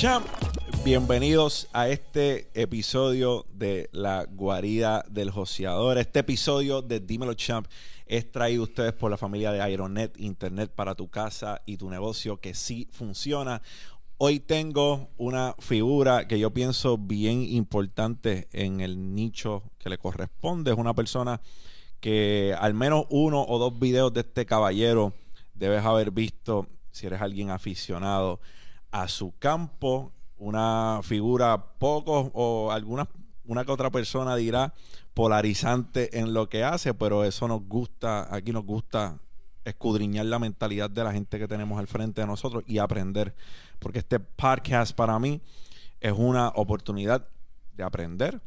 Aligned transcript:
Champ. 0.00 0.24
Bienvenidos 0.84 1.66
a 1.72 1.88
este 1.88 2.48
episodio 2.54 3.46
de 3.52 3.88
La 3.90 4.26
Guarida 4.30 5.04
del 5.10 5.32
Joseador. 5.32 5.98
Este 5.98 6.20
episodio 6.20 6.82
de 6.82 7.00
Dímelo, 7.00 7.34
champ 7.34 7.66
es 8.06 8.30
traído 8.30 8.62
a 8.62 8.66
ustedes 8.66 8.92
por 8.92 9.10
la 9.10 9.16
familia 9.16 9.50
de 9.50 9.72
Ironet, 9.72 10.16
Internet 10.20 10.70
para 10.72 10.94
tu 10.94 11.08
casa 11.08 11.62
y 11.66 11.78
tu 11.78 11.90
negocio 11.90 12.36
que 12.36 12.54
sí 12.54 12.86
funciona. 12.92 13.60
Hoy 14.18 14.38
tengo 14.38 15.08
una 15.16 15.56
figura 15.58 16.28
que 16.28 16.38
yo 16.38 16.52
pienso 16.52 16.96
bien 16.96 17.42
importante 17.42 18.46
en 18.52 18.80
el 18.80 19.16
nicho 19.16 19.64
que 19.80 19.90
le 19.90 19.98
corresponde. 19.98 20.70
Es 20.70 20.78
una 20.78 20.94
persona 20.94 21.40
que 21.98 22.54
al 22.56 22.72
menos 22.72 23.06
uno 23.10 23.44
o 23.44 23.58
dos 23.58 23.76
videos 23.80 24.14
de 24.14 24.20
este 24.20 24.46
caballero 24.46 25.12
debes 25.54 25.84
haber 25.84 26.12
visto 26.12 26.68
si 26.92 27.08
eres 27.08 27.20
alguien 27.20 27.50
aficionado 27.50 28.38
a 28.90 29.08
su 29.08 29.34
campo. 29.38 30.12
Una 30.36 31.00
figura 31.02 31.74
poco 31.78 32.30
o 32.32 32.70
alguna 32.70 33.08
una 33.48 33.64
que 33.64 33.72
otra 33.72 33.90
persona 33.90 34.36
dirá 34.36 34.74
polarizante 35.14 36.20
en 36.20 36.34
lo 36.34 36.48
que 36.48 36.62
hace, 36.64 36.94
pero 36.94 37.24
eso 37.24 37.48
nos 37.48 37.66
gusta, 37.66 38.32
aquí 38.32 38.52
nos 38.52 38.64
gusta 38.64 39.18
escudriñar 39.64 40.26
la 40.26 40.38
mentalidad 40.38 40.90
de 40.90 41.02
la 41.02 41.12
gente 41.12 41.38
que 41.38 41.48
tenemos 41.48 41.78
al 41.78 41.86
frente 41.86 42.20
de 42.20 42.26
nosotros 42.26 42.62
y 42.66 42.78
aprender, 42.78 43.34
porque 43.78 43.98
este 44.00 44.20
podcast 44.20 44.94
para 44.94 45.18
mí 45.18 45.40
es 46.00 46.12
una 46.12 46.48
oportunidad 46.48 47.26
de 47.72 47.84
aprender 47.84 48.40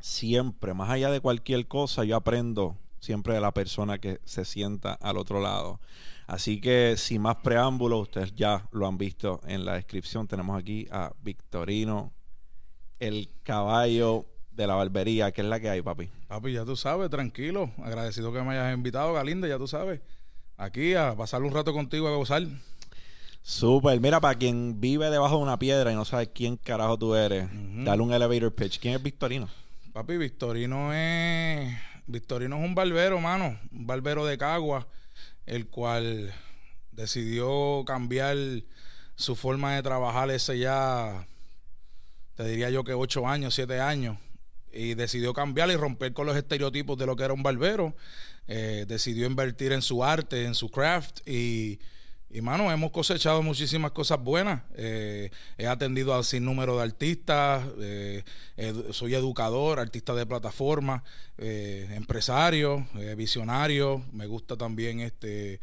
siempre, 0.00 0.74
más 0.74 0.90
allá 0.90 1.10
de 1.10 1.20
cualquier 1.20 1.66
cosa, 1.66 2.04
yo 2.04 2.16
aprendo 2.16 2.76
siempre 3.00 3.34
de 3.34 3.40
la 3.40 3.52
persona 3.52 3.98
que 3.98 4.20
se 4.24 4.44
sienta 4.44 4.92
al 4.94 5.16
otro 5.16 5.40
lado. 5.40 5.80
Así 6.26 6.60
que 6.60 6.96
sin 6.96 7.22
más 7.22 7.36
preámbulos, 7.36 8.02
ustedes 8.02 8.34
ya 8.34 8.66
lo 8.72 8.86
han 8.86 8.96
visto 8.96 9.40
en 9.46 9.64
la 9.64 9.74
descripción, 9.74 10.26
tenemos 10.26 10.58
aquí 10.58 10.86
a 10.90 11.12
Victorino, 11.22 12.12
el 12.98 13.28
caballo 13.42 14.26
de 14.50 14.66
la 14.66 14.74
barbería, 14.74 15.32
que 15.32 15.42
es 15.42 15.46
la 15.46 15.60
que 15.60 15.68
hay, 15.68 15.82
papi. 15.82 16.08
Papi, 16.28 16.52
ya 16.52 16.64
tú 16.64 16.76
sabes, 16.76 17.10
tranquilo. 17.10 17.70
Agradecido 17.82 18.32
que 18.32 18.42
me 18.42 18.52
hayas 18.52 18.74
invitado, 18.74 19.12
Galinda, 19.12 19.48
ya 19.48 19.58
tú 19.58 19.66
sabes. 19.66 20.00
Aquí 20.56 20.94
a 20.94 21.14
pasar 21.16 21.42
un 21.42 21.52
rato 21.52 21.72
contigo 21.72 22.08
a 22.08 22.16
gozar. 22.16 22.42
Súper. 23.42 24.00
Mira, 24.00 24.20
para 24.20 24.38
quien 24.38 24.80
vive 24.80 25.10
debajo 25.10 25.36
de 25.36 25.42
una 25.42 25.58
piedra 25.58 25.92
y 25.92 25.94
no 25.94 26.04
sabe 26.04 26.28
quién 26.28 26.56
carajo 26.56 26.96
tú 26.96 27.14
eres, 27.14 27.48
dale 27.84 28.02
un 28.02 28.12
elevator 28.12 28.54
pitch. 28.54 28.78
¿Quién 28.78 28.94
es 28.94 29.02
Victorino? 29.02 29.48
Papi, 29.92 30.16
Victorino 30.16 30.94
es. 30.94 31.76
Victorino 32.06 32.56
es 32.56 32.64
un 32.64 32.74
barbero, 32.74 33.20
mano. 33.20 33.58
Un 33.72 33.86
barbero 33.86 34.24
de 34.24 34.38
Cagua, 34.38 34.86
el 35.46 35.66
cual 35.68 36.32
decidió 36.92 37.84
cambiar 37.86 38.36
su 39.16 39.36
forma 39.36 39.74
de 39.74 39.82
trabajar 39.82 40.30
ese 40.30 40.58
ya, 40.58 41.26
te 42.36 42.44
diría 42.44 42.70
yo 42.70 42.84
que 42.84 42.94
ocho 42.94 43.26
años, 43.28 43.54
siete 43.54 43.80
años. 43.80 44.18
Y 44.72 44.94
decidió 44.94 45.32
cambiar 45.34 45.70
y 45.70 45.76
romper 45.76 46.12
con 46.12 46.26
los 46.26 46.36
estereotipos 46.36 46.98
de 46.98 47.06
lo 47.06 47.14
que 47.14 47.24
era 47.24 47.32
un 47.32 47.44
barbero. 47.44 47.94
Eh, 48.48 48.84
decidió 48.88 49.26
invertir 49.26 49.72
en 49.72 49.82
su 49.82 50.04
arte, 50.04 50.44
en 50.44 50.54
su 50.54 50.68
craft 50.70 51.26
y 51.26 51.78
y 52.34 52.42
mano, 52.42 52.72
hemos 52.72 52.90
cosechado 52.90 53.42
muchísimas 53.44 53.92
cosas 53.92 54.20
buenas. 54.20 54.62
Eh, 54.74 55.30
he 55.56 55.68
atendido 55.68 56.12
a 56.12 56.24
sin 56.24 56.44
número 56.44 56.76
de 56.76 56.82
artistas, 56.82 57.64
eh, 57.78 58.24
soy 58.90 59.14
educador, 59.14 59.78
artista 59.78 60.16
de 60.16 60.26
plataforma, 60.26 61.04
eh, 61.38 61.88
empresario, 61.92 62.88
visionario. 63.16 64.04
Me 64.10 64.26
gusta 64.26 64.56
también 64.56 64.98
este. 64.98 65.60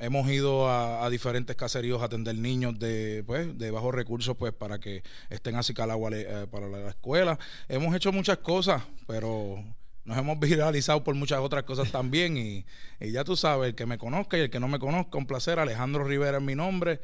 hemos 0.00 0.28
ido 0.32 0.68
a, 0.68 1.08
diferentes 1.10 1.54
caseríos 1.54 2.02
a 2.02 2.06
atender 2.06 2.34
niños 2.34 2.76
de, 2.80 3.22
pues, 3.24 3.56
de 3.56 3.70
bajos 3.70 3.94
recursos 3.94 4.36
pues, 4.36 4.52
para 4.52 4.80
que 4.80 5.04
estén 5.30 5.54
así 5.54 5.74
calagua 5.74 6.10
para 6.50 6.66
la 6.66 6.88
escuela. 6.88 7.38
Hemos 7.68 7.94
hecho 7.94 8.10
muchas 8.10 8.38
cosas, 8.38 8.82
pero 9.06 9.62
nos 10.08 10.16
hemos 10.16 10.40
viralizado 10.40 11.04
por 11.04 11.14
muchas 11.14 11.40
otras 11.40 11.64
cosas 11.64 11.92
también. 11.92 12.36
Y, 12.36 12.64
ya 13.12 13.24
tú 13.24 13.36
sabes, 13.36 13.68
el 13.68 13.74
que 13.74 13.86
me 13.86 13.98
conozca 13.98 14.38
y 14.38 14.40
el 14.40 14.50
que 14.50 14.58
no 14.58 14.66
me 14.66 14.78
conozca, 14.78 15.18
un 15.18 15.26
placer. 15.26 15.58
Alejandro 15.58 16.02
Rivera 16.02 16.38
es 16.38 16.42
mi 16.42 16.54
nombre. 16.54 17.00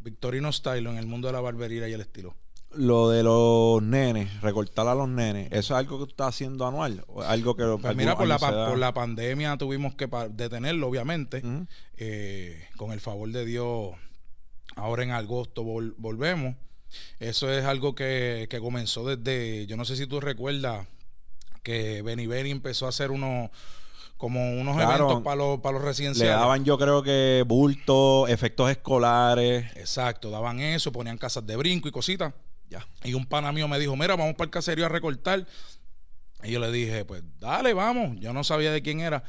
Victorino 0.00 0.50
Style 0.50 0.88
en 0.88 0.96
el 0.96 1.06
mundo 1.06 1.28
de 1.28 1.34
la 1.34 1.40
barbería 1.40 1.86
y 1.88 1.92
el 1.92 2.00
estilo. 2.00 2.34
Lo 2.72 3.10
de 3.10 3.22
los 3.22 3.82
nenes, 3.82 4.40
recortar 4.40 4.88
a 4.88 4.94
los 4.94 5.08
nenes, 5.08 5.46
¿eso 5.50 5.74
es 5.74 5.78
algo 5.78 5.98
que 5.98 6.04
tú 6.06 6.10
estás 6.10 6.28
haciendo 6.28 6.66
anual? 6.66 7.04
algo 7.24 7.56
que 7.56 7.64
pues 7.80 7.96
mira, 7.96 8.16
por 8.16 8.26
la, 8.26 8.38
por 8.38 8.76
la, 8.76 8.92
pandemia 8.92 9.56
tuvimos 9.56 9.94
que 9.94 10.08
detenerlo, 10.30 10.88
obviamente. 10.88 11.42
Eh, 11.96 12.68
con 12.76 12.92
el 12.92 13.00
favor 13.00 13.30
de 13.30 13.46
Dios, 13.46 13.94
ahora 14.74 15.04
en 15.04 15.12
agosto 15.12 15.62
volvemos. 15.62 16.56
Eso 17.18 17.50
es 17.50 17.64
algo 17.64 17.94
que, 17.94 18.46
que 18.50 18.60
comenzó 18.60 19.06
desde, 19.06 19.66
yo 19.66 19.76
no 19.76 19.84
sé 19.84 19.96
si 19.96 20.06
tú 20.06 20.20
recuerdas, 20.20 20.86
que 21.66 22.00
Benny 22.02 22.28
Benny 22.28 22.52
empezó 22.52 22.86
a 22.86 22.90
hacer 22.90 23.10
unos 23.10 23.50
como 24.16 24.52
unos 24.52 24.80
eventos 24.80 25.20
para 25.22 25.34
los, 25.34 25.60
para 25.60 25.74
los 25.74 25.84
residenciales. 25.84 26.32
Le 26.32 26.40
daban 26.40 26.64
yo 26.64 26.78
creo 26.78 27.02
que 27.02 27.42
bulto, 27.44 28.28
efectos 28.28 28.70
escolares. 28.70 29.66
Exacto, 29.74 30.30
daban 30.30 30.60
eso, 30.60 30.92
ponían 30.92 31.18
casas 31.18 31.44
de 31.44 31.56
brinco 31.56 31.88
y 31.88 31.90
cositas. 31.90 32.32
Ya. 32.70 32.86
Y 33.02 33.14
un 33.14 33.26
pana 33.26 33.50
mío 33.50 33.66
me 33.66 33.80
dijo, 33.80 33.96
mira, 33.96 34.14
vamos 34.14 34.36
para 34.36 34.44
el 34.44 34.50
caserío 34.52 34.86
a 34.86 34.88
recortar. 34.88 35.44
Y 36.44 36.52
yo 36.52 36.60
le 36.60 36.70
dije, 36.70 37.04
pues 37.04 37.24
dale, 37.40 37.74
vamos. 37.74 38.16
Yo 38.20 38.32
no 38.32 38.44
sabía 38.44 38.70
de 38.70 38.80
quién 38.80 39.00
era. 39.00 39.24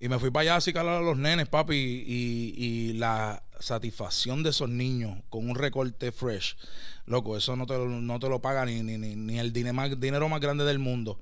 Y 0.00 0.08
me 0.08 0.18
fui 0.18 0.30
para 0.30 0.54
allá 0.54 0.70
a 0.70 0.72
calar 0.72 0.94
a 0.94 1.00
los 1.04 1.18
nenes, 1.18 1.48
papi. 1.48 1.76
Y, 1.76 2.54
y, 2.56 2.92
la 2.94 3.42
satisfacción 3.60 4.42
de 4.42 4.50
esos 4.50 4.70
niños 4.70 5.18
con 5.28 5.48
un 5.50 5.54
recorte 5.54 6.12
fresh. 6.12 6.56
Loco, 7.04 7.36
eso 7.36 7.56
no 7.56 7.66
te, 7.66 7.76
no 7.78 8.18
te 8.18 8.28
lo 8.30 8.40
paga 8.40 8.64
ni, 8.64 8.82
ni, 8.82 8.96
ni, 8.96 9.38
el 9.38 9.52
dinero 9.52 9.74
más, 9.74 10.00
dinero 10.00 10.28
más 10.30 10.40
grande 10.40 10.64
del 10.64 10.78
mundo. 10.78 11.20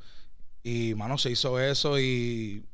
Y, 0.62 0.94
mano, 0.94 1.18
se 1.18 1.30
hizo 1.30 1.58
eso 1.60 1.98
y, 1.98 2.64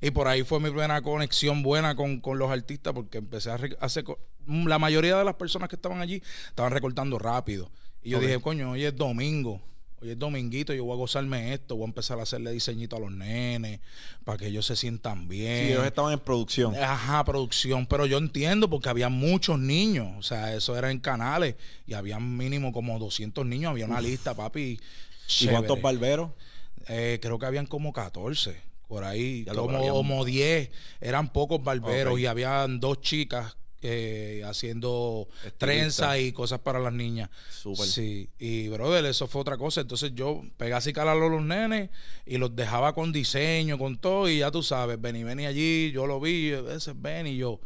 y 0.00 0.10
por 0.10 0.28
ahí 0.28 0.42
fue 0.42 0.60
mi 0.60 0.70
primera 0.70 1.00
conexión 1.02 1.62
buena 1.62 1.94
con, 1.94 2.20
los 2.38 2.50
artistas 2.50 2.92
porque 2.92 3.18
empecé 3.18 3.50
a 3.50 3.58
hacer... 3.80 4.04
La 4.46 4.78
mayoría 4.78 5.16
de 5.16 5.24
las 5.24 5.34
personas 5.34 5.68
que 5.68 5.74
estaban 5.74 6.00
allí 6.00 6.22
estaban 6.48 6.72
recortando 6.72 7.18
rápido. 7.18 7.70
Y 8.02 8.10
yo 8.10 8.20
dije, 8.20 8.40
coño, 8.40 8.70
hoy 8.70 8.84
es 8.84 8.94
domingo. 8.94 9.60
Hoy 10.00 10.10
es 10.10 10.18
dominguito, 10.18 10.74
yo 10.74 10.84
voy 10.84 10.92
a 10.92 10.96
gozarme 10.96 11.54
esto, 11.54 11.74
voy 11.74 11.84
a 11.84 11.88
empezar 11.88 12.18
a 12.20 12.24
hacerle 12.24 12.52
diseñito 12.52 12.96
a 12.96 13.00
los 13.00 13.10
nenes 13.10 13.80
para 14.24 14.36
que 14.36 14.48
ellos 14.48 14.66
se 14.66 14.76
sientan 14.76 15.26
bien. 15.26 15.66
Sí, 15.66 15.72
ellos 15.72 15.86
estaban 15.86 16.12
en 16.12 16.20
producción. 16.20 16.76
Ajá, 16.76 17.24
producción, 17.24 17.86
pero 17.86 18.04
yo 18.04 18.18
entiendo 18.18 18.68
porque 18.68 18.90
había 18.90 19.08
muchos 19.08 19.58
niños, 19.58 20.08
o 20.18 20.22
sea, 20.22 20.54
eso 20.54 20.76
era 20.76 20.90
en 20.90 20.98
canales 21.00 21.56
y 21.86 21.94
había 21.94 22.20
mínimo 22.20 22.72
como 22.72 22.98
200 22.98 23.46
niños, 23.46 23.70
había 23.70 23.86
una 23.86 24.02
lista, 24.02 24.34
papi. 24.34 24.78
¿Y 25.40 25.46
cuántos 25.48 25.80
barberos? 25.80 26.30
Eh, 26.88 27.18
creo 27.20 27.38
que 27.38 27.46
habían 27.46 27.66
como 27.66 27.92
14 27.92 28.60
por 28.88 29.04
ahí, 29.04 29.44
como, 29.44 30.24
10. 30.24 30.70
Eran 31.00 31.32
pocos 31.32 31.62
barberos 31.62 32.18
y 32.20 32.26
habían 32.26 32.78
dos 32.78 33.00
chicas 33.00 33.56
eh, 33.82 34.42
haciendo 34.44 35.28
trenza 35.58 36.18
y 36.18 36.32
cosas 36.32 36.60
para 36.60 36.78
las 36.78 36.92
niñas. 36.92 37.30
Súper. 37.50 37.86
Sí, 37.86 38.30
y 38.38 38.68
brother, 38.68 39.04
eso 39.04 39.26
fue 39.26 39.40
otra 39.40 39.56
cosa. 39.56 39.80
Entonces 39.80 40.12
yo 40.14 40.42
pegué 40.56 40.74
así 40.74 40.92
calarlo 40.92 41.26
a 41.26 41.30
los 41.30 41.42
nenes 41.42 41.90
y 42.24 42.38
los 42.38 42.54
dejaba 42.54 42.94
con 42.94 43.12
diseño, 43.12 43.78
con 43.78 43.98
todo. 43.98 44.28
Y 44.28 44.38
ya 44.38 44.50
tú 44.50 44.62
sabes, 44.62 45.00
Benny, 45.00 45.24
Benny 45.24 45.46
allí, 45.46 45.90
yo 45.92 46.06
lo 46.06 46.20
vi, 46.20 46.50
ese 46.50 46.92
es 46.92 47.00
Benny, 47.00 47.30
y 47.30 47.36
yo. 47.38 47.60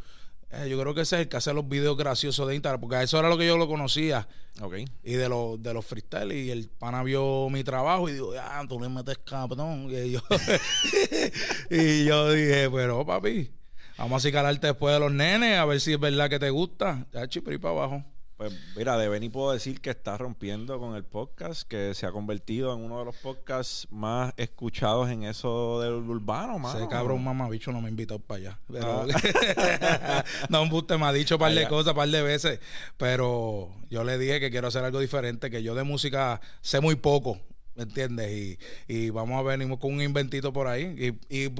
Eh, 0.53 0.67
yo 0.69 0.79
creo 0.79 0.93
que 0.93 1.01
ese 1.01 1.15
es 1.15 1.21
el 1.23 1.29
que 1.29 1.37
hace 1.37 1.53
los 1.53 1.67
videos 1.67 1.95
graciosos 1.95 2.47
de 2.47 2.55
Instagram, 2.55 2.81
porque 2.81 3.01
eso 3.01 3.17
era 3.17 3.29
lo 3.29 3.37
que 3.37 3.47
yo 3.47 3.57
lo 3.57 3.67
conocía. 3.67 4.27
Okay. 4.59 4.85
Y 5.03 5.13
de 5.13 5.29
los 5.29 5.61
de 5.61 5.73
los 5.73 5.85
freestyle. 5.85 6.31
Y 6.33 6.51
el 6.51 6.69
pana 6.69 7.03
vio 7.03 7.49
mi 7.49 7.63
trabajo 7.63 8.09
y 8.09 8.13
dijo, 8.13 8.33
ah, 8.37 8.63
tú 8.67 8.79
le 8.79 8.89
metes 8.89 9.17
cabrón. 9.19 9.87
Y 9.89 10.11
yo, 10.11 10.21
y 11.69 12.05
yo 12.05 12.31
dije, 12.31 12.69
pero 12.69 13.05
papi, 13.05 13.49
vamos 13.97 14.13
a 14.13 14.17
acicalarte 14.17 14.67
después 14.67 14.93
de 14.93 14.99
los 14.99 15.11
nenes, 15.11 15.57
a 15.57 15.65
ver 15.65 15.79
si 15.79 15.93
es 15.93 15.99
verdad 15.99 16.29
que 16.29 16.39
te 16.39 16.49
gusta. 16.49 17.07
Ya, 17.13 17.27
chipri 17.27 17.57
para 17.57 17.75
abajo. 17.75 18.03
Pues 18.41 18.53
mira, 18.75 18.97
de 18.97 19.07
Benny 19.07 19.29
puedo 19.29 19.51
decir 19.51 19.81
que 19.81 19.91
está 19.91 20.17
rompiendo 20.17 20.79
con 20.79 20.95
el 20.95 21.03
podcast, 21.03 21.61
que 21.61 21.93
se 21.93 22.07
ha 22.07 22.11
convertido 22.11 22.73
en 22.73 22.83
uno 22.83 22.97
de 22.97 23.05
los 23.05 23.15
podcasts 23.17 23.87
más 23.91 24.33
escuchados 24.35 25.11
en 25.11 25.25
eso 25.25 25.79
del 25.79 25.93
urbano, 25.93 26.57
mano. 26.57 26.79
Ese 26.79 26.87
cabrón 26.87 27.23
mamabicho 27.23 27.71
no 27.71 27.81
me 27.81 27.85
ha 27.85 27.89
invitado 27.91 28.19
para 28.19 28.39
allá. 28.39 28.59
Pero, 28.67 29.05
ah. 29.13 30.25
no, 30.49 30.63
un 30.63 30.99
me 30.99 31.05
ha 31.05 31.13
dicho 31.13 31.35
un 31.35 31.39
par 31.39 31.53
de 31.53 31.67
cosas, 31.67 31.91
un 31.91 31.97
par 31.97 32.09
de 32.09 32.23
veces. 32.23 32.59
Pero 32.97 33.69
yo 33.91 34.03
le 34.03 34.17
dije 34.17 34.39
que 34.39 34.49
quiero 34.49 34.69
hacer 34.69 34.83
algo 34.83 34.99
diferente, 34.99 35.51
que 35.51 35.61
yo 35.61 35.75
de 35.75 35.83
música 35.83 36.41
sé 36.61 36.81
muy 36.81 36.95
poco. 36.95 37.39
¿Me 37.75 37.83
entiendes? 37.83 38.31
Y, 38.31 38.57
y 38.87 39.09
vamos 39.11 39.39
a 39.39 39.43
venir 39.43 39.67
con 39.77 39.93
un 39.93 40.01
inventito 40.01 40.51
por 40.51 40.65
ahí. 40.65 41.15
Y, 41.29 41.43
y, 41.43 41.51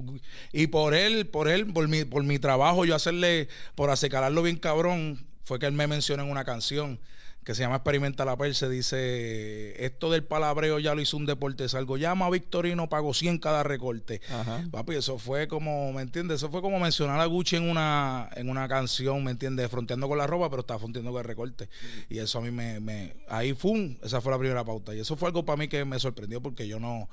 y 0.52 0.66
por 0.66 0.96
él, 0.96 1.28
por 1.28 1.48
él, 1.48 1.72
por 1.72 1.88
mi, 1.88 2.06
por 2.06 2.24
mi 2.24 2.40
trabajo, 2.40 2.86
yo 2.86 2.96
hacerle, 2.96 3.50
por 3.76 3.92
asecararlo 3.92 4.42
bien 4.42 4.58
cabrón, 4.58 5.28
fue 5.44 5.60
que 5.60 5.66
él 5.66 5.74
me 5.74 5.88
mencionó 5.88 6.24
en 6.24 6.32
una 6.32 6.44
canción 6.44 7.00
que 7.44 7.56
se 7.56 7.64
llama 7.64 7.78
Experimenta 7.78 8.24
la 8.24 8.38
Perse, 8.38 8.70
dice, 8.70 9.84
esto 9.84 10.12
del 10.12 10.24
palabreo 10.24 10.78
ya 10.78 10.94
lo 10.94 11.02
hizo 11.02 11.18
un 11.18 11.26
deporte, 11.26 11.68
salgo, 11.70 11.98
llama 11.98 12.28
a 12.28 12.30
Victorino, 12.30 12.88
pago 12.88 13.16
100 13.16 13.40
cada 13.40 13.64
recorte. 13.64 14.22
Papi, 14.70 14.96
eso 14.96 15.18
fue 15.18 15.48
como, 15.48 15.92
¿me 15.92 16.04
entiendes? 16.04 16.38
Eso 16.38 16.52
fue 16.52 16.62
como 16.62 16.80
mencionar 16.80 17.20
a 17.20 17.26
Gucci 17.26 17.56
en 17.56 17.68
una, 17.68 18.30
en 18.36 18.48
una 18.48 18.68
canción, 18.68 19.24
¿me 19.24 19.32
entiendes? 19.32 19.72
Fronteando 19.72 20.08
con 20.08 20.20
la 20.20 20.28
ropa, 20.28 20.52
pero 20.52 20.60
estaba 20.60 20.80
fronteando 20.80 21.12
con 21.12 21.20
el 21.20 21.26
recorte. 21.26 21.68
Y 22.10 22.20
eso 22.20 22.38
a 22.38 22.42
mí 22.42 22.52
me, 22.52 22.80
me 22.80 23.16
ahí 23.28 23.54
fue, 23.54 23.98
esa 24.04 24.22
fue 24.22 24.32
la 24.32 24.38
primera 24.38 24.64
pauta. 24.64 24.94
Y 24.94 25.00
eso 25.00 25.16
fue 25.18 25.30
algo 25.30 25.44
para 25.44 25.58
mí 25.58 25.68
que 25.68 25.84
me 25.84 25.98
sorprendió 25.98 26.42
porque 26.42 26.68
yo 26.68 26.80
no 26.80 27.10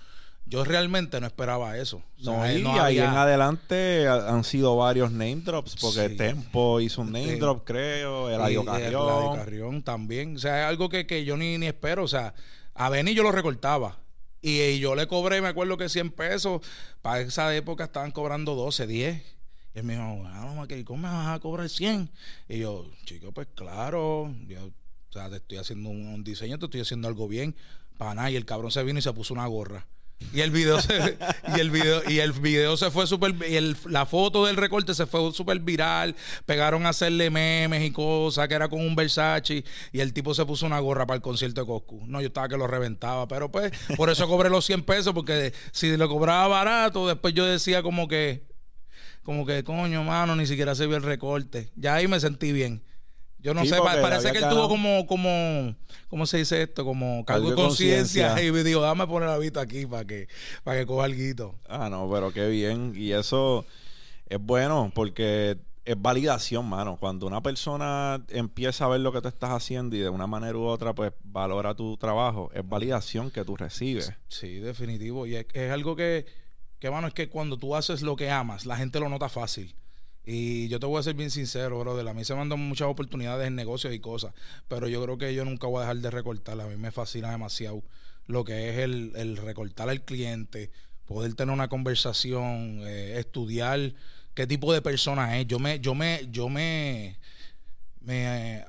yo 0.49 0.65
realmente 0.65 1.21
no 1.21 1.27
esperaba 1.27 1.77
eso. 1.77 2.03
no, 2.19 2.45
y 2.51 2.65
ahí 2.79 2.99
en 2.99 3.05
adelante 3.05 4.09
han 4.09 4.45
sido 4.45 4.77
varios 4.77 5.11
name 5.11 5.37
drops, 5.37 5.77
porque 5.81 6.09
Tempo 6.09 6.81
hizo 6.81 7.03
un 7.03 7.13
name 7.13 7.37
drop, 7.37 7.65
creo, 7.65 8.31
el 8.31 8.41
Adio 8.41 8.65
Carrión. 8.65 9.37
Carrión 9.37 9.83
también. 9.83 10.37
O 10.37 10.39
sea, 10.39 10.63
es 10.63 10.69
algo 10.69 10.89
que, 10.89 11.07
que 11.07 11.25
yo 11.25 11.37
ni, 11.37 11.59
ni 11.59 11.67
espero. 11.67 12.03
O 12.03 12.09
sea, 12.09 12.35
a 12.75 12.89
Benny 12.89 13.13
yo 13.15 13.23
lo 13.23 13.33
recortaba. 13.33 13.99
Y, 14.41 14.79
yo 14.79 14.95
le 14.95 15.07
cobré, 15.07 15.43
me 15.43 15.49
acuerdo 15.49 15.77
que 15.77 15.89
100 15.89 16.13
pesos. 16.13 16.63
Para 17.03 17.21
esa 17.21 17.55
época 17.55 17.85
estaban 17.85 18.13
cobrando 18.13 18.55
12, 18.55 18.87
10. 18.87 19.23
Y 19.75 19.79
él 19.79 19.85
me 19.85 19.95
dijo, 19.95 20.23
ah, 20.27 20.67
¿cómo 20.85 21.03
me 21.03 21.09
vas 21.09 21.37
a 21.37 21.41
cobrar 21.41 21.69
100? 21.69 22.11
Y 22.49 22.61
yo, 22.61 22.91
chico, 23.05 23.33
pues 23.33 23.49
claro. 23.55 24.33
Yo, 24.47 24.67
o 24.67 25.13
sea, 25.13 25.29
te 25.29 25.37
estoy 25.37 25.59
haciendo 25.59 25.91
un, 25.91 26.25
diseño, 26.25 26.59
te 26.59 26.67
estoy 26.67 26.81
haciendo 26.81 27.09
algo 27.09 27.29
bien. 27.29 27.55
Para 27.97 28.15
nada. 28.15 28.31
Y 28.31 28.37
el 28.37 28.45
cabrón 28.45 28.71
se 28.71 28.83
vino 28.85 28.99
y 28.99 29.03
se 29.03 29.13
puso 29.13 29.35
una 29.35 29.47
gorra. 29.47 29.87
Y 30.33 30.41
el 30.41 30.51
video 30.51 30.81
se, 30.81 31.17
y 31.57 31.61
el 31.61 31.71
video, 31.71 32.03
y 32.09 32.19
el 32.19 32.33
video 32.33 32.77
se 32.77 32.91
fue 32.91 33.07
súper. 33.07 33.35
Y 33.49 33.75
la 33.89 34.05
foto 34.05 34.47
del 34.47 34.57
recorte 34.57 34.95
se 34.95 35.07
fue 35.07 35.33
súper 35.33 35.61
viral. 35.61 36.15
Pegaron 36.45 36.85
a 36.87 36.91
hacerle 36.91 37.31
memes 37.31 37.83
y 37.83 37.91
cosas, 37.91 38.47
que 38.49 38.55
era 38.55 38.69
con 38.69 38.81
un 38.81 38.95
Versace. 38.95 39.65
Y 39.93 40.01
el 40.01 40.13
tipo 40.13 40.35
se 40.35 40.45
puso 40.45 40.67
una 40.67 40.81
gorra 40.81 41.07
para 41.07 41.17
el 41.17 41.23
concierto 41.23 41.61
de 41.63 41.67
Coscu. 41.67 42.05
No, 42.07 42.21
yo 42.21 42.29
estaba 42.29 42.49
que 42.49 42.57
lo 42.57 42.67
reventaba. 42.67 43.27
Pero 43.29 43.51
pues, 43.51 43.73
por 43.97 44.11
eso 44.11 44.29
cobré 44.29 44.51
los 44.51 44.67
100 44.67 44.83
pesos, 44.83 45.15
porque 45.15 45.53
si 45.73 45.97
lo 45.97 46.09
cobraba 46.09 46.49
barato, 46.49 47.07
después 47.07 47.33
yo 47.35 47.47
decía 47.47 47.83
como 47.83 48.09
que. 48.09 48.47
Como 49.23 49.45
que, 49.45 49.63
coño, 49.63 50.05
mano, 50.05 50.37
ni 50.37 50.47
siquiera 50.47 50.75
se 50.75 50.87
vio 50.87 50.97
el 50.97 51.03
recorte. 51.03 51.71
Ya 51.77 51.95
ahí 51.95 52.09
me 52.09 52.19
sentí 52.19 52.51
bien. 52.51 52.83
Yo 53.41 53.55
no 53.55 53.65
sé, 53.65 53.77
parece 53.79 54.33
que 54.33 54.39
él 54.39 54.49
tuvo 54.49 54.69
como, 54.69 55.07
como, 55.07 55.75
¿cómo 56.09 56.27
se 56.27 56.39
dice 56.39 56.63
esto? 56.63 56.85
Como 56.85 57.25
cargo 57.25 57.51
de 57.51 57.57
conciencia 57.57 58.43
y 58.43 58.51
me 58.51 58.65
dijo, 58.65 58.81
dame 58.81 59.07
poner 59.07 59.29
la 59.29 59.39
vista 59.39 59.61
aquí 59.61 59.87
para 59.87 60.05
que, 60.05 60.29
para 60.65 60.81
que 60.81 60.87
coja 60.87 61.05
algo. 61.05 61.55
Ah, 61.69 61.89
no, 61.89 62.11
pero 62.13 62.33
qué 62.33 62.49
bien. 62.49 62.93
Y 62.97 63.13
eso 63.13 63.65
es 64.29 64.41
bueno 64.41 64.91
porque 64.95 65.57
es 65.85 66.01
validación, 66.01 66.69
mano. 66.69 66.97
Cuando 66.99 67.27
una 67.27 67.41
persona 67.43 68.23
empieza 68.29 68.85
a 68.85 68.89
ver 68.89 69.01
lo 69.01 69.13
que 69.13 69.23
tú 69.23 69.29
estás 69.29 69.51
haciendo 69.51 69.97
y 69.97 70.01
de 70.01 70.11
una 70.11 70.27
manera 70.27 70.59
u 70.59 70.65
otra, 70.65 70.93
pues 70.95 71.13
valora 71.23 71.75
tu 71.75 71.97
trabajo, 71.97 72.51
es 72.53 72.69
validación 72.69 73.31
que 73.31 73.45
tú 73.45 73.57
recibes. 73.57 74.13
Sí, 74.29 74.59
definitivo. 74.59 75.27
Y 75.27 75.37
es, 75.37 75.47
es 75.55 75.71
algo 75.71 75.97
que, 75.97 76.27
que, 76.79 76.91
mano, 76.91 77.07
es 77.07 77.15
que 77.15 77.29
cuando 77.29 77.57
tú 77.57 77.75
haces 77.75 78.03
lo 78.03 78.17
que 78.17 78.31
amas, 78.31 78.67
la 78.67 78.77
gente 78.77 79.01
lo 79.01 79.09
nota 79.09 79.29
fácil. 79.29 79.75
Y 80.31 80.69
yo 80.69 80.79
te 80.79 80.85
voy 80.85 81.01
a 81.01 81.03
ser 81.03 81.15
bien 81.15 81.31
sincero, 81.31 81.79
brother. 81.79 82.07
A 82.07 82.13
mí 82.13 82.23
se 82.23 82.35
me 82.35 82.43
han 82.43 82.51
dado 82.51 82.59
muchas 82.59 82.87
oportunidades 82.87 83.47
en 83.47 83.55
negocios 83.55 83.95
y 83.95 83.99
cosas. 83.99 84.35
Pero 84.69 84.87
yo 84.87 85.03
creo 85.03 85.17
que 85.17 85.33
yo 85.33 85.43
nunca 85.47 85.67
voy 85.69 85.79
a 85.79 85.81
dejar 85.81 85.97
de 85.97 86.11
recortar. 86.11 86.61
A 86.61 86.67
mí 86.67 86.77
me 86.77 86.91
fascina 86.91 87.31
demasiado 87.31 87.83
lo 88.27 88.45
que 88.45 88.69
es 88.69 88.79
el, 88.81 89.39
recortar 89.39 89.89
al 89.89 90.05
cliente, 90.05 90.71
poder 91.07 91.33
tener 91.33 91.55
una 91.55 91.69
conversación, 91.69 92.81
eh, 92.83 93.15
estudiar 93.19 93.95
qué 94.35 94.47
tipo 94.47 94.71
de 94.75 94.83
persona 94.83 95.41
es. 95.41 95.47
Yo 95.47 95.59
me, 95.59 95.81
yo 95.81 95.95
me, 95.95 96.29
yo 96.31 96.51
me, 96.51 97.17
me 98.03 98.67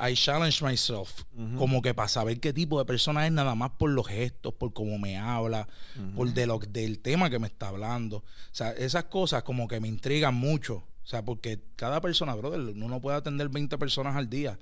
I 0.00 0.14
challenge 0.14 0.64
myself 0.64 1.24
como 1.58 1.82
que 1.82 1.92
para 1.92 2.08
saber 2.08 2.40
qué 2.40 2.54
tipo 2.54 2.78
de 2.78 2.86
persona 2.86 3.26
es 3.26 3.32
nada 3.32 3.54
más 3.54 3.72
por 3.72 3.90
los 3.90 4.08
gestos, 4.08 4.54
por 4.54 4.72
cómo 4.72 4.98
me 4.98 5.18
habla, 5.18 5.68
por 6.16 6.32
de 6.32 6.46
lo, 6.46 6.58
del 6.58 7.00
tema 7.00 7.28
que 7.28 7.38
me 7.38 7.48
está 7.48 7.68
hablando. 7.68 8.16
O 8.16 8.24
sea, 8.54 8.70
esas 8.70 9.04
cosas 9.04 9.42
como 9.42 9.68
que 9.68 9.78
me 9.78 9.88
intrigan 9.88 10.34
mucho. 10.34 10.84
O 11.04 11.06
sea, 11.06 11.24
porque 11.24 11.60
cada 11.76 12.00
persona, 12.00 12.34
brother, 12.34 12.60
uno 12.60 12.88
no 12.88 13.00
puede 13.00 13.16
atender 13.16 13.48
20 13.48 13.76
personas 13.78 14.16
al 14.16 14.30
día. 14.30 14.58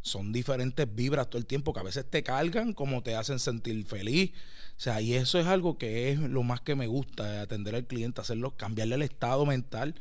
Son 0.00 0.32
diferentes 0.32 0.92
vibras 0.92 1.28
todo 1.28 1.38
el 1.38 1.46
tiempo 1.46 1.72
que 1.72 1.80
a 1.80 1.84
veces 1.84 2.08
te 2.08 2.22
cargan 2.22 2.72
como 2.72 3.02
te 3.02 3.14
hacen 3.16 3.38
sentir 3.38 3.84
feliz. 3.86 4.32
O 4.76 4.80
sea, 4.80 5.00
y 5.00 5.14
eso 5.14 5.38
es 5.38 5.46
algo 5.46 5.78
que 5.78 6.10
es 6.10 6.18
lo 6.18 6.42
más 6.42 6.60
que 6.60 6.74
me 6.74 6.86
gusta, 6.86 7.42
atender 7.42 7.74
al 7.74 7.86
cliente, 7.86 8.20
hacerlo, 8.20 8.56
cambiarle 8.56 8.96
el 8.96 9.02
estado 9.02 9.46
mental. 9.46 9.94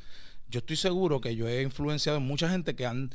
Yo 0.50 0.60
estoy 0.60 0.76
seguro 0.76 1.22
que 1.22 1.36
yo 1.36 1.48
he 1.48 1.62
influenciado 1.62 2.18
en 2.18 2.26
mucha 2.26 2.50
gente 2.50 2.76
que 2.76 2.86
han, 2.86 3.12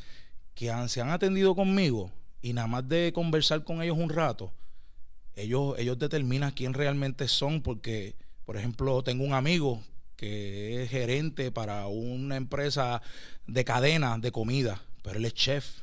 que 0.55 0.71
han, 0.71 0.89
se 0.89 1.01
han 1.01 1.11
atendido 1.11 1.55
conmigo 1.55 2.13
y 2.41 2.53
nada 2.53 2.69
más 2.69 2.89
de 2.89 3.13
conversar 3.13 3.65
con 3.65 3.83
ellos 3.83 3.99
un 3.99 4.09
rato, 4.09 4.53
ellos, 5.35 5.75
ellos 5.79 5.99
determinan 5.99 6.53
quién 6.53 6.73
realmente 6.73 7.29
son 7.29 7.61
porque, 7.61 8.15
por 8.45 8.57
ejemplo, 8.57 9.03
tengo 9.03 9.25
un 9.25 9.35
amigo 9.35 9.83
que 10.17 10.83
es 10.83 10.91
gerente 10.91 11.53
para 11.53 11.87
una 11.87 12.37
empresa 12.37 13.03
de 13.47 13.65
cadena 13.65 14.19
de 14.19 14.33
comida, 14.33 14.83
pero 15.03 15.19
él 15.19 15.25
es 15.25 15.35
chef. 15.35 15.83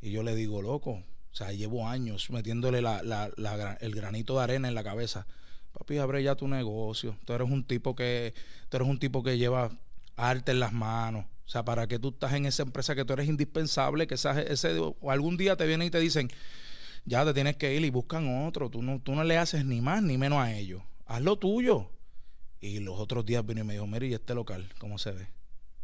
Y 0.00 0.10
yo 0.10 0.22
le 0.22 0.34
digo, 0.34 0.62
loco, 0.62 0.90
o 0.90 1.34
sea, 1.34 1.52
llevo 1.52 1.86
años 1.88 2.30
metiéndole 2.30 2.78
el 2.78 3.94
granito 3.94 4.36
de 4.36 4.42
arena 4.42 4.68
en 4.68 4.74
la 4.74 4.84
cabeza. 4.84 5.26
Papi, 5.72 5.98
abre 5.98 6.22
ya 6.22 6.34
tu 6.34 6.48
negocio. 6.48 7.18
Tú 7.26 7.34
eres 7.34 7.50
un 7.50 7.64
tipo 7.64 7.94
que, 7.94 8.32
tú 8.68 8.78
eres 8.78 8.88
un 8.88 8.98
tipo 8.98 9.22
que 9.22 9.36
lleva 9.36 9.70
arte 10.16 10.52
en 10.52 10.60
las 10.60 10.72
manos. 10.72 11.26
O 11.44 11.48
sea, 11.48 11.64
para 11.64 11.86
que 11.86 11.98
tú 11.98 12.08
estás 12.08 12.32
en 12.32 12.46
esa 12.46 12.62
empresa 12.62 12.94
que 12.94 13.04
tú 13.04 13.12
eres 13.12 13.28
indispensable, 13.28 14.06
que 14.06 14.14
ese, 14.14 14.78
o 14.78 15.10
algún 15.10 15.36
día 15.36 15.56
te 15.56 15.66
vienen 15.66 15.88
y 15.88 15.90
te 15.90 16.00
dicen, 16.00 16.30
ya 17.04 17.24
te 17.24 17.34
tienes 17.34 17.56
que 17.56 17.74
ir 17.74 17.84
y 17.84 17.90
buscan 17.90 18.46
otro. 18.46 18.70
Tú 18.70 18.82
no, 18.82 19.00
tú 19.00 19.14
no 19.14 19.22
le 19.22 19.36
haces 19.38 19.64
ni 19.64 19.80
más 19.80 20.02
ni 20.02 20.18
menos 20.18 20.38
a 20.38 20.52
ellos. 20.52 20.82
Haz 21.04 21.20
lo 21.20 21.36
tuyo. 21.36 21.90
Y 22.66 22.80
los 22.80 22.98
otros 22.98 23.24
días 23.24 23.44
vino 23.46 23.60
y 23.60 23.64
me 23.64 23.74
dijo, 23.74 23.86
mira, 23.86 24.06
¿y 24.06 24.14
este 24.14 24.34
local 24.34 24.68
cómo 24.78 24.98
se 24.98 25.12
ve? 25.12 25.28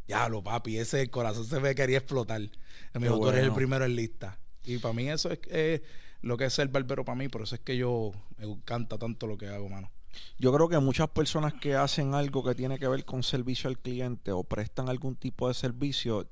Ya 0.09 0.29
lo 0.29 0.43
papi, 0.43 0.79
ese 0.79 1.09
corazón 1.11 1.47
se 1.47 1.59
ve 1.59 1.75
quería 1.75 1.99
explotar. 1.99 2.41
me 2.41 3.01
dijo, 3.01 3.19
tú 3.19 3.29
eres 3.29 3.45
el 3.45 3.53
primero 3.53 3.85
en 3.85 3.97
lista. 3.97 4.39
Y 4.65 4.79
para 4.79 4.95
mí 4.95 5.09
eso 5.09 5.31
es 5.31 5.81
lo 6.23 6.37
que 6.37 6.45
es 6.47 6.55
ser 6.55 6.69
barbero 6.69 7.05
para 7.05 7.17
mí, 7.17 7.29
por 7.29 7.43
eso 7.43 7.55
es 7.55 7.61
que 7.61 7.77
yo 7.77 8.13
me 8.37 8.47
encanta 8.47 8.99
tanto 8.99 9.27
lo 9.27 9.37
que 9.37 9.49
hago, 9.49 9.69
mano. 9.69 9.91
Yo 10.39 10.53
creo 10.53 10.69
que 10.69 10.79
muchas 10.79 11.09
personas 11.09 11.55
que 11.55 11.75
hacen 11.75 12.15
algo 12.15 12.45
que 12.45 12.55
tiene 12.55 12.79
que 12.79 12.89
ver 12.89 13.05
con 13.05 13.23
servicio 13.23 13.69
al 13.69 13.79
cliente 13.79 14.33
o 14.33 14.45
prestan 14.45 14.89
algún 14.89 15.17
tipo 15.17 15.49
de 15.49 15.55
servicio, 15.55 16.29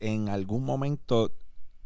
en 0.00 0.28
algún 0.28 0.64
momento 0.64 1.32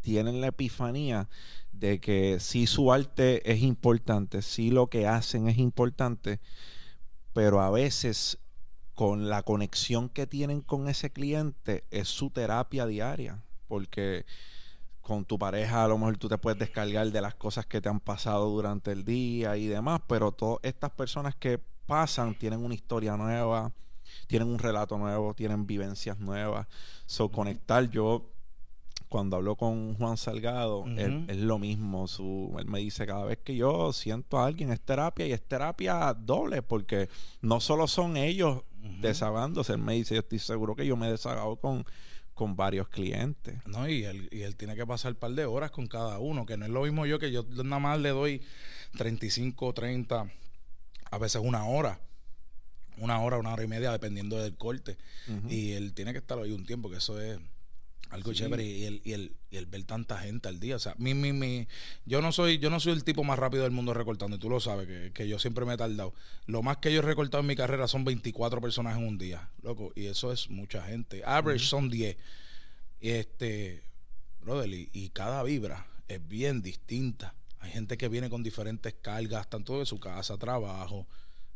tienen 0.00 0.40
la 0.40 0.49
epifanía 0.49 1.28
de 1.73 2.00
que 2.00 2.38
si 2.40 2.66
su 2.66 2.92
arte 2.92 3.50
es 3.50 3.62
importante, 3.62 4.42
si 4.42 4.71
lo 4.71 4.88
que 4.88 5.06
hacen 5.06 5.49
es 5.49 5.59
importante, 5.59 6.40
pero 7.35 7.61
a 7.61 7.69
veces 7.69 8.38
con 8.95 9.29
la 9.29 9.43
conexión 9.43 10.09
que 10.09 10.26
tienen 10.26 10.62
con 10.62 10.88
ese 10.88 11.11
cliente 11.11 11.85
es 11.91 12.09
su 12.09 12.31
terapia 12.31 12.87
diaria, 12.87 13.43
porque 13.69 14.25
con 15.03 15.26
tu 15.26 15.38
pareja 15.38 15.85
a 15.85 15.88
lo 15.88 15.99
mejor 15.99 16.17
tú 16.17 16.29
te 16.29 16.38
puedes 16.38 16.59
descargar 16.59 17.11
de 17.11 17.21
las 17.21 17.35
cosas 17.35 17.67
que 17.67 17.81
te 17.81 17.91
han 17.91 18.00
pasado 18.00 18.49
durante 18.49 18.93
el 18.93 19.05
día 19.05 19.57
y 19.57 19.67
demás, 19.67 20.00
pero 20.07 20.33
todas 20.33 20.61
estas 20.62 20.93
personas 20.93 21.35
que 21.35 21.61
pasan 21.87 22.38
tienen 22.38 22.64
una 22.64 22.75
historia 22.75 23.17
nueva, 23.17 23.73
tienen 24.29 24.49
un 24.49 24.59
relato 24.59 24.97
nuevo, 24.97 25.35
tienen 25.35 25.67
vivencias 25.67 26.19
nuevas. 26.19 26.69
So, 27.05 27.31
conectar, 27.31 27.91
yo 27.91 28.34
cuando 29.14 29.37
hablo 29.37 29.54
con 29.54 29.94
Juan 29.94 30.16
Salgado, 30.16 30.87
es 30.97 31.37
lo 31.37 31.61
mismo. 31.61 32.09
Su, 32.09 32.52
él 32.59 32.66
me 32.66 32.80
dice, 32.80 33.06
cada 33.06 33.25
vez 33.25 33.38
que 33.38 33.54
yo 33.54 33.92
siento 33.92 34.40
a 34.40 34.47
alguien 34.47 34.73
es 34.73 34.80
terapia 34.80 35.25
y 35.25 35.33
es 35.33 35.40
terapia 35.40 36.12
doble, 36.14 36.62
porque 36.62 37.09
no 37.40 37.61
solo 37.61 37.87
son 37.87 38.16
ellos 38.16 38.62
desahogándose, 39.00 39.75
él 39.75 39.78
me 39.78 39.92
dice, 39.92 40.16
yo 40.16 40.21
estoy 40.23 40.40
seguro 40.40 40.75
que 40.75 40.85
yo 40.85 40.97
me 40.97 41.06
he 41.06 41.12
desahogado 41.12 41.54
con, 41.54 41.87
con 42.35 42.56
varios 42.56 42.88
clientes. 42.88 43.64
No, 43.66 43.88
y 43.88 44.02
él, 44.02 44.28
y 44.33 44.40
él 44.40 44.56
tiene 44.56 44.75
que 44.75 44.85
pasar 44.85 45.12
un 45.12 45.18
par 45.21 45.30
de 45.30 45.44
horas 45.44 45.71
con 45.71 45.87
cada 45.87 46.18
uno, 46.18 46.44
que 46.44 46.56
no 46.56 46.64
es 46.64 46.73
lo 46.73 46.83
mismo 46.83 47.06
yo 47.06 47.21
que 47.21 47.30
yo 47.30 47.44
nada 47.62 47.78
más 47.78 48.00
le 48.00 48.09
doy 48.09 48.42
35, 48.99 49.75
30, 49.75 50.26
a 51.12 51.18
veces 51.18 51.40
una 51.40 51.66
hora 51.66 52.00
una 52.99 53.21
hora, 53.21 53.38
una 53.38 53.52
hora 53.52 53.64
y 53.64 53.66
media, 53.66 53.90
dependiendo 53.90 54.38
del 54.38 54.56
corte. 54.56 54.97
Y 55.49 55.73
él 55.73 55.94
tiene 55.94 56.12
que 56.12 56.18
estar 56.18 56.38
ahí 56.38 56.52
un 56.52 56.64
tiempo, 56.64 56.88
que 56.90 56.99
eso 56.99 57.21
es 57.21 57.38
algo 58.14 58.33
chévere 58.33 58.64
y 58.64 58.85
el, 58.85 59.02
y, 59.04 59.12
el, 59.12 59.37
y 59.50 59.56
el 59.56 59.66
ver 59.66 59.85
tanta 59.85 60.18
gente 60.18 60.49
al 60.49 60.61
día. 60.61 60.76
O 60.76 60.78
sea, 60.78 60.94
mi, 60.99 61.14
mi, 61.14 61.33
mi, 61.33 61.66
yo 62.06 62.23
no 62.23 62.33
soy, 62.33 62.59
yo 62.59 62.71
no 62.71 62.80
soy 62.80 62.92
el 62.92 63.04
tipo 63.04 63.25
más 63.25 63.38
rápido 63.38 63.64
del 63.64 63.73
mundo 63.73 63.92
recortando, 63.92 64.37
y 64.37 64.38
tú 64.38 64.49
lo 64.49 64.61
sabes, 64.61 64.87
que, 64.87 65.12
que, 65.12 65.28
yo 65.28 65.38
siempre 65.38 65.64
me 65.64 65.75
he 65.75 65.76
tardado. 65.76 66.14
Lo 66.47 66.62
más 66.62 66.78
que 66.78 66.92
yo 66.92 67.00
he 67.00 67.02
recortado 67.02 67.40
en 67.40 67.49
mi 67.49 67.56
carrera 67.56 67.88
son 67.88 68.04
24 68.04 68.61
personas 68.61 68.97
en 68.97 69.06
un 69.06 69.18
día, 69.18 69.50
loco, 69.62 69.92
y 69.94 70.06
eso 70.06 70.33
es 70.33 70.49
mucha 70.49 70.83
gente. 70.85 71.23
Average 71.25 71.66
son 71.66 71.90
10. 71.90 72.16
Y 73.00 73.11
este, 73.11 73.83
brother, 74.40 74.71
y, 74.71 74.90
y, 74.92 75.11
cada 75.11 75.42
vibra 75.42 75.87
es 76.09 76.26
bien 76.26 76.62
distinta. 76.62 77.35
Hay 77.59 77.73
gente 77.73 77.97
que 77.97 78.09
viene 78.09 78.30
con 78.30 78.42
diferentes 78.42 78.94
cargas, 78.94 79.50
tanto 79.50 79.78
de 79.78 79.87
su 79.87 79.99
casa, 79.99 80.38
trabajo, 80.38 81.06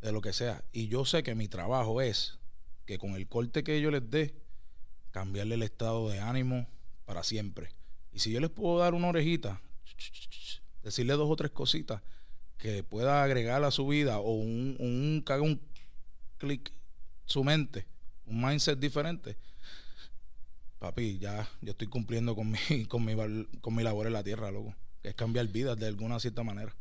de 0.00 0.12
lo 0.12 0.20
que 0.20 0.32
sea. 0.32 0.64
Y 0.72 0.88
yo 0.88 1.04
sé 1.04 1.22
que 1.22 1.34
mi 1.34 1.48
trabajo 1.48 2.00
es 2.00 2.38
que 2.84 2.98
con 2.98 3.14
el 3.14 3.28
corte 3.28 3.62
que 3.62 3.80
yo 3.80 3.90
les 3.90 4.10
dé, 4.10 4.34
cambiarle 5.10 5.54
el 5.54 5.62
estado 5.62 6.08
de 6.08 6.20
ánimo 6.20 6.66
para 7.04 7.22
siempre. 7.22 7.70
Y 8.12 8.20
si 8.20 8.32
yo 8.32 8.40
les 8.40 8.50
puedo 8.50 8.78
dar 8.78 8.94
una 8.94 9.08
orejita, 9.08 9.60
decirle 10.82 11.14
dos 11.14 11.30
o 11.30 11.36
tres 11.36 11.50
cositas 11.50 12.02
que 12.58 12.82
pueda 12.82 13.22
agregar 13.22 13.62
a 13.64 13.70
su 13.70 13.86
vida 13.86 14.18
o 14.18 14.32
un, 14.32 14.76
un 14.78 15.24
un 15.40 15.60
clic 16.38 16.72
su 17.24 17.44
mente, 17.44 17.86
un 18.26 18.42
mindset 18.44 18.78
diferente. 18.78 19.36
Papi, 20.78 21.18
ya 21.18 21.48
yo 21.60 21.72
estoy 21.72 21.88
cumpliendo 21.88 22.34
con 22.34 22.50
mi, 22.50 22.84
con 22.88 23.04
mi, 23.04 23.14
con 23.60 23.74
mi 23.74 23.82
labor 23.82 24.06
en 24.06 24.12
la 24.12 24.24
tierra, 24.24 24.50
loco. 24.50 24.74
Que 25.02 25.10
es 25.10 25.14
cambiar 25.14 25.46
vidas 25.48 25.78
de 25.78 25.86
alguna 25.86 26.18
cierta 26.20 26.42
manera. 26.42 26.74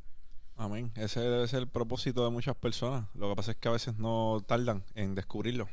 Amén. 0.56 0.92
Ese 0.96 1.20
debe 1.20 1.48
ser 1.48 1.60
el 1.60 1.68
propósito 1.68 2.24
de 2.24 2.32
muchas 2.32 2.56
personas. 2.56 3.08
Lo 3.14 3.30
que 3.30 3.36
pasa 3.36 3.52
es 3.52 3.58
que 3.58 3.68
a 3.68 3.72
veces 3.72 3.98
no 3.98 4.44
tardan 4.48 4.84
en 4.96 5.14
descubrirlo. 5.14 5.70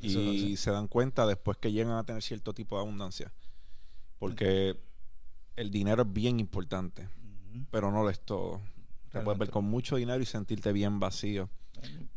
Y 0.00 0.56
se 0.56 0.70
dan 0.70 0.88
cuenta 0.88 1.26
después 1.26 1.58
que 1.58 1.72
llegan 1.72 1.96
a 1.96 2.04
tener 2.04 2.22
cierto 2.22 2.54
tipo 2.54 2.76
de 2.76 2.82
abundancia. 2.82 3.32
Porque 4.18 4.76
el 5.56 5.70
dinero 5.70 6.02
es 6.02 6.12
bien 6.12 6.40
importante, 6.40 7.08
pero 7.70 7.90
no 7.90 8.02
lo 8.02 8.10
es 8.10 8.20
todo. 8.20 8.60
Te 9.10 9.20
puedes 9.20 9.38
ver 9.38 9.50
con 9.50 9.64
mucho 9.64 9.96
dinero 9.96 10.22
y 10.22 10.26
sentirte 10.26 10.72
bien 10.72 11.00
vacío. 11.00 11.48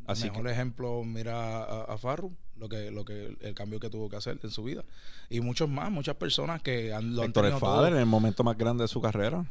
Así 0.05 0.29
mejor 0.29 0.47
ejemplo, 0.47 1.03
mira 1.03 1.63
a, 1.63 1.83
a, 1.83 1.97
Farru, 1.97 2.35
lo 2.57 2.67
que, 2.67 2.91
lo 2.91 3.05
que, 3.05 3.37
el 3.41 3.53
cambio 3.53 3.79
que 3.79 3.89
tuvo 3.89 4.09
que 4.09 4.15
hacer 4.15 4.39
en 4.41 4.49
su 4.49 4.63
vida. 4.63 4.83
Y 5.29 5.41
muchos 5.41 5.69
más, 5.69 5.91
muchas 5.91 6.15
personas 6.15 6.61
que 6.61 6.93
han, 6.93 7.15
lo 7.15 7.23
han 7.23 7.33
tenido 7.33 7.87
en 7.87 7.97
el 7.97 8.05
momento 8.05 8.43
más 8.43 8.57
grande 8.57 8.83
de 8.83 8.87
su 8.87 9.01
carrera. 9.01 9.45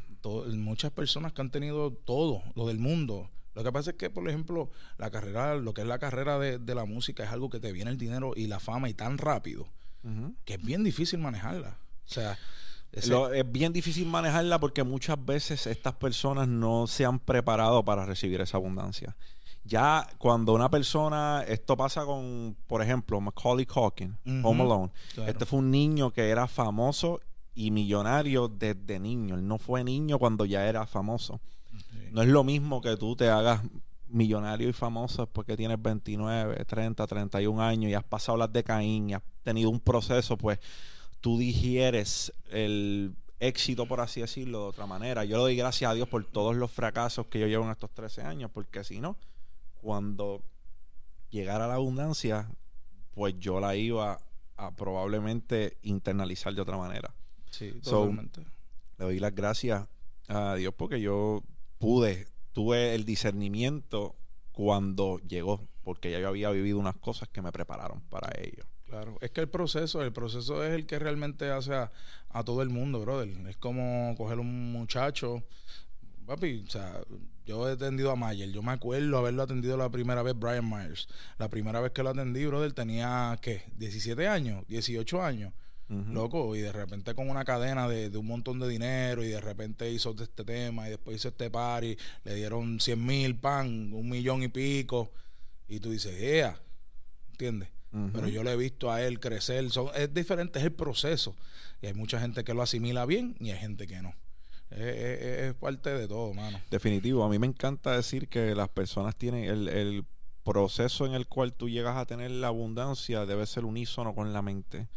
muchas 0.57 0.91
personas 0.91 1.33
que 1.33 1.41
han 1.41 1.51
tenido 1.51 1.93
todo, 1.93 2.43
lo 2.55 2.67
del 2.67 2.79
mundo. 2.79 3.31
Lo 3.59 3.65
que 3.65 3.73
pasa 3.73 3.91
es 3.91 3.97
que, 3.97 4.09
por 4.09 4.29
ejemplo, 4.29 4.71
la 4.99 5.11
carrera, 5.11 5.57
lo 5.57 5.75
que 5.75 5.81
es 5.81 5.87
la 5.89 5.99
carrera 5.99 6.39
de, 6.39 6.59
de 6.59 6.75
la 6.77 6.85
música 6.85 7.25
es 7.25 7.31
algo 7.31 7.51
que 7.51 7.59
te 7.59 7.73
viene 7.73 7.91
el 7.91 7.99
dinero 7.99 8.33
y 8.37 8.47
la 8.47 8.61
fama 8.61 8.89
y 8.89 8.95
tan 8.95 9.19
rápido 9.19 9.67
que 10.45 10.55
es 10.55 10.65
bien 10.65 10.85
difícil 10.85 11.19
manejarla. 11.19 11.77
O 12.07 12.09
sea, 12.09 12.39
es 12.93 13.53
bien 13.53 13.73
difícil 13.73 14.07
manejarla 14.07 14.59
porque 14.59 14.83
muchas 14.85 15.23
veces 15.23 15.67
estas 15.67 15.95
personas 15.95 16.49
no 16.49 16.87
se 16.87 17.05
han 17.05 17.19
preparado 17.19 17.85
para 17.85 18.07
recibir 18.07 18.41
esa 18.41 18.57
abundancia. 18.57 19.17
Ya 19.65 20.07
cuando 20.19 20.55
una 20.55 20.71
persona, 20.71 21.45
esto 21.47 21.77
pasa 21.77 22.07
con, 22.07 22.57
por 22.67 22.81
ejemplo, 22.81 23.21
Macaulay 23.21 23.67
Culkin, 23.67 24.17
Home 24.45 24.63
Alone. 24.63 24.93
Este 25.27 25.45
fue 25.45 25.59
un 25.59 25.71
niño 25.71 26.13
que 26.13 26.31
era 26.31 26.47
famoso 26.47 27.21
y 27.55 27.71
millonario 27.71 28.49
desde 28.49 28.99
niño. 28.99 29.35
Él 29.35 29.47
no 29.47 29.59
fue 29.59 29.85
niño 29.85 30.19
cuando 30.19 30.47
ya 30.47 30.67
era 30.67 30.87
famoso. 30.87 31.41
No 32.13 32.23
es 32.23 32.29
lo 32.29 32.45
mismo 32.45 32.81
que 32.81 32.97
tú 32.97 33.17
te 33.17 33.29
hagas 33.29 33.63
millonario 34.09 34.69
y 34.69 34.73
famoso 34.73 35.27
después 35.27 35.47
que 35.47 35.57
tienes 35.57 35.81
29, 35.81 36.65
30, 36.65 37.07
31 37.07 37.63
años 37.63 37.91
y 37.91 37.95
has 37.95 38.05
pasado 38.05 38.39
las 38.39 38.53
de 38.53 38.65
Caín 38.65 39.11
y 39.11 39.15
has 39.15 39.23
tenido 39.43 39.71
un 39.71 39.81
proceso, 39.81 40.37
pues 40.37 40.59
tú 41.21 41.39
digieres 41.39 42.33
el 42.51 43.15
éxito, 43.41 43.87
por 43.87 44.01
así 44.01 44.21
decirlo, 44.21 44.63
de 44.63 44.69
otra 44.69 44.87
manera. 44.87 45.25
Yo 45.25 45.37
le 45.37 45.43
doy 45.43 45.57
gracias 45.57 45.91
a 45.91 45.95
Dios 45.95 46.09
por 46.09 46.25
todos 46.25 46.57
los 46.57 46.71
fracasos 46.71 47.27
que 47.27 47.39
yo 47.39 47.47
llevo 47.47 47.65
en 47.65 47.71
estos 47.71 47.91
13 47.91 48.23
años, 48.23 48.51
porque 48.53 48.85
si 48.85 49.01
no, 49.01 49.17
cuando 49.81 50.43
llegara 51.31 51.69
la 51.69 51.75
abundancia, 51.75 52.51
pues 53.15 53.39
yo 53.39 53.61
la 53.61 53.77
iba 53.77 54.21
a 54.57 54.71
probablemente 54.73 55.77
internalizar 55.83 56.55
de 56.55 56.63
otra 56.63 56.77
manera. 56.77 57.15
Sí, 57.51 57.73
totalmente. 57.83 58.41
le 58.99 59.05
doy 59.05 59.21
las 59.21 59.35
gracias 59.35 59.87
a 60.29 60.55
Dios 60.57 60.75
porque 60.77 61.01
yo 61.01 61.43
pude, 61.79 62.27
tuve 62.53 62.95
el 62.95 63.05
discernimiento 63.05 64.17
cuando 64.53 65.19
llegó, 65.21 65.69
porque 65.85 66.11
ya 66.11 66.19
yo 66.19 66.29
había 66.29 66.51
vivido 66.51 66.79
unas 66.79 66.97
cosas 66.97 67.29
que 67.29 67.43
me 67.43 67.53
prepararon 67.53 68.01
para 68.11 68.31
ello. 68.41 68.65
Claro, 68.87 69.19
es 69.21 69.31
que 69.31 69.43
el 69.43 69.49
proceso, 69.49 70.03
el 70.03 70.13
proceso 70.13 70.65
es 70.65 70.73
el 70.73 70.87
que 70.87 70.99
realmente 70.99 71.51
hace 71.51 71.75
a, 71.75 71.91
todo 72.45 72.63
el 72.63 72.71
mundo, 72.71 73.01
brother. 73.01 73.29
Es 73.47 73.57
como 73.57 74.15
coger 74.17 74.41
un 74.41 74.73
muchacho, 74.73 75.43
papi, 76.27 76.65
o 76.67 76.71
sea, 76.71 77.01
yo 77.45 77.69
he 77.69 77.73
atendido 77.73 78.11
a 78.11 78.17
Mayer, 78.17 78.51
yo 78.51 78.63
me 78.63 78.73
acuerdo 78.73 79.19
haberlo 79.19 79.43
atendido 79.43 79.77
la 79.77 79.91
primera 79.91 80.23
vez 80.23 80.35
Brian 80.39 80.69
Myers. 80.69 81.09
La 81.39 81.49
primera 81.49 81.81
vez 81.81 81.93
que 81.93 82.03
lo 82.03 82.11
atendí, 82.11 82.47
brother, 82.47 82.73
tenía, 82.73 83.39
¿qué? 83.41 83.63
17 83.77 84.27
años, 84.27 84.67
18 84.69 85.23
años. 85.23 85.53
Loco, 85.89 86.55
y 86.55 86.61
de 86.61 86.71
repente 86.71 87.15
con 87.15 87.31
una 87.31 87.45
cadena 87.45 87.89
de, 87.89 88.15
un 88.17 88.27
montón 88.27 88.59
de 88.59 88.69
dinero 88.69 89.25
y 89.25 89.29
de 89.29 89.41
repente 89.41 89.91
hizo 89.91 90.15
este 90.21 90.45
tema 90.45 90.87
y 90.87 90.91
después 90.91 91.17
hizo 91.17 91.29
este 91.29 91.51
party, 91.51 91.97
le 92.25 92.35
dieron 92.35 92.79
100 92.79 93.07
mil 93.07 93.37
pan, 93.37 93.93
un 93.95 94.09
millón 94.09 94.43
y 94.43 94.49
pico. 94.49 95.11
Y 95.67 95.81
tú 95.81 95.91
dices, 95.91 96.15
¡ea! 96.21 96.61
¿Entiendes? 97.31 97.71
Pero 98.13 98.29
yo 98.29 98.45
le 98.45 98.53
he 98.53 98.57
visto 98.57 98.93
a 98.93 99.03
él 99.03 99.19
crecer. 99.19 99.71
Son, 99.71 99.89
es 99.95 100.13
diferente, 100.13 100.59
es 100.59 100.65
el 100.67 100.73
proceso. 100.73 101.35
Y 101.81 101.87
hay 101.87 101.95
mucha 101.95 102.21
gente 102.21 102.45
que 102.45 102.53
lo 102.53 102.63
asimila 102.63 103.07
bien 103.07 103.35
y 103.41 103.51
hay 103.51 103.59
gente 103.59 103.87
que 103.87 104.03
no. 104.03 104.15
Es, 104.71 105.55
parte 105.55 105.91
de 105.91 106.07
todo, 106.07 106.35
mano. 106.35 106.61
Definitivo. 106.71 107.25
A 107.25 107.31
mí 107.31 107.39
me 107.39 107.47
encanta 107.47 107.97
decir 107.97 108.29
que 108.29 108.55
las 108.55 108.69
personas 108.69 109.17
tienen 109.17 109.45
el, 109.45 109.69
el 109.69 110.05
proceso 110.45 111.07
en 111.07 111.15
el 111.15 111.27
cual 111.27 111.55
tú 111.55 111.69
llegas 111.69 111.97
a 111.97 112.07
tener 112.07 112.31
la 112.31 112.49
abundancia 112.49 113.25
debe 113.25 113.47
ser 113.47 113.65
unísono 113.65 114.15
con 114.15 114.33
la 114.33 114.43
mente. 114.43 114.89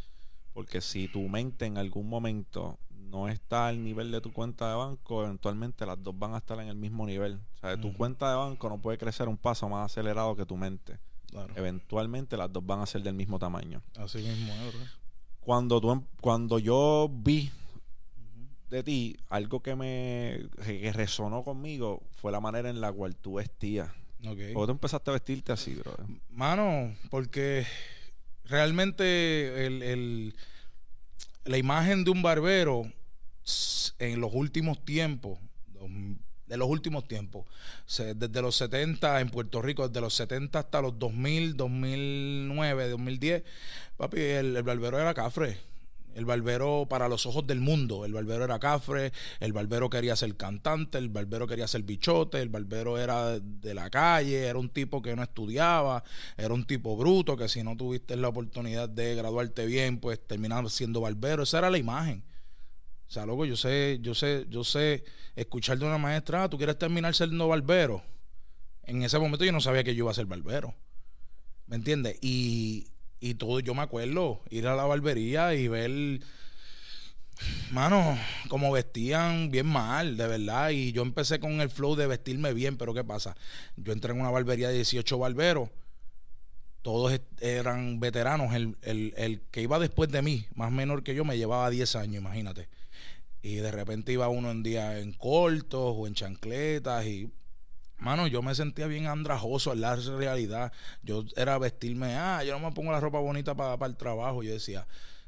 Porque 0.53 0.81
si 0.81 1.08
tu 1.08 1.22
mente 1.29 1.65
en 1.65 1.77
algún 1.77 2.10
momento 2.10 2.77
no 2.89 3.27
está 3.27 3.67
al 3.67 3.84
nivel 3.84 4.12
de 4.12 4.22
tu 4.22 4.31
cuenta 4.31 4.70
de 4.70 4.75
banco, 4.75 5.24
eventualmente 5.24 5.86
las 5.86 6.01
dos 6.01 6.17
van 6.17 6.34
a 6.34 6.38
estar 6.38 6.60
en 6.60 6.67
el 6.67 6.75
mismo 6.75 7.05
nivel. 7.05 7.39
O 7.55 7.60
sea, 7.60 7.79
tu 7.79 7.93
cuenta 7.93 8.29
de 8.29 8.36
banco 8.36 8.70
no 8.70 8.81
puede 8.81 8.98
crecer 8.98 9.27
un 9.27 9.38
paso 9.38 9.67
más 9.70 9.91
acelerado 9.91 10.36
que 10.36 10.46
tu 10.46 10.58
mente. 10.58 11.00
Eventualmente 11.55 12.38
las 12.38 12.51
dos 12.51 12.65
van 12.65 12.81
a 12.81 12.86
ser 12.86 13.03
del 13.03 13.13
mismo 13.13 13.39
tamaño. 13.39 13.81
Así 13.98 14.20
mismo, 14.20 14.53
Cuando, 15.39 15.79
tú, 15.79 15.91
em, 15.91 16.03
cuando 16.20 16.60
yo 16.60 17.10
vi 17.12 17.51
de 18.70 18.84
ti, 18.84 19.17
algo 19.29 19.62
que 19.62 19.75
me 19.75 20.50
que 20.65 20.91
resonó 20.93 21.43
conmigo 21.43 22.01
fue 22.22 22.31
la 22.31 22.39
manera 22.39 22.70
en 22.70 22.81
la 22.81 22.91
cual 22.91 23.15
tú 23.15 23.36
vestías. 23.36 23.91
Okay. 24.25 24.53
¿Cómo 24.53 24.65
tú 24.65 24.72
empezaste 24.74 25.10
a 25.10 25.13
vestirte 25.13 25.51
así, 25.51 25.74
bro? 25.75 25.93
Mano, 26.29 26.96
porque 27.10 27.65
realmente 28.46 29.66
el, 29.66 30.36
la 31.46 31.58
imagen 31.58 32.04
de 32.04 32.12
un 32.12 32.22
barbero 32.22 32.92
en 34.00 34.22
los 34.22 34.32
últimos 34.34 34.84
tiempos, 34.86 35.40
de 36.48 36.58
los 36.58 36.68
últimos 36.68 37.08
tiempos. 37.08 37.46
desde 37.88 38.42
los 38.42 38.56
70 38.58 39.22
en 39.22 39.30
Puerto 39.30 39.62
Rico, 39.62 39.88
desde 39.88 40.02
los 40.02 40.14
70 40.16 40.60
hasta 40.60 40.82
los 40.82 41.00
2000, 41.00 41.56
2009, 41.56 42.90
2010, 42.90 43.44
papi, 43.98 44.20
el, 44.20 44.62
barbero 44.64 45.00
era 45.00 45.14
cafre. 45.14 45.58
El 46.13 46.25
barbero 46.25 46.88
para 46.89 47.08
los 47.08 47.25
ojos 47.25 47.48
del 47.48 47.62
mundo. 47.62 48.06
El 48.06 48.13
barbero 48.13 48.44
era 48.44 48.60
cafre, 48.60 49.13
el 49.39 49.53
barbero 49.53 49.89
quería 49.89 50.15
ser 50.15 50.36
cantante, 50.36 50.98
el 50.98 51.10
barbero 51.10 51.48
quería 51.48 51.68
ser 51.68 51.84
bichote, 51.84 52.41
el 52.41 52.50
barbero 52.50 52.98
era 52.98 53.39
de 53.39 53.74
la 53.74 53.89
calle, 53.89 54.46
era 54.48 54.60
un 54.60 54.70
tipo 54.70 55.01
que 55.01 55.15
no 55.15 55.24
estudiaba, 55.24 56.03
era 56.38 56.53
un 56.53 56.65
tipo 56.65 56.98
bruto, 56.98 57.38
que 57.38 57.48
si 57.48 57.63
no 57.63 57.77
tuviste 57.77 58.15
la 58.18 58.27
oportunidad 58.27 58.89
de 58.89 59.15
graduarte 59.15 59.65
bien, 59.65 60.00
pues 60.00 60.20
terminabas 60.25 60.74
siendo 60.74 61.01
barbero. 61.01 61.44
Esa 61.44 61.60
era 61.60 61.70
la 61.70 61.77
imagen. 61.77 62.24
O 63.08 63.13
sea, 63.13 63.25
loco, 63.25 63.46
yo 63.46 63.58
sé, 63.58 64.00
yo 64.01 64.15
sé, 64.15 64.46
yo 64.50 64.63
sé 64.63 65.03
escuchar 65.36 65.77
de 65.77 65.86
una 65.86 65.98
maestra, 65.98 66.44
ah, 66.44 66.50
tú 66.50 66.58
quieres 66.58 66.77
terminar 66.77 67.13
siendo 67.13 67.48
barbero. 67.48 68.01
En 68.84 69.03
ese 69.03 69.20
momento 69.20 69.44
yo 69.44 69.51
no 69.51 69.62
sabía 69.62 69.84
que 69.84 69.94
yo 69.96 70.06
iba 70.06 70.12
a 70.12 70.13
ser 70.13 70.25
barbero. 70.25 70.74
¿Me 71.68 71.75
entiendes? 71.75 72.18
Y, 72.22 72.88
y 73.22 73.36
todo, 73.36 73.62
yo 73.62 73.74
me 73.74 73.84
acuerdo 73.84 74.42
ir 74.50 74.68
a 74.68 74.75
la 74.75 74.84
barbería 74.84 75.54
y 75.54 75.70
ver, 75.70 76.20
mano, 77.72 78.18
como 78.50 78.72
vestían 78.72 79.51
bien 79.51 79.68
mal, 79.68 80.18
de 80.18 80.28
verdad. 80.28 80.72
Y 80.72 80.92
yo 80.92 81.04
empecé 81.04 81.40
con 81.40 81.62
el 81.62 81.70
flow 81.70 81.96
de 81.96 82.08
vestirme 82.08 82.54
bien, 82.54 82.75
pero 82.75 82.94
¿qué 82.94 83.04
pasa? 83.04 83.38
Yo 83.78 83.94
entré 83.94 84.12
en 84.12 84.20
una 84.20 84.32
barbería 84.32 84.68
de 84.68 84.75
18 84.75 85.18
barberos 85.18 85.70
todos 86.82 87.20
eran 87.40 88.00
veteranos. 88.00 88.54
El, 88.54 88.75
el, 88.82 89.13
el, 89.18 89.42
que 89.51 89.62
iba 89.62 89.80
después 89.80 90.10
de 90.10 90.22
mí, 90.22 90.46
más 90.56 90.72
menor 90.72 91.04
que 91.04 91.16
yo, 91.16 91.24
me 91.24 91.38
llevaba 91.38 91.70
10 91.70 91.96
años, 91.96 92.22
imagínate. 92.22 92.70
Y 93.42 93.56
de 93.56 93.72
repente 93.72 94.12
iba 94.13 94.28
uno 94.30 94.51
en 94.51 94.63
día 94.63 95.00
en 95.00 95.13
cortos 95.13 95.96
o 95.98 96.08
en 96.08 96.13
chancletas 96.13 97.06
y 97.06 97.32
Mano, 98.01 98.25
yo 98.25 98.41
me 98.41 98.55
sentía 98.55 98.88
bien 98.88 99.05
andrajoso 99.05 99.74
en 99.74 99.81
la 99.81 99.96
realidad. 99.96 100.74
Yo 101.03 101.24
era 101.36 101.60
vestirme, 101.60 102.15
ah, 102.15 102.43
yo 102.43 102.58
no 102.58 102.67
me 102.67 102.74
pongo 102.74 102.91
la 102.91 103.00
ropa 103.00 103.20
bonita 103.20 103.53
para, 103.53 103.77
para 103.77 103.91
el 103.91 103.96
trabajo. 103.96 104.41
Yo 104.41 104.51
decía, 104.51 104.88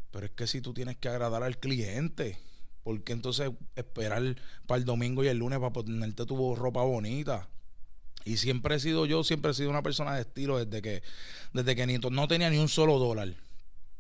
pero 0.10 0.26
es 0.26 0.32
que 0.32 0.48
si 0.48 0.60
tú 0.60 0.74
tienes 0.74 0.98
que 0.98 1.08
agradar 1.08 1.44
al 1.44 1.60
cliente, 1.60 2.40
¿por 2.84 3.04
qué 3.04 3.14
entonces 3.14 3.52
esperar 3.76 4.24
para 4.66 4.80
el 4.80 4.86
domingo 4.86 5.24
y 5.24 5.28
el 5.28 5.38
lunes 5.38 5.60
para 5.60 5.72
ponerte 5.72 6.26
tu 6.26 6.56
ropa 6.56 6.82
bonita? 6.82 7.48
Y 8.26 8.38
siempre 8.38 8.74
he 8.74 8.80
sido 8.80 9.06
yo, 9.06 9.24
siempre 9.24 9.52
he 9.52 9.54
sido 9.54 9.70
una 9.70 9.84
persona 9.84 10.16
de 10.16 10.22
estilo 10.22 10.58
desde 10.58 10.82
que, 10.82 11.04
desde 11.54 11.76
que 11.76 11.86
ni, 11.86 12.00
no 12.00 12.28
tenía 12.28 12.50
ni 12.50 12.58
un 12.58 12.70
solo 12.70 12.98
dólar. 12.98 13.36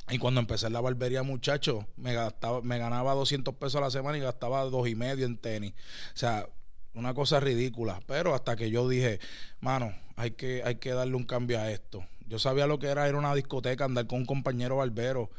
Y 0.10 0.18
cuando 0.18 0.40
empecé 0.40 0.72
la 0.72 0.82
barbería, 0.82 1.22
muchacho, 1.22 1.86
me 1.96 2.16
gastaba, 2.16 2.62
me 2.62 2.80
ganaba 2.80 3.14
200 3.14 3.54
pesos 3.54 3.76
a 3.76 3.82
la 3.82 3.92
semana 3.92 4.18
y 4.18 4.22
gastaba 4.22 4.64
dos 4.64 4.88
y 4.88 4.96
medio 4.96 5.28
en 5.28 5.38
tenis. 5.38 5.74
O 6.16 6.18
sea, 6.18 6.50
una 6.94 7.14
cosa 7.14 7.40
ridícula. 7.40 8.00
Pero 8.08 8.36
hasta 8.36 8.56
que 8.56 8.70
yo 8.70 8.88
dije, 8.88 9.20
mano, 9.60 9.94
hay 10.16 10.32
que, 10.32 10.62
hay 10.64 10.76
que 10.76 10.92
darle 10.92 11.16
un 11.16 11.26
cambio 11.26 11.60
a 11.60 11.72
esto. 11.72 12.06
Yo 12.28 12.40
sabía 12.40 12.68
lo 12.68 12.80
que 12.80 12.88
era 12.88 13.08
ir 13.08 13.16
a 13.16 13.18
una 13.18 13.36
discoteca, 13.36 13.86
andar 13.86 14.08
con 14.08 14.20
un 14.20 14.26
compañero 14.26 14.78
barbero. 14.78 15.30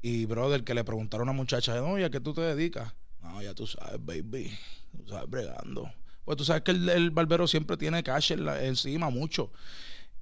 Y, 0.00 0.26
brother, 0.26 0.64
que 0.64 0.74
le 0.74 0.84
preguntaron 0.84 1.28
a 1.28 1.32
una 1.32 1.36
muchacha, 1.36 1.82
oye, 1.82 2.04
¿a 2.04 2.10
qué 2.10 2.20
tú 2.20 2.32
te 2.32 2.40
dedicas? 2.40 2.94
Ah, 3.20 3.42
ya 3.42 3.54
tú 3.54 3.66
sabes, 3.66 4.04
baby. 4.04 4.56
Tú 4.96 5.08
sabes, 5.08 5.28
bregando. 5.28 5.90
Pues 6.24 6.36
tú 6.36 6.44
sabes 6.44 6.62
que 6.62 6.70
el, 6.72 7.10
barbero 7.10 7.46
siempre 7.46 7.76
tiene 7.76 8.02
cash 8.02 8.32
encima, 8.32 9.10
mucho. 9.10 9.50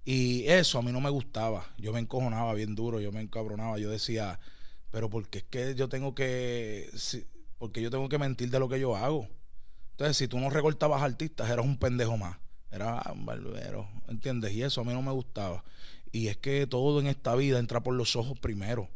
Y 0.04 0.46
eso 0.46 0.78
a 0.78 0.82
mí 0.82 0.92
no 0.92 1.00
me 1.00 1.10
gustaba. 1.10 1.66
Yo 1.78 1.92
me 1.92 1.98
encojonaba 1.98 2.54
bien 2.54 2.74
duro, 2.74 3.00
yo 3.00 3.10
me 3.10 3.20
encabronaba. 3.20 3.78
Yo 3.78 3.90
decía, 3.90 4.38
pero 4.92 5.10
porque 5.10 5.38
es 5.38 5.44
que 5.44 5.74
yo 5.74 5.88
tengo 5.88 6.14
que. 6.14 6.90
porque 7.58 7.82
yo 7.82 7.90
tengo 7.90 8.08
que 8.08 8.18
mentir 8.18 8.50
de 8.50 8.60
lo 8.60 8.68
que 8.68 8.78
yo 8.78 8.96
hago. 8.96 9.28
Entonces, 9.96 10.18
si 10.18 10.28
tú 10.28 10.38
no 10.38 10.50
recortabas 10.50 11.02
artistas, 11.02 11.48
eras 11.48 11.64
un 11.64 11.78
pendejo 11.78 12.18
más. 12.18 12.36
Era 12.70 13.02
un 13.14 13.24
barbero, 13.24 13.88
¿entiendes? 14.08 14.52
Y 14.52 14.62
eso 14.62 14.82
a 14.82 14.84
mí 14.84 14.92
no 14.92 15.00
me 15.00 15.12
gustaba. 15.12 15.64
Y 16.12 16.28
es 16.28 16.36
que 16.36 16.66
todo 16.66 17.00
en 17.00 17.06
esta 17.06 17.34
vida 17.34 17.58
entra 17.58 17.82
por 17.82 17.94
los 17.94 18.14
ojos 18.14 18.38
primero. 18.38 18.90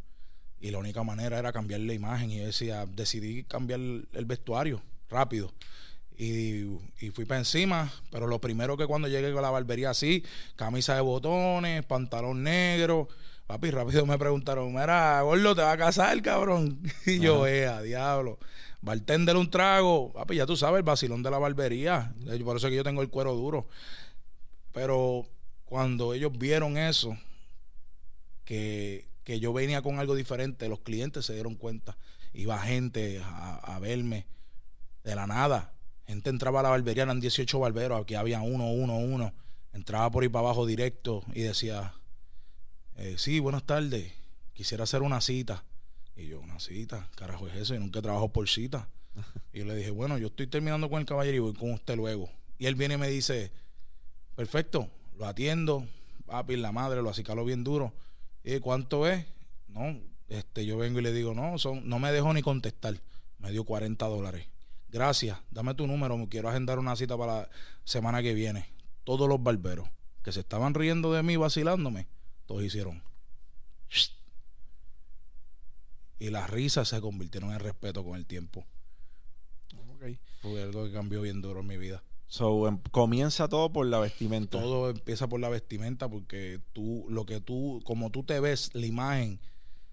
Y 0.61 0.71
la 0.71 0.79
única 0.79 1.03
manera 1.03 1.39
era 1.39 1.53
cambiar 1.53 1.81
la 1.81 1.95
imagen. 1.95 2.31
Y 2.31 2.39
yo 2.39 2.45
decía, 2.45 2.85
decidí 2.85 3.45
cambiar 3.45 3.81
el 3.81 4.25
vestuario 4.27 4.83
rápido. 5.09 5.55
Y, 6.19 6.79
fui 7.15 7.25
para 7.25 7.39
encima, 7.39 7.91
pero 8.11 8.27
lo 8.27 8.43
primero 8.43 8.77
que 8.77 8.87
cuando 8.87 9.09
llegué 9.09 9.33
con 9.33 9.41
la 9.41 9.49
barbería 9.49 9.89
así, 9.89 10.23
camisa 10.55 10.95
de 10.95 11.01
botones, 11.01 11.83
pantalón 11.87 12.43
negro, 12.43 13.09
papi, 13.51 13.73
rápido 13.73 14.07
me 14.07 14.17
preguntaron, 14.17 14.73
mira, 14.73 15.23
gordo, 15.23 15.57
¿te 15.57 15.63
va 15.63 15.73
a 15.73 15.77
casar, 15.77 16.23
cabrón? 16.23 16.81
Y 17.07 17.19
yo, 17.19 17.49
eh, 17.49 17.67
a 17.67 17.83
diablo. 17.83 18.39
Bartender 18.81 19.37
un 19.37 19.51
trago, 19.51 20.13
papi, 20.13 20.37
ya 20.37 20.47
tú 20.47 20.57
sabes, 20.57 20.79
el 20.79 20.85
vacilón 20.85 21.25
de 21.25 21.33
la 21.33 21.39
barbería. 21.39 22.15
Por 22.45 22.57
eso 22.57 22.69
es 22.69 22.71
que 22.71 22.77
yo 22.77 22.85
tengo 22.85 23.03
el 23.03 23.09
cuero 23.09 23.35
duro. 23.35 23.67
Pero 24.73 25.27
cuando 25.65 26.15
ellos 26.15 26.31
vieron 26.39 26.79
eso, 26.79 27.19
que, 28.45 29.09
yo 29.27 29.53
venía 29.53 29.83
con 29.83 29.99
algo 29.99 30.15
diferente, 30.15 30.69
los 30.69 30.81
clientes 30.81 31.27
se 31.27 31.35
dieron 31.35 31.57
cuenta. 31.57 31.97
Iba 32.33 32.57
gente 32.61 33.21
a, 33.25 33.79
verme 33.81 34.27
de 35.03 35.17
la 35.17 35.27
nada. 35.27 35.73
Gente 36.07 36.31
entraba 36.31 36.61
a 36.61 36.63
la 36.63 36.69
barbería, 36.69 37.03
eran 37.03 37.21
18 37.21 37.59
barberos, 37.59 38.01
aquí 38.01 38.15
había 38.15 38.43
uno, 38.43 38.71
uno, 38.71 38.97
uno. 38.97 39.33
Entraba 39.73 40.09
por 40.11 40.23
ahí 40.23 40.29
para 40.29 40.47
abajo 40.47 40.67
directo 40.67 41.25
y 41.33 41.43
decía, 41.43 41.95
eh, 43.01 43.17
sí, 43.17 43.41
buenas 43.41 43.65
tardes, 43.65 44.13
quisiera 44.53 44.85
hacer 44.85 45.03
una 45.03 45.23
cita. 45.23 45.65
Y 46.17 46.27
yo, 46.27 46.41
una 46.41 46.61
cita, 46.61 47.09
carajo 47.17 47.49
es 47.49 47.57
eso, 47.57 47.75
y 47.75 47.79
nunca 47.79 48.03
trabajo 48.03 48.29
por 48.29 48.47
cita. 48.47 48.89
y 49.55 49.61
yo 49.61 49.65
le 49.65 49.75
dije, 49.75 49.91
bueno, 49.91 50.19
yo 50.19 50.27
estoy 50.27 50.47
terminando 50.47 50.91
con 50.91 51.01
el 51.01 51.07
caballero 51.07 51.37
y 51.37 51.41
voy 51.41 51.55
con 51.55 51.73
usted 51.73 51.97
luego. 51.97 52.31
Y 52.59 52.67
él 52.67 52.75
viene 52.75 52.95
y 52.95 52.99
me 52.99 53.09
dice, 53.09 53.53
perfecto, 54.37 54.91
lo 55.17 55.27
atiendo, 55.27 55.87
papi, 56.27 56.57
la 56.57 56.73
madre, 56.73 57.01
lo 57.01 57.09
acicalo 57.09 57.45
bien 57.47 57.65
duro. 57.65 57.95
¿Y 58.45 58.59
cuánto 58.59 59.07
es? 59.07 59.25
No, 59.69 59.99
este, 60.29 60.67
yo 60.67 60.77
vengo 60.77 60.99
y 60.99 61.03
le 61.03 61.13
digo, 61.15 61.33
no, 61.33 61.59
son, 61.59 61.89
no 61.89 61.99
me 61.99 62.13
dejó 62.13 62.35
ni 62.35 62.43
contestar. 62.43 63.01
Me 63.39 63.51
dio 63.51 63.65
40 63.65 64.07
dólares. 64.07 64.47
Gracias, 64.91 65.39
dame 65.51 65.75
tu 65.75 65.87
número, 65.87 66.19
me 66.19 66.29
quiero 66.29 66.51
agendar 66.51 66.79
una 66.79 66.97
cita 66.97 67.17
para 67.17 67.35
la 67.35 67.49
semana 67.85 68.21
que 68.21 68.35
viene. 68.35 68.69
Todos 69.05 69.27
los 69.27 69.43
barberos 69.43 69.89
que 70.23 70.33
se 70.33 70.41
estaban 70.41 70.75
riendo 70.75 71.13
de 71.13 71.23
mí, 71.23 71.37
vacilándome, 71.37 72.07
todos 72.51 72.65
hicieron. 72.65 73.01
Y 76.19 76.31
las 76.31 76.51
risas 76.51 76.89
se 76.89 77.01
convirtieron 77.01 77.53
en 77.53 77.61
respeto 77.61 78.05
con 78.05 78.17
el 78.17 78.27
tiempo. 78.27 78.67
Fue 80.43 80.61
algo 80.61 80.85
que 80.85 80.93
cambió 80.93 81.23
bien 81.23 81.43
duro 81.43 81.61
en 81.61 81.69
mi 81.69 81.77
vida. 81.77 82.03
So, 82.27 82.67
em, 82.67 82.81
comienza 82.91 83.47
todo 83.47 83.73
por 83.73 83.87
la 83.87 84.01
vestimenta. 84.01 84.59
Todo 84.59 84.91
empieza 84.91 85.29
por 85.29 85.39
la 85.39 85.49
vestimenta 85.49 86.09
porque 86.09 86.61
tú, 86.73 87.07
lo 87.09 87.25
que 87.25 87.41
tú, 87.41 87.83
como 87.85 88.11
tú 88.11 88.25
te 88.25 88.41
ves, 88.41 88.71
la 88.75 88.87
imagen 88.87 89.39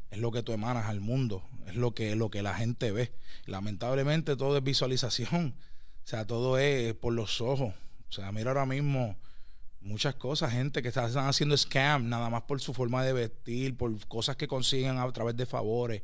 es 0.09 0.17
lo 0.17 0.31
que 0.31 0.41
tú 0.41 0.51
emanas 0.51 0.87
al 0.87 0.99
mundo, 0.99 1.43
es 1.67 1.75
lo 1.75 1.93
que, 1.93 2.15
lo 2.15 2.31
que 2.31 2.41
la 2.41 2.55
gente 2.55 2.91
ve. 2.91 3.13
Lamentablemente 3.45 4.35
todo 4.35 4.57
es 4.57 4.63
visualización, 4.63 5.53
o 6.03 6.07
sea, 6.07 6.25
todo 6.25 6.57
es 6.57 6.95
por 6.95 7.13
los 7.13 7.39
ojos. 7.39 7.75
O 8.09 8.11
sea, 8.11 8.31
mira 8.31 8.49
ahora 8.49 8.65
mismo 8.65 9.15
muchas 9.87 10.15
cosas, 10.15 10.51
gente 10.51 10.81
que 10.81 10.89
están 10.89 11.27
haciendo 11.27 11.55
scam 11.57 12.09
nada 12.09 12.29
más 12.29 12.43
por 12.43 12.61
su 12.61 12.73
forma 12.73 13.03
de 13.03 13.13
vestir, 13.13 13.75
por 13.77 14.05
cosas 14.07 14.35
que 14.35 14.47
consiguen 14.47 14.97
a 14.97 15.11
través 15.11 15.35
de 15.35 15.45
favores 15.45 16.03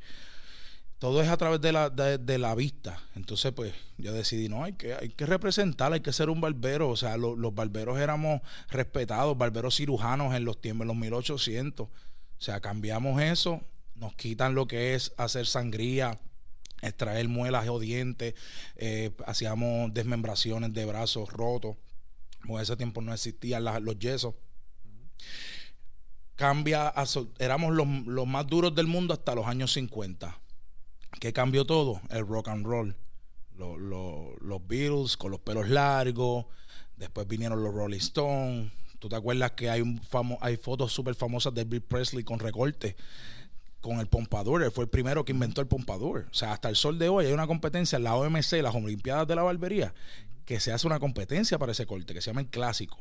todo 1.04 1.22
es 1.22 1.28
a 1.28 1.36
través 1.36 1.60
de 1.60 1.74
la, 1.74 1.89
de, 1.89 2.38
la 2.38 2.56
vista. 2.56 2.98
Entonces, 3.13 3.52
pues, 3.52 3.74
yo 3.98 4.13
decidí, 4.13 4.48
no, 4.48 4.63
hay 4.63 4.72
que, 4.72 4.93
hay 4.93 5.10
que 5.10 5.26
representar, 5.26 5.91
hay 5.91 6.00
que 6.00 6.13
ser 6.13 6.30
un 6.30 6.39
barbero. 6.39 6.88
O 6.88 6.96
sea, 6.96 7.17
los 7.17 7.54
barberos 7.54 8.00
éramos 8.00 8.39
respetados, 8.69 9.38
barberos 9.38 9.76
cirujanos 9.76 10.34
en 10.34 10.46
los 10.46 10.62
tiempos, 10.62 10.86
en 10.86 10.88
los 10.88 10.96
1800. 10.96 11.88
O 11.88 11.91
sea, 12.38 12.62
cambiamos 12.62 13.22
eso, 13.22 13.60
nos 13.96 14.15
quitan 14.15 14.56
lo 14.56 14.65
que 14.65 14.96
es 14.96 15.12
hacer 15.17 15.46
sangría, 15.46 16.22
extraer 16.82 17.28
muelas 17.28 17.67
o 17.67 17.80
dientes, 17.80 18.36
eh, 18.78 19.12
hacíamos 19.26 19.93
desmembraciones 19.93 20.74
de 20.74 20.86
brazos 20.86 21.34
rotos. 21.34 21.76
En 22.47 22.60
ese 22.60 22.75
tiempo 22.75 23.01
no 23.01 23.13
existían 23.13 23.63
los 23.63 23.99
yesos. 23.99 24.36
Cambia, 26.36 26.93
éramos 27.39 27.73
los, 27.73 27.88
los 28.06 28.27
más 28.27 28.47
duros 28.47 28.73
del 28.75 28.88
mundo 28.88 29.13
hasta 29.13 29.36
los 29.36 29.45
años 29.45 29.71
50 29.73 30.43
¿Qué 31.19 31.34
cambió 31.34 31.65
todo? 31.65 32.01
El 32.10 32.27
rock 32.27 32.49
and 32.49 32.65
roll. 32.65 32.95
Los, 33.56 34.67
Beatles 34.67 35.17
con 35.17 35.32
los 35.32 35.39
pelos 35.39 35.69
largos. 35.69 36.45
Después 36.97 37.27
vinieron 37.27 37.63
los 37.63 37.73
Rolling 37.73 37.97
Stones. 37.97 38.71
¿Tú 38.99 39.10
te 39.10 39.15
acuerdas 39.15 39.51
que 39.51 39.69
hay, 39.69 39.82
un 39.82 40.01
hay 40.39 40.58
fotos 40.58 40.93
súper 40.93 41.15
famosas 41.15 41.53
de 41.53 41.65
Bill 41.65 41.82
Presley 41.82 42.23
con 42.23 42.39
recorte? 42.39 42.95
Con 43.82 43.99
el 43.99 44.08
pompador. 44.08 44.63
Él 44.63 44.71
fue 44.71 44.86
el 44.86 44.89
primero 44.89 45.25
que 45.25 45.34
inventó 45.34 45.62
el 45.62 45.67
pompador. 45.67 46.27
O 46.32 46.34
sea, 46.34 46.53
hasta 46.53 46.69
el 46.69 46.75
sol 46.75 46.97
de 46.97 47.10
hoy 47.10 47.25
hay 47.25 47.34
una 47.34 47.47
competencia 47.47 47.97
en 47.97 48.03
la 48.03 48.15
OMC, 48.15 48.53
las 48.62 48.75
Olimpiadas 48.75 49.27
de 49.27 49.36
la 49.36 49.43
Barbería, 49.43 49.93
que 50.45 50.60
se 50.60 50.71
hace 50.71 50.88
una 50.88 50.99
competencia 50.99 51.58
para 51.58 51.71
ese 51.71 51.86
corte, 51.86 52.13
que 52.13 52.21
se 52.21 52.29
llama 52.29 52.41
el 52.41 52.47
clásico. 52.47 52.99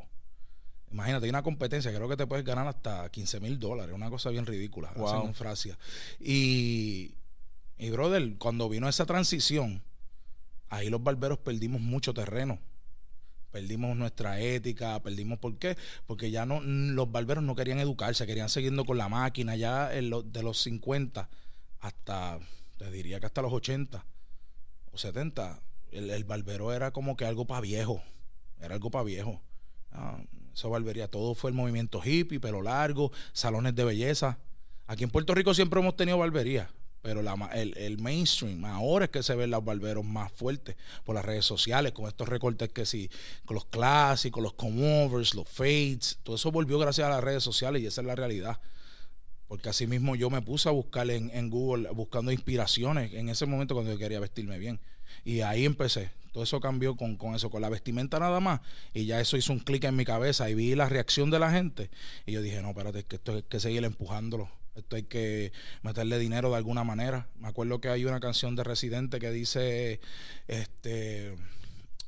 Imagínate, 0.90 1.24
hay 1.24 1.31
una 1.31 1.42
competencia, 1.42 1.92
creo 1.92 2.09
que 2.09 2.16
te 2.16 2.26
puedes 2.26 2.44
ganar 2.44 2.66
hasta 2.66 3.09
15 3.09 3.40
mil 3.40 3.59
dólares, 3.59 3.94
una 3.94 4.11
cosa 4.11 4.31
bien 4.31 4.44
ridícula, 4.44 4.92
wow. 4.96 5.26
en 5.26 5.35
Francia. 5.35 5.78
Y, 6.20 7.14
y 7.78 7.90
brother, 7.90 8.37
cuando 8.38 8.68
vino 8.68 8.88
esa 8.88 9.07
transición, 9.07 9.83
ahí 10.68 10.90
los 10.90 11.02
barberos 11.02 11.38
perdimos 11.38 11.81
mucho 11.81 12.12
terreno. 12.12 12.59
Perdimos 13.50 13.94
nuestra 13.96 14.40
ética, 14.40 15.02
perdimos 15.02 15.38
¿por 15.38 15.59
qué? 15.59 15.76
Porque 16.07 16.31
ya 16.31 16.46
no 16.46 16.62
los 16.62 17.12
barberos 17.12 17.44
no 17.44 17.55
querían 17.55 17.78
educarse, 17.81 18.26
querían 18.26 18.48
seguir 18.48 18.74
con 18.87 18.96
la 18.96 19.11
máquina 19.11 19.57
ya 19.57 19.88
de 19.88 20.42
los 20.42 20.62
50 20.62 21.28
hasta 21.81 22.38
te 22.78 22.90
diría 22.90 23.20
que 23.20 23.26
hasta 23.26 23.42
los 23.42 23.52
80 23.52 24.05
o 24.92 24.98
70 24.98 25.61
el, 25.92 26.24
barbero 26.24 26.72
era 26.72 26.90
como 26.90 27.16
que 27.16 27.24
algo 27.24 27.46
para 27.46 27.61
viejo, 27.61 28.02
era 28.61 28.74
algo 28.74 28.90
para 28.90 29.05
viejo. 29.05 29.40
Ah, 29.92 30.18
esa 30.55 30.68
barbería, 30.68 31.09
todo 31.09 31.35
fue 31.35 31.50
el 31.50 31.57
movimiento 31.57 32.00
hippie, 32.05 32.40
pelo 32.40 32.62
largo, 32.62 33.12
salones 33.33 33.74
de 33.74 33.85
belleza. 33.85 34.38
Aquí 34.87 35.05
en 35.05 35.11
Puerto 35.11 35.35
Rico 35.35 35.55
siempre 35.55 35.81
hemos 35.81 35.96
tenido 35.96 36.18
barbería, 36.18 36.70
pero 37.00 37.22
la, 37.22 37.35
el, 37.55 37.76
el, 37.78 37.98
mainstream, 37.98 38.64
ahora 38.64 39.07
es 39.07 39.11
que 39.11 39.22
se 39.22 39.35
ven 39.35 39.50
los 39.50 39.64
barberos 39.64 40.05
más 40.05 40.31
fuertes 40.33 40.76
por 41.05 41.14
las 41.14 41.24
redes 41.24 41.44
sociales, 41.44 41.92
con 41.92 42.07
estos 42.07 42.28
recortes 42.28 42.70
que 42.70 42.85
sí, 42.85 43.11
con 43.44 43.55
los 43.55 43.64
clásicos, 43.66 44.42
los 44.42 44.55
come-overs, 44.55 45.35
los 45.35 45.48
fades, 45.48 46.18
todo 46.22 46.37
eso 46.37 46.50
volvió 46.50 46.78
gracias 46.78 47.07
a 47.07 47.11
las 47.11 47.24
redes 47.24 47.42
sociales 47.42 47.83
y 47.83 47.87
esa 47.87 48.00
es 48.00 48.07
la 48.07 48.14
realidad. 48.14 48.61
Porque 49.48 49.68
así 49.68 49.87
mismo 49.87 50.16
yo 50.16 50.31
me 50.31 50.40
puse 50.40 50.68
a 50.68 50.72
buscar 50.72 51.11
en, 51.11 51.31
en 51.35 51.50
Google, 51.50 51.90
buscando 51.90 52.33
inspiraciones 52.33 53.12
en 53.12 53.28
ese 53.28 53.44
momento 53.44 53.74
cuando 53.74 53.92
yo 53.92 53.98
quería 53.98 54.18
vestirme 54.18 54.59
bien. 54.59 54.81
Y 55.25 55.40
ahí 55.40 55.64
empecé. 55.64 56.11
Todo 56.33 56.44
eso 56.44 56.61
cambió 56.61 56.96
con, 56.96 57.16
con 57.16 57.35
eso, 57.35 57.51
con 57.51 57.61
la 57.61 57.68
vestimenta 57.68 58.18
nada 58.18 58.40
más. 58.40 58.61
Y 58.94 59.05
ya 59.05 59.20
eso 59.20 59.37
hizo 59.37 59.53
un 59.53 59.61
clic 59.61 59.85
en 59.85 59.96
mi 59.96 60.05
cabeza 60.05 60.48
y 60.48 60.55
vi 60.55 60.75
la 60.75 60.88
reacción 60.88 61.31
de 61.31 61.38
la 61.38 61.51
gente. 61.51 61.90
Y 62.27 62.33
yo 62.33 62.40
dije, 62.40 62.62
no, 62.62 62.70
espérate, 62.70 63.05
que 63.05 63.16
esto 63.16 63.35
hay 63.35 63.42
que 63.42 63.61
seguir 63.61 63.85
empujándolo 63.85 64.51
esto 64.75 64.96
hay 64.96 65.03
que 65.03 65.53
meterle 65.83 66.18
dinero 66.18 66.51
de 66.51 66.57
alguna 66.57 66.85
manera. 66.85 67.29
Me 67.38 67.48
acuerdo 67.48 67.81
que 67.81 67.88
hay 67.88 68.05
una 68.05 68.20
canción 68.20 68.57
de 68.57 68.64
Residente 68.64 69.18
que 69.18 69.31
dice, 69.31 70.01
este, 70.48 71.37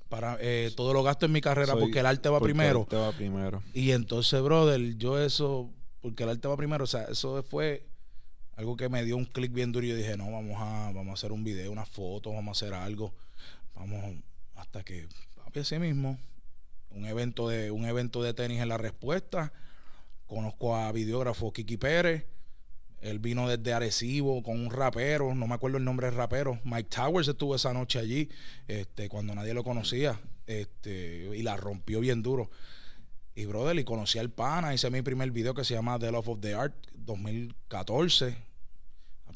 para 0.09 0.39
eh, 0.41 0.71
todo 0.75 0.95
lo 0.95 1.03
gasto 1.03 1.27
en 1.27 1.33
mi 1.33 1.41
carrera 1.41 1.75
porque 1.75 2.01
el 2.01 2.07
arte 2.07 2.29
va 2.29 2.41
primero. 2.41 2.87
va 2.91 3.13
primero. 3.13 3.63
Y 3.75 3.91
entonces, 3.91 4.41
brother, 4.43 4.97
yo 4.97 5.21
eso, 5.21 5.71
porque 6.01 6.23
el 6.23 6.31
arte 6.31 6.49
va 6.49 6.57
primero, 6.57 6.85
o 6.85 6.87
sea, 6.87 7.05
eso 7.05 7.43
fue 7.43 7.87
algo 8.57 8.77
que 8.77 8.89
me 8.89 9.05
dio 9.05 9.17
un 9.17 9.25
clic 9.25 9.53
bien 9.53 9.73
duro 9.73 9.87
y 9.87 9.91
yo 9.91 9.97
dije, 9.97 10.17
no, 10.17 10.31
vamos 10.31 10.57
a, 10.59 10.93
vamos 10.93 11.11
a 11.11 11.13
hacer 11.15 11.33
un 11.33 11.45
video, 11.45 11.71
una 11.73 11.87
foto, 11.87 12.33
vamos 12.33 12.63
a 12.63 12.65
hacer 12.65 12.75
algo. 12.75 13.15
Vamos 13.75 14.17
hasta 14.55 14.85
que, 14.85 15.09
papi, 15.37 15.61
así 15.61 15.79
mismo, 15.79 16.19
un 16.91 17.07
evento 17.07 17.49
de, 17.49 17.71
un 17.71 17.85
evento 17.87 18.23
de 18.23 18.35
tenis 18.35 18.61
en 18.61 18.69
la 18.69 18.79
respuesta. 18.79 19.53
Conozco 20.27 20.77
a 20.77 20.91
videógrafo 20.93 21.53
Kiki 21.53 21.77
Pérez 21.77 22.27
él 23.05 23.19
vino 23.19 23.47
desde 23.47 23.75
Arecibo 23.75 24.43
con 24.43 24.59
un 24.59 24.71
rapero, 24.71 25.35
no 25.35 25.47
me 25.47 25.55
acuerdo 25.55 25.77
el 25.77 25.85
nombre 25.85 26.07
del 26.07 26.17
rapero. 26.17 26.59
Mike 26.65 26.89
Towers 26.89 27.29
estuvo 27.29 27.55
esa 27.55 27.75
noche 27.75 27.99
allí, 27.99 28.31
este, 28.67 29.11
cuando 29.11 29.35
nadie 29.35 29.53
lo 29.53 29.63
conocía, 29.63 30.19
este, 30.47 31.31
y 31.37 31.43
la 31.43 31.57
rompió 31.59 32.01
bien 32.01 32.23
duro. 32.23 32.51
Y 33.35 33.45
brother, 33.45 33.79
y 33.79 33.85
conocí 33.85 34.19
al 34.19 34.31
pana, 34.31 34.73
hice 34.73 34.89
mi 34.89 35.03
primer 35.03 35.31
video 35.33 35.53
que 35.53 35.65
se 35.65 35.75
llama 35.75 35.99
The 35.99 36.13
Love 36.13 36.29
of 36.29 36.41
the 36.41 36.55
Art 36.55 36.75
2014. 37.05 38.37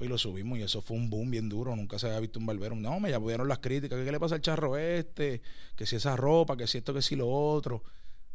Y 0.00 0.06
lo 0.06 0.16
subimos 0.16 0.58
y 0.58 0.62
eso 0.62 0.80
fue 0.80 0.96
un 0.96 1.10
boom 1.10 1.30
bien 1.30 1.48
duro. 1.48 1.74
Nunca 1.74 1.98
se 1.98 2.06
había 2.06 2.20
visto 2.20 2.38
un 2.38 2.46
barbero. 2.46 2.76
No, 2.76 3.00
me 3.00 3.18
pudieron 3.18 3.48
las 3.48 3.58
críticas. 3.58 3.98
¿Qué 4.04 4.12
le 4.12 4.20
pasa 4.20 4.36
al 4.36 4.40
charro 4.40 4.76
este? 4.76 5.42
Que 5.74 5.86
si 5.86 5.96
esa 5.96 6.16
ropa, 6.16 6.56
que 6.56 6.68
si 6.68 6.78
esto, 6.78 6.94
que 6.94 7.02
si 7.02 7.16
lo 7.16 7.28
otro. 7.28 7.82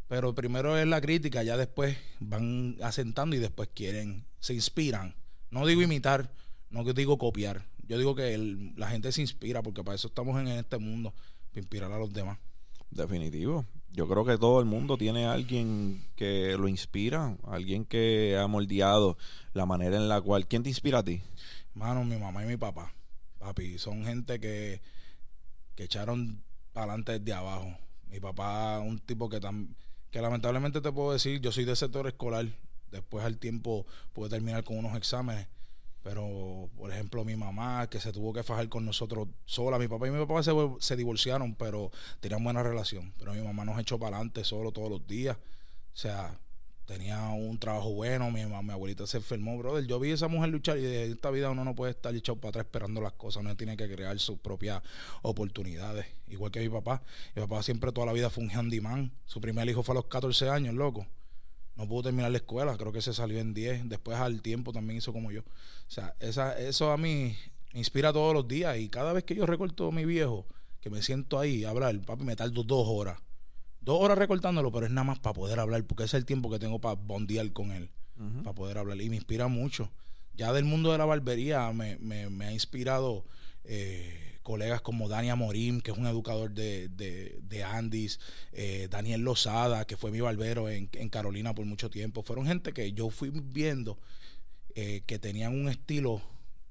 Pero 0.08 0.36
primero 0.36 0.78
es 0.78 0.86
la 0.86 1.00
crítica, 1.00 1.42
ya 1.44 1.56
después 1.56 1.98
van 2.20 2.78
asentando 2.82 3.36
y 3.36 3.40
después 3.40 3.70
quieren, 3.74 4.26
se 4.40 4.54
inspiran. 4.54 5.16
No 5.50 5.66
digo 5.66 5.82
imitar, 5.82 6.32
no 6.70 6.84
digo 6.84 7.18
copiar. 7.18 7.66
Yo 7.88 7.98
digo 7.98 8.14
que 8.14 8.38
la 8.76 8.90
gente 8.90 9.12
se 9.12 9.22
inspira 9.22 9.64
porque 9.64 9.84
para 9.84 9.96
eso 9.96 10.08
estamos 10.08 10.40
en 10.40 10.48
este 10.50 10.78
mundo, 10.78 11.14
para 11.52 11.62
inspirar 11.62 11.92
a 11.92 11.98
los 11.98 12.12
demás. 12.12 12.38
Definitivo. 12.92 13.66
Yo 13.94 14.08
creo 14.08 14.26
que 14.26 14.40
todo 14.40 14.60
el 14.60 14.66
mundo 14.66 14.98
tiene 14.98 15.28
alguien 15.28 16.04
que 16.16 16.58
lo 16.58 16.68
inspira, 16.68 17.38
alguien 17.44 17.86
que 17.86 18.36
ha 18.40 18.48
moldeado 18.48 19.18
la 19.54 19.68
manera 19.68 19.98
en 19.98 20.10
la 20.10 20.20
cual. 20.20 20.48
¿Quién 20.48 20.64
te 20.64 20.70
inspira 20.70 21.00
a 21.00 21.04
ti? 21.04 21.22
Mano, 21.76 22.04
mi 22.04 22.18
mamá 22.18 22.44
y 22.44 22.48
mi 22.48 22.58
papá. 22.58 22.92
Papi, 23.38 23.78
son 23.78 24.04
gente 24.04 24.40
que, 24.40 24.82
que 25.76 25.84
echaron 25.84 26.42
para 26.74 26.86
adelante 26.94 27.20
desde 27.20 27.34
abajo. 27.34 27.78
Mi 28.10 28.20
papá, 28.20 28.80
un 28.80 28.98
tipo 28.98 29.30
que, 29.30 29.40
tan, 29.40 29.76
que 30.10 30.22
lamentablemente 30.22 30.82
te 30.82 30.92
puedo 30.92 31.14
decir, 31.14 31.40
yo 31.40 31.52
soy 31.52 31.66
de 31.66 31.76
sector 31.76 32.08
escolar. 32.08 32.48
Después 32.90 33.24
al 33.24 33.38
tiempo 33.38 33.86
pude 34.12 34.30
terminar 34.30 34.64
con 34.64 34.80
unos 34.80 34.98
exámenes 34.98 35.48
pero, 36.04 36.70
por 36.76 36.92
ejemplo, 36.92 37.24
mi 37.24 37.38
mamá, 37.38 37.88
que 37.90 38.02
se 38.02 38.12
tuvo 38.12 38.34
que 38.34 38.44
fajar 38.44 38.68
con 38.68 38.86
nosotros 38.86 39.30
sola. 39.46 39.80
Mi 39.80 39.88
papá 39.88 40.08
y 40.10 40.12
mi 40.12 40.20
papá 40.26 40.44
se, 40.44 40.52
se 40.80 40.98
divorciaron, 40.98 41.56
pero 41.56 41.92
tenían 42.20 42.44
buena 42.44 42.62
relación. 42.62 43.14
Pero 43.18 43.34
mi 43.34 43.42
mamá 43.42 43.64
nos 43.64 43.80
echó 43.80 43.98
para 43.98 44.18
adelante 44.18 44.44
solo 44.44 44.74
todos 44.74 44.90
los 44.90 45.08
días. 45.08 45.38
O 45.38 45.98
sea, 45.98 46.38
tenía 46.86 47.30
un 47.30 47.58
trabajo 47.58 47.94
bueno. 47.94 48.30
Mi, 48.32 48.44
mamá, 48.44 48.62
mi 48.62 48.72
abuelita 48.72 49.08
se 49.08 49.18
enfermó, 49.18 49.58
brother. 49.58 49.88
Yo 49.88 49.98
vi 49.98 50.12
a 50.12 50.16
esa 50.16 50.28
mujer 50.28 50.50
luchar 50.50 50.78
y 50.78 50.82
de 50.82 51.12
esta 51.12 51.32
vida 51.32 51.50
uno 51.50 51.64
no 51.64 51.74
puede 51.74 51.92
estar 51.92 52.14
echado 52.14 52.38
para 52.38 52.50
atrás 52.50 52.66
esperando 52.66 53.00
las 53.00 53.14
cosas. 53.14 53.42
Uno 53.42 53.56
tiene 53.56 53.78
que 53.78 53.88
crear 53.90 54.20
sus 54.20 54.38
propias 54.40 54.82
oportunidades. 55.22 56.06
Igual 56.28 56.52
que 56.52 56.60
mi 56.60 56.68
papá. 56.68 57.02
Mi 57.34 57.44
papá 57.44 57.64
siempre 57.64 57.94
toda 57.94 58.08
la 58.08 58.14
vida 58.14 58.30
fue 58.30 58.44
un 58.44 58.50
handyman. 58.50 59.14
Su 59.26 59.40
primer 59.40 59.70
hijo 59.70 59.84
fue 59.84 59.94
a 59.94 59.96
los 59.96 60.06
14 60.08 60.50
años, 60.50 60.76
loco 60.76 61.08
no 61.76 61.88
pudo 61.88 62.04
terminar 62.04 62.32
la 62.32 62.38
escuela, 62.38 62.78
creo 62.78 62.92
que 62.92 63.02
se 63.02 63.14
salió 63.14 63.40
en 63.40 63.54
10, 63.54 63.90
después 63.90 64.18
al 64.18 64.42
tiempo 64.42 64.72
también 64.72 64.98
hizo 64.98 65.12
como 65.12 65.32
yo. 65.32 65.42
O 65.42 65.92
sea, 65.92 66.16
esa, 66.20 66.58
eso 66.60 66.92
a 66.92 66.98
mí 66.98 67.36
me 67.74 67.80
inspira 67.80 68.14
todos 68.14 68.34
los 68.34 68.48
días 68.48 68.78
y 68.78 68.90
cada 68.90 69.14
vez 69.14 69.24
que 69.24 69.36
yo 69.36 69.46
recorto 69.46 69.88
a 69.88 69.92
mi 69.92 70.06
viejo, 70.06 70.46
que 70.82 70.90
me 70.90 71.02
siento 71.02 71.40
ahí 71.40 71.64
a 71.64 71.70
hablar, 71.70 72.00
papi, 72.02 72.24
me 72.24 72.36
tardo 72.36 72.64
dos 72.64 72.88
horas. 72.88 73.20
Dos 73.82 74.00
horas 74.02 74.18
recortándolo, 74.18 74.72
pero 74.72 74.86
es 74.86 74.92
nada 74.92 75.06
más 75.06 75.20
para 75.20 75.34
poder 75.34 75.60
hablar, 75.60 75.84
porque 75.86 76.04
ese 76.04 76.18
es 76.18 76.22
el 76.22 76.26
tiempo 76.26 76.50
que 76.50 76.60
tengo 76.60 76.80
para 76.80 76.96
bondear 76.96 77.52
con 77.52 77.72
él, 77.72 77.90
para 78.44 78.54
poder 78.54 78.78
hablar. 78.78 79.02
Y 79.02 79.10
me 79.10 79.18
inspira 79.18 79.48
mucho. 79.48 79.92
Ya 80.36 80.54
del 80.54 80.64
mundo 80.64 80.92
de 80.92 80.98
la 80.98 81.06
barbería 81.06 81.72
me, 81.74 81.98
me, 81.98 82.30
me 82.30 82.46
ha 82.46 82.52
inspirado 82.54 83.26
eh, 83.66 84.33
colegas 84.44 84.82
como 84.82 85.10
Dania 85.10 85.36
Morim, 85.36 85.82
que 85.82 85.92
es 85.92 85.98
un 85.98 86.06
educador 86.06 86.52
de, 86.52 86.90
de, 86.90 87.64
Andis, 87.64 88.20
eh, 88.52 88.88
Daniel 88.92 89.22
Lozada, 89.22 89.86
que 89.86 89.98
fue 89.98 90.12
mi 90.12 90.20
barbero 90.20 90.70
en, 90.70 90.88
Carolina 91.10 91.56
por 91.56 91.66
mucho 91.66 91.90
tiempo. 91.90 92.22
Fueron 92.22 92.46
gente 92.46 92.74
que 92.74 92.92
yo 92.92 93.10
fui 93.10 93.32
viendo 93.32 93.98
eh, 94.76 95.02
que 95.06 95.18
tenían 95.18 95.54
un 95.54 95.70
estilo 95.70 96.22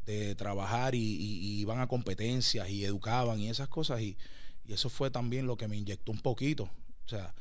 de 0.07 0.35
trabajar 0.35 0.95
y, 0.95 1.61
iban 1.61 1.81
a 1.81 1.87
competencias 1.87 2.69
y 2.69 2.85
educaban 2.85 3.41
y 3.41 3.49
esas 3.49 3.69
cosas. 3.69 4.01
Y, 4.03 4.17
eso 4.69 4.89
fue 4.89 5.11
también 5.11 5.47
lo 5.47 5.57
que 5.57 5.69
me 5.69 5.77
inyectó 5.77 6.13
un 6.13 6.21
poquito. 6.21 6.65
O 7.05 7.09
sea, 7.09 7.35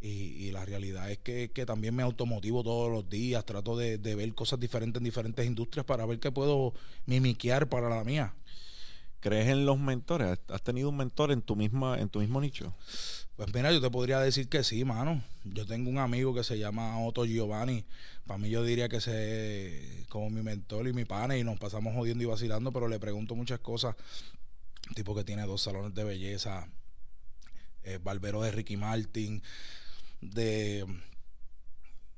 y, 0.00 0.50
la 0.50 0.64
realidad 0.64 1.10
es 1.10 1.18
que, 1.18 1.48
también 1.66 1.94
me 1.94 2.02
automotivo 2.02 2.62
todos 2.62 2.90
los 2.90 3.08
días, 3.08 3.44
trato 3.44 3.76
de, 3.76 3.98
de, 3.98 4.14
ver 4.14 4.34
cosas 4.34 4.58
diferentes 4.58 4.98
en 5.00 5.04
diferentes 5.04 5.46
industrias 5.46 5.84
para 5.84 6.06
ver 6.06 6.18
qué 6.18 6.32
puedo 6.32 6.72
mimiquear 7.06 7.68
para 7.68 7.88
la 7.88 8.04
mía. 8.04 8.34
¿Crees 9.20 9.48
en 9.48 9.66
los 9.66 9.78
mentores? 9.78 10.38
¿Has 10.48 10.62
tenido 10.62 10.88
un 10.88 10.96
mentor 10.96 11.30
en 11.30 11.42
tu 11.42 11.54
misma 11.54 11.98
en 11.98 12.08
tu 12.08 12.20
mismo 12.20 12.40
nicho? 12.40 12.74
Pues 13.36 13.52
mira, 13.54 13.70
yo 13.70 13.80
te 13.80 13.90
podría 13.90 14.18
decir 14.18 14.48
que 14.48 14.64
sí, 14.64 14.82
mano. 14.84 15.22
Yo 15.44 15.66
tengo 15.66 15.90
un 15.90 15.98
amigo 15.98 16.34
que 16.34 16.42
se 16.42 16.58
llama 16.58 16.98
Otto 17.04 17.26
Giovanni. 17.26 17.84
Para 18.26 18.38
mí 18.38 18.48
yo 18.48 18.64
diría 18.64 18.88
que 18.88 18.96
es 18.96 20.06
como 20.08 20.30
mi 20.30 20.42
mentor 20.42 20.88
y 20.88 20.94
mi 20.94 21.04
pana 21.04 21.36
y 21.36 21.44
nos 21.44 21.58
pasamos 21.58 21.94
jodiendo 21.94 22.24
y 22.24 22.26
vacilando, 22.26 22.72
pero 22.72 22.88
le 22.88 22.98
pregunto 22.98 23.34
muchas 23.34 23.60
cosas. 23.60 23.94
tipo 24.94 25.14
que 25.14 25.24
tiene 25.24 25.42
dos 25.42 25.62
salones 25.62 25.94
de 25.94 26.04
belleza, 26.04 26.68
eh, 27.82 27.98
barbero 28.02 28.40
de 28.42 28.52
Ricky 28.52 28.76
Martin, 28.76 29.42
de 30.22 30.86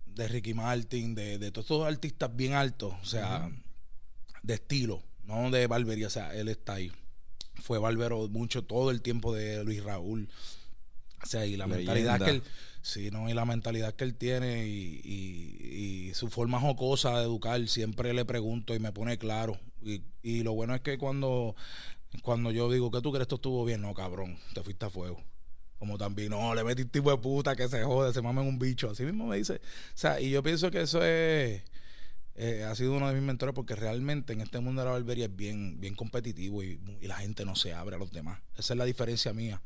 de 0.07 0.29
Ricky 0.29 0.55
Martin, 0.55 1.15
de, 1.15 1.39
de 1.39 1.51
todos 1.51 1.65
estos 1.65 1.87
artistas 1.87 2.35
bien 2.37 2.53
altos, 2.53 2.95
o 3.03 3.05
sea, 3.05 3.51
de 4.43 4.55
estilo 4.55 5.03
no 5.25 5.51
de 5.51 5.67
barbería, 5.67 6.07
o 6.07 6.11
sea, 6.11 6.35
él 6.35 6.49
está 6.49 6.75
ahí. 6.75 6.93
Fue 7.63 7.79
barbero 7.79 8.29
mucho, 8.29 8.65
todo 8.65 8.91
el 8.91 9.03
tiempo 9.03 9.35
de 9.35 9.63
Luis 9.65 9.83
Raúl. 9.83 10.29
O 11.23 11.27
sea, 11.27 11.47
y 11.47 11.57
la 11.57 11.67
mentalidad 11.67 12.21
que 12.21 12.31
él, 12.31 12.43
sí, 12.81 13.11
no, 13.11 13.29
y 13.29 13.35
la 13.35 13.45
mentalidad 13.45 13.95
que 13.95 14.05
él 14.05 14.15
tiene 14.15 14.67
y, 14.67 16.09
y, 16.09 16.15
su 16.15 16.29
forma 16.29 16.59
jocosa 16.61 17.17
de 17.19 17.25
educar, 17.25 17.67
siempre 17.69 18.13
le 18.13 18.25
pregunto 18.25 18.75
y 18.75 18.81
me 18.81 18.93
pone 18.93 19.19
claro. 19.19 19.59
Y, 19.83 20.03
y 20.23 20.43
lo 20.43 20.53
bueno 20.53 20.75
es 20.75 20.81
que 20.81 20.99
cuando, 20.99 21.55
cuando 22.23 22.51
yo 22.51 22.71
digo 22.71 22.91
que 22.91 23.01
tú 23.01 23.13
crees 23.13 23.23
esto 23.23 23.37
estuvo 23.37 23.65
bien, 23.65 23.83
no, 23.83 23.95
cabrón, 23.95 24.39
te 24.55 24.63
fuiste 24.63 24.87
a 24.87 24.91
fuego 24.91 25.23
como 25.83 25.99
también, 25.99 26.31
no, 26.31 26.55
le 26.55 26.63
metí 26.63 26.85
tipo 26.85 27.11
de 27.11 27.17
puta 27.17 27.57
que 27.57 27.69
se 27.69 27.83
jode, 27.83 28.13
se 28.13 28.23
mame 28.23 28.41
un 28.41 28.57
bicho. 28.57 28.91
Así 28.91 29.03
mismo 29.03 29.27
me 29.27 29.39
dice. 29.39 29.55
O 29.55 29.97
sea, 29.97 30.21
y 30.21 30.31
yo 30.31 30.41
pienso 30.41 30.71
que 30.71 30.83
eso 30.83 31.05
es 31.05 31.61
eh, 32.35 32.65
ha 32.65 32.75
sido 32.75 32.95
uno 32.95 33.09
de 33.09 33.15
mis 33.15 33.23
mentores 33.23 33.55
porque 33.55 33.77
realmente 33.77 34.33
en 34.33 34.41
este 34.41 34.59
mundo 34.61 34.81
de 34.81 34.87
la 34.87 34.93
barbería 34.93 35.27
es 35.27 35.37
bien, 35.37 35.79
bien 35.81 35.95
competitivo 35.95 36.63
y, 36.63 36.81
la 37.03 37.17
gente 37.17 37.45
no 37.45 37.57
se 37.57 37.75
abre 37.75 37.97
a 37.97 37.99
los 37.99 38.11
demás. 38.13 38.41
Esa 38.57 38.73
es 38.73 38.79
la 38.79 38.85
diferencia 38.85 39.33
mía 39.33 39.61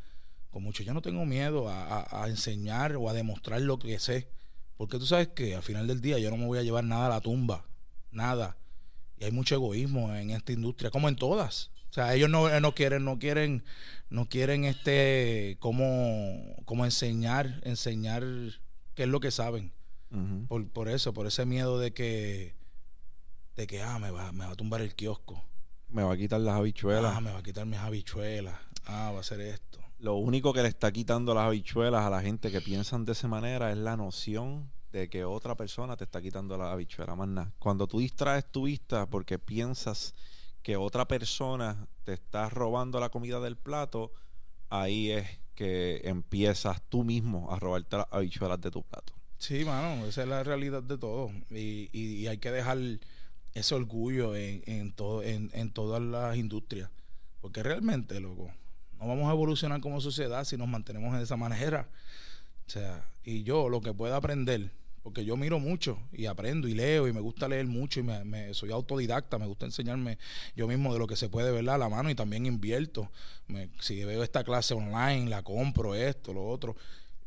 con 0.50 0.62
muchos. 0.62 0.84
Yo 0.84 0.92
no 0.92 1.02
tengo 1.02 1.24
miedo 1.24 1.68
a, 1.68 2.24
enseñar 2.28 2.96
o 2.96 3.08
a 3.08 3.12
demostrar 3.12 3.60
lo 3.60 3.78
que 3.78 3.98
sé. 3.98 4.28
Porque 4.76 4.98
tú 4.98 5.06
sabes 5.06 5.28
que 5.28 5.54
al 5.54 5.62
final 5.62 5.86
del 5.86 6.00
día 6.00 6.18
yo 6.18 6.30
no 6.30 6.36
me 6.36 6.46
voy 6.46 6.58
a 6.58 6.62
llevar 6.62 6.84
nada 6.84 7.06
a 7.06 7.10
la 7.10 7.20
tumba. 7.20 7.66
Nada. 8.10 8.56
Y 9.18 9.24
hay 9.24 9.30
mucho 9.30 9.54
egoísmo 9.54 10.14
en 10.14 10.30
esta 10.30 10.52
industria, 10.52 10.90
como 10.90 11.08
en 11.08 11.16
todas. 11.16 11.70
O 11.90 11.94
sea, 11.94 12.14
ellos 12.14 12.28
no, 12.28 12.60
no 12.60 12.74
quieren, 12.74 13.04
no 13.04 13.18
quieren, 13.18 13.64
no 14.10 14.28
quieren 14.28 14.64
este 14.64 15.56
como, 15.60 16.56
como 16.64 16.84
enseñar, 16.84 17.60
enseñar 17.64 18.22
qué 18.94 19.04
es 19.04 19.08
lo 19.08 19.20
que 19.20 19.30
saben 19.30 19.72
por, 20.48 20.68
por, 20.70 20.88
eso, 20.88 21.12
por 21.12 21.26
ese 21.26 21.46
miedo 21.46 21.78
de 21.78 21.92
que, 21.92 22.54
de 23.56 23.66
que, 23.66 23.82
ah, 23.82 23.98
me 23.98 24.10
va, 24.10 24.32
me 24.32 24.46
va 24.46 24.52
a 24.52 24.56
tumbar 24.56 24.80
el 24.80 24.94
kiosco. 24.94 25.42
Me 25.88 26.02
va 26.02 26.12
a 26.12 26.16
quitar 26.16 26.40
las 26.40 26.56
habichuelas. 26.56 27.16
Ah, 27.16 27.20
me 27.20 27.32
va 27.32 27.38
a 27.38 27.42
quitar 27.42 27.66
mis 27.66 27.78
habichuelas. 27.78 28.58
Ah, 28.86 29.12
va 29.14 29.20
a 29.20 29.22
ser 29.22 29.40
esto. 29.40 29.80
Lo 29.98 30.16
único 30.16 30.52
que 30.52 30.62
le 30.62 30.68
está 30.68 30.92
quitando 30.92 31.34
las 31.34 31.46
habichuelas 31.46 32.04
a 32.04 32.10
la 32.10 32.20
gente 32.20 32.50
que 32.50 32.60
piensan 32.60 33.04
de 33.04 33.12
esa 33.12 33.28
manera 33.28 33.70
es 33.70 33.78
la 33.78 33.96
noción 33.96 34.70
de 34.92 35.08
que 35.08 35.24
otra 35.24 35.56
persona 35.56 35.96
te 35.96 36.04
está 36.04 36.20
quitando 36.20 36.56
las 36.56 36.72
habichuelas. 36.72 37.16
Más 37.16 37.28
nada. 37.28 37.52
Cuando 37.58 37.86
tú 37.86 37.98
distraes 37.98 38.50
tu 38.50 38.64
vista 38.64 39.08
porque 39.08 39.38
piensas 39.38 40.14
que 40.62 40.76
otra 40.76 41.06
persona 41.06 41.88
te 42.04 42.12
está 42.12 42.48
robando 42.48 43.00
la 43.00 43.08
comida 43.08 43.40
del 43.40 43.56
plato, 43.56 44.12
ahí 44.68 45.10
es 45.10 45.26
que 45.54 46.02
empiezas 46.04 46.82
tú 46.88 47.02
mismo 47.02 47.50
a 47.52 47.58
robarte 47.58 47.96
las 47.96 48.06
habichuelas 48.10 48.60
de 48.60 48.70
tu 48.70 48.82
plato. 48.82 49.15
Sí, 49.38 49.64
mano, 49.64 50.06
esa 50.06 50.22
es 50.22 50.28
la 50.28 50.42
realidad 50.42 50.82
de 50.82 50.98
todo. 50.98 51.30
Y, 51.50 51.88
y, 51.92 52.26
hay 52.26 52.38
que 52.38 52.50
dejar 52.50 52.78
ese 53.54 53.74
orgullo 53.74 54.34
en, 54.34 54.62
en, 54.66 54.92
todo, 54.92 55.22
en, 55.22 55.70
todas 55.70 56.02
las 56.02 56.36
industrias. 56.36 56.90
Porque 57.40 57.62
realmente, 57.62 58.18
loco, 58.20 58.50
no 58.98 59.06
vamos 59.06 59.28
a 59.28 59.32
evolucionar 59.32 59.80
como 59.80 60.00
sociedad 60.00 60.44
si 60.44 60.56
nos 60.56 60.68
mantenemos 60.68 61.16
de 61.16 61.22
esa 61.22 61.36
manera. 61.36 61.88
O 62.66 62.70
sea, 62.70 63.08
y 63.24 63.42
yo 63.42 63.68
lo 63.68 63.80
que 63.80 63.92
pueda 63.92 64.16
aprender, 64.16 64.72
porque 65.02 65.24
yo 65.24 65.36
miro 65.36 65.60
mucho 65.60 65.98
y 66.12 66.26
aprendo 66.26 66.66
y 66.66 66.74
leo 66.74 67.06
y 67.06 67.12
me 67.12 67.20
gusta 67.20 67.46
leer 67.46 67.66
mucho 67.66 68.00
y 68.00 68.02
me, 68.02 68.54
soy 68.54 68.72
autodidacta, 68.72 69.38
me 69.38 69.46
gusta 69.46 69.66
enseñarme 69.66 70.18
yo 70.56 70.66
mismo 70.66 70.92
de 70.92 70.98
lo 70.98 71.06
que 71.06 71.14
se 71.14 71.28
puede 71.28 71.52
ver 71.52 71.68
a 71.70 71.78
la 71.78 71.88
mano 71.88 72.10
y 72.10 72.14
también 72.14 72.46
invierto. 72.46 73.10
si 73.80 74.04
veo 74.04 74.22
esta 74.22 74.42
clase 74.42 74.74
online, 74.74 75.30
la 75.30 75.42
compro, 75.42 75.94
esto, 75.94 76.32
lo 76.32 76.48
otro. 76.48 76.74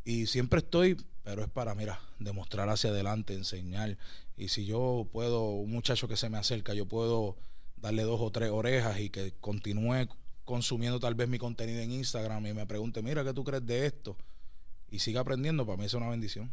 Y 0.03 0.25
siempre 0.25 0.59
estoy 0.59 0.97
pero 1.29 1.43
es 1.43 1.49
para, 1.51 1.75
mira, 1.75 1.99
demostrar 2.17 2.67
hacia 2.69 2.89
adelante, 2.89 3.35
enseñar. 3.35 3.99
Y 4.35 4.47
si 4.47 4.65
yo 4.65 5.07
puedo, 5.11 5.51
un 5.51 5.69
muchacho 5.69 6.07
que 6.07 6.17
se 6.17 6.27
me 6.27 6.39
acerca, 6.39 6.73
yo 6.73 6.87
puedo 6.87 7.37
darle 7.77 8.01
dos 8.01 8.19
o 8.19 8.31
tres 8.31 8.49
orejas 8.49 8.99
y 8.99 9.11
que 9.11 9.35
continúe 9.39 10.07
consumiendo 10.43 10.99
tal 10.99 11.13
vez 11.13 11.29
mi 11.29 11.37
contenido 11.37 11.81
en 11.81 11.91
Instagram 11.91 12.47
y 12.47 12.53
me 12.55 12.65
pregunte, 12.65 13.03
mira, 13.03 13.23
¿qué 13.23 13.31
tú 13.31 13.43
crees 13.43 13.63
de 13.63 13.85
esto? 13.85 14.17
Y 14.89 14.97
siga 14.97 15.21
aprendiendo, 15.21 15.67
para 15.67 15.77
mí 15.77 15.85
es 15.85 15.93
una 15.93 16.09
bendición. 16.09 16.51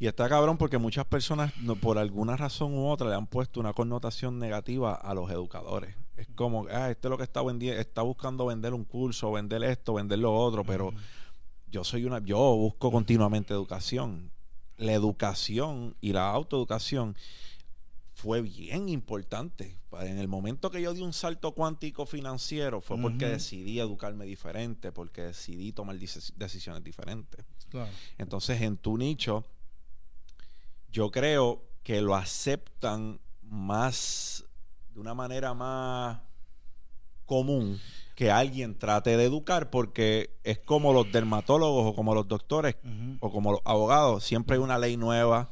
Y 0.00 0.08
está 0.08 0.28
cabrón 0.28 0.58
porque 0.58 0.78
muchas 0.78 1.04
personas, 1.04 1.52
por 1.80 1.96
alguna 1.96 2.36
razón 2.36 2.74
u 2.74 2.88
otra, 2.88 3.08
le 3.08 3.14
han 3.14 3.28
puesto 3.28 3.60
una 3.60 3.74
connotación 3.74 4.40
negativa 4.40 4.92
a 4.92 5.14
los 5.14 5.30
educadores. 5.30 5.94
Es 6.16 6.26
como, 6.34 6.66
ah, 6.68 6.90
este 6.90 7.06
es 7.06 7.10
lo 7.10 7.16
que 7.16 7.22
está 7.22 7.44
vendiendo, 7.44 7.80
está 7.80 8.02
buscando 8.02 8.46
vender 8.46 8.74
un 8.74 8.82
curso, 8.84 9.30
vender 9.30 9.62
esto, 9.62 9.94
vender 9.94 10.18
lo 10.18 10.34
otro, 10.34 10.64
pero 10.64 10.92
yo 11.66 11.84
soy 11.84 12.04
una, 12.04 12.20
yo 12.20 12.38
busco 12.38 12.90
continuamente 12.90 13.52
educación. 13.52 14.30
La 14.76 14.92
educación 14.92 15.96
y 16.00 16.12
la 16.12 16.30
autoeducación 16.30 17.16
fue 18.14 18.42
bien 18.42 18.88
importante. 18.88 19.78
En 20.00 20.18
el 20.18 20.28
momento 20.28 20.70
que 20.70 20.82
yo 20.82 20.92
di 20.92 21.02
un 21.02 21.12
salto 21.12 21.52
cuántico 21.52 22.06
financiero 22.06 22.80
fue 22.80 22.98
porque 23.00 23.26
decidí 23.26 23.80
educarme 23.80 24.26
diferente, 24.26 24.92
porque 24.92 25.22
decidí 25.22 25.72
tomar 25.72 25.98
decisiones 25.98 26.84
diferentes. 26.84 27.44
Entonces, 28.18 28.60
en 28.60 28.76
tu 28.76 28.96
nicho, 28.96 29.44
yo 30.90 31.10
creo 31.10 31.62
que 31.82 32.00
lo 32.00 32.14
aceptan 32.14 33.20
más, 33.42 34.44
de 34.92 35.00
una 35.00 35.14
manera 35.14 35.54
más 35.54 36.20
común 37.24 37.80
que 38.16 38.30
alguien 38.30 38.76
trate 38.76 39.16
de 39.16 39.24
educar 39.24 39.68
porque 39.68 40.30
es 40.42 40.58
como 40.58 40.94
los 40.94 41.12
dermatólogos 41.12 41.92
o 41.92 41.94
como 41.94 42.14
los 42.14 42.26
doctores 42.26 42.74
o 43.20 43.30
como 43.30 43.52
los 43.52 43.60
abogados, 43.64 44.24
siempre 44.24 44.56
hay 44.56 44.62
una 44.62 44.78
ley 44.78 44.96
nueva, 44.96 45.50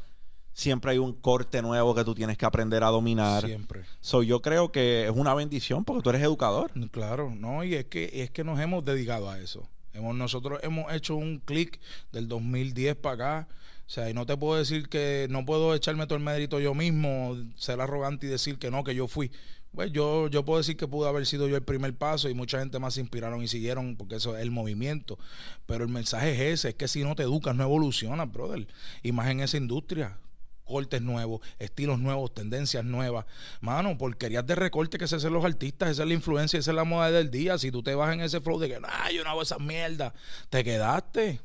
siempre 0.54 0.92
hay 0.92 0.98
un 0.98 1.12
corte 1.12 1.60
nuevo 1.60 1.94
que 1.94 2.04
tú 2.04 2.14
tienes 2.14 2.38
que 2.38 2.46
aprender 2.46 2.82
a 2.82 2.88
dominar. 2.88 3.44
Siempre. 3.44 3.82
So, 4.00 4.22
yo 4.22 4.40
creo 4.40 4.72
que 4.72 5.04
es 5.04 5.10
una 5.10 5.34
bendición 5.34 5.84
porque 5.84 6.02
tú 6.02 6.08
eres 6.08 6.22
educador. 6.22 6.72
Claro, 6.90 7.34
no, 7.36 7.62
y 7.64 7.74
es 7.74 7.84
que 7.84 8.10
es 8.14 8.30
que 8.30 8.44
nos 8.44 8.58
hemos 8.58 8.82
dedicado 8.82 9.28
a 9.28 9.38
eso. 9.38 9.68
Hemos, 9.92 10.16
nosotros 10.16 10.58
hemos 10.62 10.90
hecho 10.90 11.16
un 11.16 11.40
clic 11.40 11.78
del 12.12 12.28
2010 12.28 12.96
para 12.96 13.14
acá. 13.14 13.48
O 13.86 13.90
sea, 13.90 14.08
y 14.08 14.14
no 14.14 14.24
te 14.24 14.38
puedo 14.38 14.58
decir 14.58 14.88
que 14.88 15.26
no 15.28 15.44
puedo 15.44 15.74
echarme 15.74 16.06
todo 16.06 16.16
el 16.16 16.24
mérito 16.24 16.58
yo 16.58 16.74
mismo, 16.74 17.36
ser 17.56 17.82
arrogante 17.82 18.26
y 18.26 18.30
decir 18.30 18.58
que 18.58 18.70
no, 18.70 18.82
que 18.82 18.94
yo 18.94 19.06
fui. 19.06 19.30
Pues 19.74 19.90
yo, 19.90 20.28
yo 20.28 20.44
puedo 20.44 20.58
decir 20.58 20.76
que 20.76 20.86
pudo 20.86 21.08
haber 21.08 21.26
sido 21.26 21.48
yo 21.48 21.56
el 21.56 21.62
primer 21.62 21.94
paso 21.94 22.28
y 22.28 22.34
mucha 22.34 22.60
gente 22.60 22.78
más 22.78 22.94
se 22.94 23.00
inspiraron 23.00 23.42
y 23.42 23.48
siguieron 23.48 23.96
porque 23.96 24.16
eso 24.16 24.36
es 24.36 24.42
el 24.42 24.50
movimiento. 24.50 25.18
Pero 25.66 25.84
el 25.84 25.90
mensaje 25.90 26.32
es 26.32 26.60
ese, 26.60 26.68
es 26.70 26.74
que 26.76 26.86
si 26.86 27.02
no 27.02 27.16
te 27.16 27.24
educas 27.24 27.56
no 27.56 27.64
evolucionas, 27.64 28.30
brother. 28.30 28.68
Y 29.02 29.12
más 29.12 29.28
en 29.28 29.40
esa 29.40 29.56
industria 29.56 30.18
cortes 30.64 31.02
nuevos, 31.02 31.40
estilos 31.58 31.98
nuevos, 31.98 32.34
tendencias 32.34 32.84
nuevas. 32.84 33.26
Mano, 33.60 33.98
porquerías 33.98 34.46
de 34.46 34.54
recorte 34.54 34.96
que 34.96 35.06
se 35.06 35.16
hacen 35.16 35.32
los 35.32 35.44
artistas, 35.44 35.90
esa 35.90 36.02
es 36.02 36.08
la 36.08 36.14
influencia, 36.14 36.58
esa 36.58 36.70
es 36.70 36.74
la 36.74 36.84
moda 36.84 37.10
del 37.10 37.30
día. 37.30 37.58
Si 37.58 37.70
tú 37.70 37.82
te 37.82 37.94
vas 37.94 38.14
en 38.14 38.20
ese 38.20 38.40
flow 38.40 38.58
de 38.58 38.68
que, 38.68 38.80
no, 38.80 38.88
yo 39.12 39.24
no 39.24 39.30
hago 39.30 39.42
esa 39.42 39.58
mierda, 39.58 40.14
te 40.50 40.64
quedaste. 40.64 41.40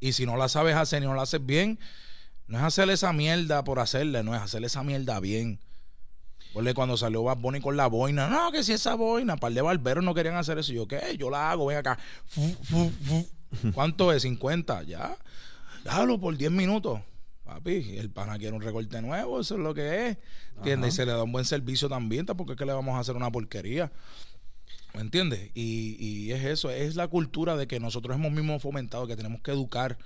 Y 0.00 0.12
si 0.12 0.26
no 0.26 0.36
la 0.36 0.48
sabes 0.48 0.76
hacer 0.76 1.02
y 1.02 1.06
no 1.06 1.14
la 1.14 1.22
haces 1.22 1.44
bien, 1.44 1.78
no 2.46 2.58
es 2.58 2.64
hacer 2.64 2.88
esa 2.90 3.12
mierda 3.12 3.64
por 3.64 3.80
hacerla, 3.80 4.22
no 4.22 4.34
es 4.34 4.40
hacer 4.40 4.64
esa 4.64 4.82
mierda 4.82 5.18
bien. 5.20 5.60
Porque 6.52 6.74
cuando 6.74 6.96
salió 6.96 7.22
Bad 7.22 7.38
Bunny 7.38 7.60
con 7.60 7.76
la 7.76 7.86
boina, 7.86 8.28
no, 8.28 8.50
que 8.50 8.62
si 8.62 8.72
esa 8.72 8.94
boina, 8.94 9.36
par 9.36 9.52
de 9.52 9.62
barberos 9.62 10.02
no 10.02 10.14
querían 10.14 10.36
hacer 10.36 10.58
eso. 10.58 10.72
yo, 10.72 10.88
¿qué? 10.88 11.16
Yo 11.18 11.30
la 11.30 11.50
hago, 11.50 11.66
ven 11.66 11.78
acá. 11.78 11.98
¿Cuánto 13.74 14.12
es? 14.12 14.24
¿50? 14.24 14.84
Ya. 14.86 15.16
Déjalo 15.84 16.18
por 16.18 16.36
10 16.36 16.50
minutos. 16.50 17.00
Papi, 17.44 17.96
el 17.96 18.10
pana 18.10 18.38
quiere 18.38 18.54
un 18.54 18.62
recorte 18.62 19.00
nuevo, 19.00 19.40
eso 19.40 19.54
es 19.54 19.60
lo 19.60 19.72
que 19.72 20.08
es. 20.08 20.18
¿Entiendes? 20.56 20.94
Y 20.94 20.96
se 20.96 21.06
le 21.06 21.12
da 21.12 21.22
un 21.22 21.32
buen 21.32 21.44
servicio 21.44 21.88
también, 21.88 22.26
porque 22.26 22.52
es 22.52 22.58
que 22.58 22.66
le 22.66 22.72
vamos 22.72 22.94
a 22.96 23.00
hacer 23.00 23.16
una 23.16 23.30
porquería. 23.30 23.90
¿Me 24.94 25.00
entiendes? 25.00 25.50
Y, 25.54 25.96
y 25.98 26.32
es 26.32 26.44
eso, 26.44 26.70
es 26.70 26.96
la 26.96 27.08
cultura 27.08 27.56
de 27.56 27.66
que 27.66 27.78
nosotros 27.78 28.16
hemos 28.16 28.32
mismos 28.32 28.60
fomentado 28.62 29.06
que 29.06 29.16
tenemos 29.16 29.40
que 29.42 29.50
educar 29.50 29.98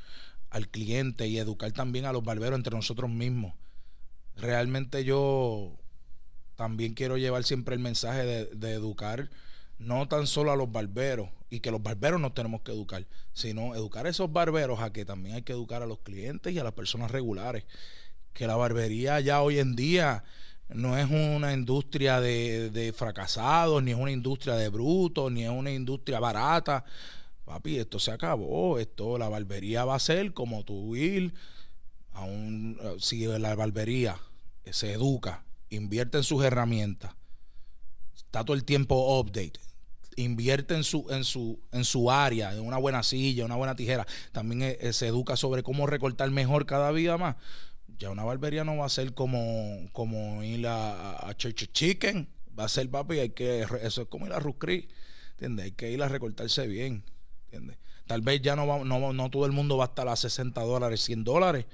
al 0.51 0.69
cliente 0.69 1.27
y 1.27 1.39
educar 1.39 1.73
también 1.73 2.05
a 2.05 2.13
los 2.13 2.23
barberos 2.23 2.57
entre 2.57 2.77
nosotros 2.77 3.11
mismos. 3.11 3.55
Realmente 4.37 5.05
yo 5.05 5.82
también 6.63 6.95
quiero 6.95 7.17
llevar 7.17 7.43
siempre 7.43 7.75
el 7.75 7.81
mensaje 7.81 8.25
de, 8.25 8.73
educar 8.73 9.29
no 9.81 10.07
tan 10.07 10.29
solo 10.29 10.53
a 10.53 10.57
los 10.57 10.71
barberos 10.71 11.29
y 11.51 11.59
que 11.59 11.73
los 11.73 11.83
barberos 11.83 12.21
nos 12.21 12.35
tenemos 12.35 12.61
que 12.61 12.71
educar, 12.71 13.05
sino 13.33 13.75
educar 13.75 14.07
a 14.07 14.11
esos 14.11 14.33
barberos 14.33 14.79
a 14.79 14.93
que 14.93 15.05
también 15.05 15.35
hay 15.35 15.43
que 15.43 15.55
educar 15.55 15.83
a 15.83 15.87
los 15.87 15.99
clientes 15.99 16.53
y 16.53 16.61
a 16.61 16.63
las 16.63 16.75
personas 16.75 17.11
regulares. 17.11 17.65
Que 18.33 18.47
la 18.47 18.55
barbería 18.55 19.19
ya 19.19 19.43
hoy 19.43 19.59
en 19.59 19.75
día 19.75 20.23
no 20.69 20.97
es 20.97 21.11
una 21.11 21.53
industria 21.53 22.21
de, 22.21 22.95
fracasados, 22.97 23.83
ni 23.83 23.91
es 23.91 23.97
una 23.97 24.13
industria 24.13 24.55
de 24.55 24.69
brutos, 24.69 25.33
ni 25.33 25.43
es 25.43 25.51
una 25.51 25.73
industria 25.73 26.21
barata. 26.21 26.85
Papi, 27.45 27.79
esto 27.79 27.99
se 27.99 28.13
acabó. 28.13 28.79
Esto, 28.79 29.19
la 29.19 29.29
barbería 29.29 29.85
va 29.85 29.97
a 29.97 29.99
ser 29.99 30.33
como 30.33 30.63
tú 30.63 30.95
ir 30.95 31.35
a. 32.13 32.25
Si 33.01 33.27
la 33.27 33.57
barbería 33.57 34.17
se 34.71 34.93
educa 34.93 35.43
invierte 35.77 36.19
en 36.19 36.25
sus 36.25 36.45
herramientas, 36.45 37.15
está 38.15 38.45
todo 38.45 38.55
el 38.55 38.65
tiempo 38.65 39.19
update, 39.19 39.59
invierte 40.17 40.75
en 40.75 40.85
su, 40.85 41.07
en 41.11 41.25
su, 41.25 41.61
en 41.73 41.85
su 41.85 42.11
área, 42.11 42.53
en 42.53 42.61
una 42.61 42.77
buena 42.77 43.03
silla, 43.03 43.45
una 43.45 43.57
buena 43.57 43.75
tijera, 43.75 44.07
también 44.33 44.63
eh, 44.63 44.79
eh, 44.81 44.93
se 44.93 45.07
educa 45.07 45.37
sobre 45.37 45.63
cómo 45.63 45.87
recortar 45.87 46.31
mejor 46.31 46.67
cada 46.67 46.93
día 46.93 47.17
más. 47.17 47.37
Ya 47.99 48.11
una 48.11 48.25
barbería 48.25 48.65
no 48.65 48.77
va 48.77 48.87
a 48.87 48.91
ser 48.91 49.15
como, 49.15 49.89
como 49.93 50.43
ir 50.43 50.67
a, 50.67 51.33
Church 51.37 51.71
Chicken, 51.73 52.29
va 52.59 52.65
a 52.65 52.69
ser 52.69 52.91
papi, 52.91 53.21
hay 53.21 53.31
que, 53.31 53.65
eso 53.83 54.03
es 54.03 54.09
como 54.09 54.27
ir 54.27 54.33
a 54.33 54.41
Ruscri, 54.41 54.89
¿entiendes? 55.33 55.65
Hay 55.67 55.73
que 55.73 55.91
ir 55.91 56.03
a 56.03 56.09
recortarse 56.09 56.67
bien, 56.67 57.05
¿entiendes? 57.45 57.79
Tal 58.07 58.21
vez 58.21 58.43
ya 58.43 58.57
no, 58.57 58.67
va, 58.67 58.85
no, 58.85 59.13
no 59.13 59.31
todo 59.31 59.47
el 59.47 59.53
mundo 59.53 59.77
va 59.77 59.85
a 59.85 59.89
estar 59.89 60.09
a 60.09 60.17
60 60.17 60.61
dólares, 60.63 61.01
100 61.03 61.25
dólares, 61.25 61.67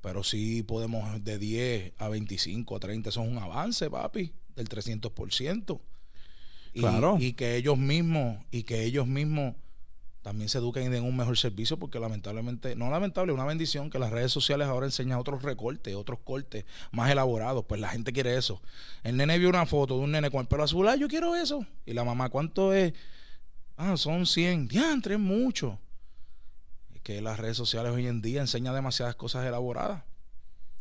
pero 0.00 0.24
sí 0.24 0.62
podemos 0.62 1.22
de 1.24 1.38
10 1.38 1.92
a 1.98 2.08
25 2.08 2.76
a 2.76 2.80
30, 2.80 3.10
eso 3.10 3.22
es 3.22 3.28
un 3.28 3.38
avance, 3.38 3.90
papi, 3.90 4.32
del 4.56 4.68
300%. 4.68 5.80
Y, 6.72 6.80
claro. 6.80 7.16
y 7.18 7.32
que 7.32 7.56
ellos 7.56 7.76
mismos, 7.78 8.38
y 8.50 8.62
que 8.62 8.84
ellos 8.84 9.06
mismos 9.06 9.56
también 10.22 10.48
se 10.48 10.58
eduquen 10.58 10.84
y 10.84 10.88
den 10.88 11.04
un 11.04 11.16
mejor 11.16 11.36
servicio, 11.36 11.78
porque 11.78 11.98
lamentablemente, 11.98 12.76
no 12.76 12.90
lamentable, 12.90 13.32
una 13.32 13.44
bendición 13.44 13.90
que 13.90 13.98
las 13.98 14.10
redes 14.10 14.30
sociales 14.30 14.68
ahora 14.68 14.86
enseñan 14.86 15.18
otros 15.18 15.42
recortes, 15.42 15.94
otros 15.94 16.20
cortes 16.22 16.64
más 16.92 17.10
elaborados. 17.10 17.64
Pues 17.64 17.80
la 17.80 17.88
gente 17.88 18.12
quiere 18.12 18.36
eso. 18.36 18.60
El 19.02 19.16
nene 19.16 19.38
vio 19.38 19.48
una 19.48 19.66
foto 19.66 19.96
de 19.96 20.04
un 20.04 20.12
nene 20.12 20.30
con 20.30 20.42
el 20.42 20.46
pelo 20.46 20.62
azul, 20.62 20.86
ah, 20.88 20.96
yo 20.96 21.08
quiero 21.08 21.34
eso. 21.34 21.66
Y 21.86 21.94
la 21.94 22.04
mamá, 22.04 22.28
¿cuánto 22.28 22.72
es? 22.72 22.92
Ah, 23.76 23.96
son 23.96 24.26
100. 24.26 24.68
Diantre, 24.68 25.14
es 25.14 25.20
mucho 25.20 25.78
que 27.10 27.20
las 27.20 27.40
redes 27.40 27.56
sociales 27.56 27.92
hoy 27.92 28.06
en 28.06 28.22
día 28.22 28.40
enseñan 28.40 28.72
demasiadas 28.72 29.16
cosas 29.16 29.44
elaboradas. 29.44 30.04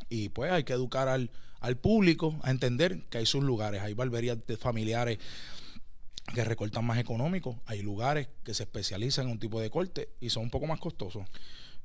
Y 0.09 0.29
pues 0.29 0.51
hay 0.51 0.63
que 0.63 0.73
educar 0.73 1.07
al, 1.07 1.31
al 1.59 1.75
público 1.75 2.39
a 2.43 2.51
entender 2.51 3.01
que 3.09 3.17
hay 3.17 3.25
sus 3.25 3.43
lugares. 3.43 3.81
Hay 3.81 3.95
barberías 3.95 4.37
familiares 4.59 5.17
que 6.31 6.43
recortan 6.43 6.85
más 6.85 6.99
económicos. 6.99 7.55
Hay 7.65 7.81
lugares 7.81 8.29
que 8.43 8.53
se 8.53 8.63
especializan 8.63 9.25
en 9.25 9.31
un 9.31 9.39
tipo 9.39 9.59
de 9.59 9.71
corte 9.71 10.09
y 10.19 10.29
son 10.29 10.43
un 10.43 10.49
poco 10.51 10.67
más 10.67 10.79
costosos. 10.79 11.25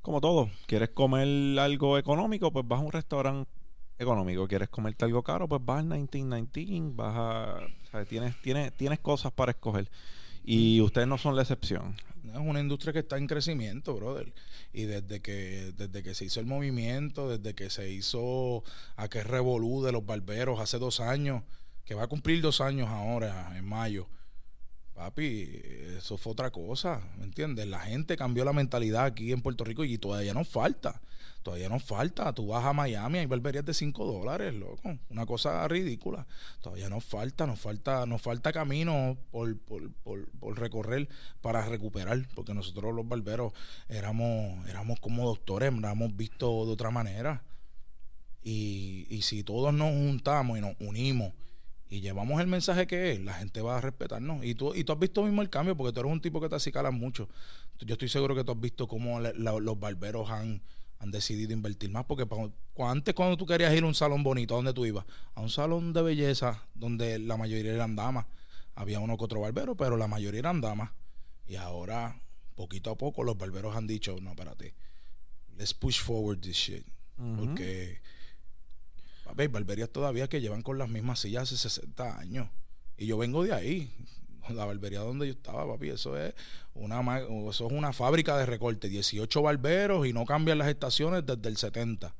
Como 0.03 0.21
todo, 0.21 0.51
¿quieres 0.67 0.89
comer 0.89 1.59
algo 1.59 1.97
económico? 1.97 2.51
Pues 2.51 2.67
vas 2.67 2.81
a 2.81 2.83
un 2.83 2.91
restaurante 2.91 3.49
económico. 3.97 4.47
¿Quieres 4.47 4.69
comerte 4.69 5.05
algo 5.05 5.23
caro? 5.23 5.47
Pues 5.47 5.65
vas 5.65 5.79
a 5.79 5.81
1919, 5.81 6.91
vas 6.93 7.15
a... 7.17 8.05
Tienes, 8.05 8.39
tienes, 8.43 8.77
tienes 8.77 8.99
cosas 8.99 9.31
para 9.31 9.53
escoger. 9.53 9.89
Y 10.43 10.81
ustedes 10.81 11.07
no 11.07 11.17
son 11.17 11.35
la 11.35 11.41
excepción. 11.41 11.95
Es 12.33 12.39
una 12.39 12.59
industria 12.59 12.93
que 12.93 12.99
está 12.99 13.17
en 13.17 13.27
crecimiento, 13.27 13.95
brother. 13.95 14.33
Y 14.73 14.83
desde 14.83 15.21
que, 15.21 15.73
desde 15.77 16.03
que 16.03 16.15
se 16.15 16.25
hizo 16.25 16.39
el 16.39 16.45
movimiento, 16.45 17.29
desde 17.29 17.53
que 17.55 17.69
se 17.69 17.91
hizo 17.91 18.63
aquel 18.95 19.25
revolú 19.25 19.83
de 19.83 19.91
los 19.91 20.05
barberos 20.05 20.59
hace 20.59 20.79
dos 20.79 20.99
años, 20.99 21.43
que 21.85 21.95
va 21.95 22.03
a 22.03 22.07
cumplir 22.07 22.41
dos 22.41 22.61
años 22.61 22.87
ahora, 22.89 23.57
en 23.57 23.65
mayo. 23.65 24.07
Papi, 24.93 25.61
eso 25.97 26.17
fue 26.17 26.31
otra 26.31 26.51
cosa, 26.51 27.01
¿me 27.17 27.25
entiendes? 27.25 27.67
La 27.67 27.81
gente 27.81 28.15
cambió 28.15 28.45
la 28.45 28.53
mentalidad 28.53 29.03
aquí 29.05 29.31
en 29.33 29.41
Puerto 29.41 29.65
Rico 29.65 29.83
y 29.83 29.97
todavía 29.97 30.33
nos 30.33 30.47
falta. 30.47 31.01
Todavía 31.45 31.69
nos 31.69 31.83
falta. 31.83 32.33
Tú 32.33 32.47
vas 32.47 32.65
a 32.65 32.73
Miami, 32.73 33.19
hay 33.19 33.27
barberías 33.27 33.63
de 33.63 33.75
5 33.75 34.03
dólares, 34.03 34.51
loco. 34.51 34.97
Una 35.11 35.27
cosa 35.27 35.67
ridícula. 35.67 36.25
Todavía 36.59 36.89
nos 36.89 37.03
falta, 37.03 37.45
nos 37.45 37.59
falta, 37.59 38.07
nos 38.07 38.19
falta 38.19 38.51
camino 38.51 39.15
por, 39.29 39.55
por, 39.59 39.91
por, 40.01 40.59
recorrer 40.59 41.07
para 41.41 41.63
recuperar. 41.63 42.27
Porque 42.33 42.55
nosotros 42.55 42.95
los 42.95 43.07
barberos 43.07 43.53
éramos, 43.89 44.67
éramos 44.67 44.99
como 44.99 45.23
doctores, 45.27 45.71
éramos 45.71 46.17
vistos 46.17 46.65
de 46.65 46.73
otra 46.73 46.89
manera. 46.89 47.43
Y, 48.41 49.05
y 49.11 49.21
si 49.21 49.43
todos 49.43 49.71
nos 49.71 49.91
juntamos 49.91 50.57
y 50.57 50.61
nos 50.61 50.75
unimos 50.79 51.31
y 51.87 52.01
llevamos 52.01 52.41
el 52.41 52.47
mensaje 52.47 52.87
que 52.87 53.11
es, 53.11 53.19
la 53.19 53.35
gente 53.35 53.61
va 53.61 53.77
a 53.77 53.81
respetarnos. 53.81 54.43
Y 54.43 54.55
tú, 54.55 54.73
y 54.73 54.83
tú 54.83 54.93
has 54.93 54.99
visto 54.99 55.21
mismo 55.21 55.43
el 55.43 55.51
cambio, 55.51 55.77
porque 55.77 55.93
tú 55.93 55.99
eres 55.99 56.11
un 56.11 56.21
tipo 56.21 56.41
que 56.41 56.49
te 56.49 56.55
acicala 56.55 56.89
mucho. 56.89 57.29
Yo 57.81 57.93
estoy 57.93 58.09
seguro 58.09 58.33
que 58.33 58.43
tú 58.43 58.51
has 58.51 58.59
visto 58.59 58.87
cómo 58.87 59.19
los 59.19 59.79
barberos 59.79 60.31
han 60.31 60.63
han 60.99 61.11
decidido 61.11 61.53
invertir 61.53 61.89
más. 61.89 62.05
Porque 62.05 62.27
antes 62.77 63.13
cuando 63.13 63.37
tú 63.37 63.45
querías 63.45 63.73
ir 63.73 63.83
a 63.83 63.87
un 63.87 63.95
salón 63.95 64.23
bonito, 64.23 64.53
¿a 64.53 64.57
dónde 64.57 64.73
tú 64.73 64.85
ibas? 64.85 65.05
A 65.33 65.41
un 65.41 65.49
salón 65.49 65.93
de 65.93 66.01
belleza 66.01 66.63
donde 66.73 67.19
la 67.19 67.37
mayoría 67.37 67.73
eran 67.73 67.95
damas. 67.95 68.25
Había 68.75 68.99
uno 68.99 69.17
que 69.17 69.23
otro 69.23 69.41
barbero, 69.41 69.75
pero 69.75 69.97
la 69.97 70.07
mayoría 70.07 70.39
eran 70.39 70.61
damas. 70.61 70.91
Y 71.47 71.55
ahora, 71.55 72.21
poquito 72.55 72.91
a 72.91 72.97
poco, 72.97 73.23
los 73.23 73.37
barberos 73.37 73.75
han 73.75 73.87
dicho, 73.87 74.17
no, 74.21 74.31
espérate, 74.31 74.73
let's 75.57 75.73
push 75.73 76.01
forward 76.01 76.39
this 76.39 76.57
shit. 76.57 76.85
Porque 77.15 78.01
hay 79.37 79.47
barberías 79.47 79.89
todavía 79.89 80.27
que 80.27 80.41
llevan 80.41 80.61
con 80.61 80.77
las 80.77 80.89
mismas 80.89 81.19
sillas 81.19 81.43
hace 81.43 81.57
60 81.57 82.19
años. 82.19 82.49
Y 82.97 83.05
yo 83.05 83.17
vengo 83.17 83.43
de 83.43 83.53
ahí 83.53 83.93
la 84.53 84.65
barbería 84.65 84.99
donde 84.99 85.27
yo 85.27 85.33
estaba, 85.33 85.67
papi, 85.67 85.89
eso 85.89 86.17
es 86.17 86.33
una 86.73 87.19
eso 87.49 87.67
es 87.67 87.71
una 87.71 87.93
fábrica 87.93 88.37
de 88.37 88.45
recorte, 88.45 88.89
18 88.89 89.41
barberos 89.41 90.05
y 90.05 90.13
no 90.13 90.25
cambian 90.25 90.57
las 90.57 90.67
estaciones 90.67 91.25
desde 91.25 91.49
el 91.49 91.57
70. 91.57 92.15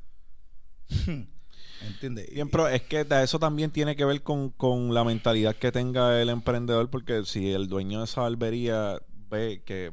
¿Entiendes? 1.81 2.31
Bien, 2.31 2.49
pero 2.49 2.67
es 2.67 2.81
que 2.83 3.05
eso 3.23 3.37
también 3.37 3.69
tiene 3.69 3.95
que 3.95 4.05
ver 4.05 4.23
con, 4.23 4.49
con 4.49 4.93
la 4.93 5.03
mentalidad 5.03 5.55
que 5.55 5.71
tenga 5.71 6.21
el 6.21 6.29
emprendedor, 6.29 6.89
porque 6.89 7.25
si 7.25 7.51
el 7.51 7.67
dueño 7.67 7.99
de 7.99 8.05
esa 8.05 8.21
barbería 8.21 8.99
ve 9.29 9.61
que, 9.65 9.91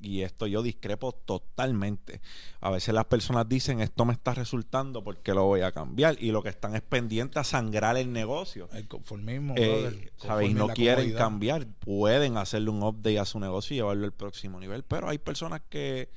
y 0.00 0.22
esto 0.22 0.46
yo 0.46 0.62
discrepo 0.62 1.12
totalmente. 1.12 2.20
A 2.60 2.70
veces 2.70 2.94
las 2.94 3.06
personas 3.06 3.48
dicen, 3.48 3.80
esto 3.80 4.04
me 4.04 4.12
está 4.12 4.34
resultando 4.34 5.02
porque 5.02 5.34
lo 5.34 5.44
voy 5.44 5.62
a 5.62 5.72
cambiar. 5.72 6.16
Y 6.20 6.30
lo 6.30 6.42
que 6.42 6.48
están 6.48 6.74
es 6.74 6.82
pendiente 6.82 7.38
a 7.38 7.44
sangrar 7.44 7.96
el 7.96 8.12
negocio. 8.12 8.68
El 8.72 8.88
conformismo, 8.88 9.54
eh, 9.56 10.10
¿sabes? 10.16 10.50
Y 10.50 10.54
no 10.54 10.68
quieren 10.68 11.12
cambiar. 11.14 11.66
Pueden 11.66 12.36
hacerle 12.36 12.70
un 12.70 12.82
update 12.82 13.18
a 13.18 13.24
su 13.24 13.40
negocio 13.40 13.74
y 13.74 13.78
llevarlo 13.78 14.04
al 14.04 14.12
próximo 14.12 14.60
nivel. 14.60 14.82
Pero 14.84 15.08
hay 15.08 15.18
personas 15.18 15.62
que 15.68 16.08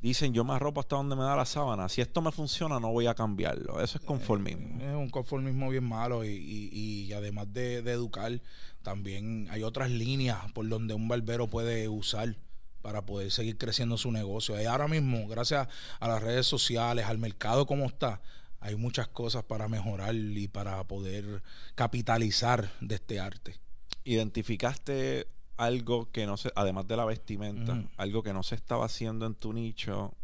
dicen 0.00 0.32
yo 0.32 0.44
me 0.44 0.54
arropo 0.54 0.80
hasta 0.80 0.96
donde 0.96 1.16
me 1.16 1.22
da 1.22 1.36
la 1.36 1.44
sábana. 1.44 1.88
Si 1.88 2.00
esto 2.00 2.22
me 2.22 2.32
funciona, 2.32 2.78
no 2.80 2.92
voy 2.92 3.06
a 3.06 3.14
cambiarlo. 3.14 3.80
Eso 3.80 3.98
es 3.98 4.04
conformismo. 4.04 4.82
es 4.82 4.94
un 4.94 5.10
conformismo 5.10 5.68
bien 5.70 5.84
malo 5.84 6.24
y, 6.24 6.30
y, 6.30 7.12
además 7.12 7.52
de, 7.52 7.78
educar, 7.78 8.40
también 8.82 9.48
hay 9.50 9.62
otras 9.62 9.90
líneas 9.90 10.38
por 10.52 10.68
donde 10.68 10.94
un 10.94 11.08
barbero 11.08 11.48
puede 11.48 11.88
usar 11.88 12.36
para 12.82 13.04
poder 13.04 13.30
seguir 13.30 13.58
creciendo 13.58 13.98
su 13.98 14.12
negocio. 14.12 14.60
Y 14.60 14.64
ahora 14.64 14.88
mismo, 14.88 15.26
gracias 15.28 15.68
a 16.00 16.08
las 16.08 16.22
redes 16.22 16.46
sociales, 16.46 17.06
al 17.06 17.18
mercado 17.18 17.66
como 17.66 17.86
está, 17.86 18.20
hay 18.60 18.76
muchas 18.76 19.08
cosas 19.08 19.44
para 19.44 19.68
mejorar 19.68 20.14
y 20.14 20.48
para 20.48 20.82
poder 20.84 21.42
capitalizar 21.74 22.70
de 22.80 22.96
este 22.96 23.20
arte. 23.20 23.56
¿Identificaste 24.04 25.26
algo 25.58 26.10
que 26.10 26.24
no 26.24 26.36
se, 26.36 26.50
además 26.54 26.86
de 26.86 26.96
la 26.96 27.04
vestimenta, 27.04 27.84
algo 27.96 28.22
que 28.22 28.32
no 28.32 28.42
se 28.42 28.54
estaba 28.54 28.86
haciendo 28.86 29.26
en 29.26 29.34
tu 29.34 29.52
nicho. 29.52 30.14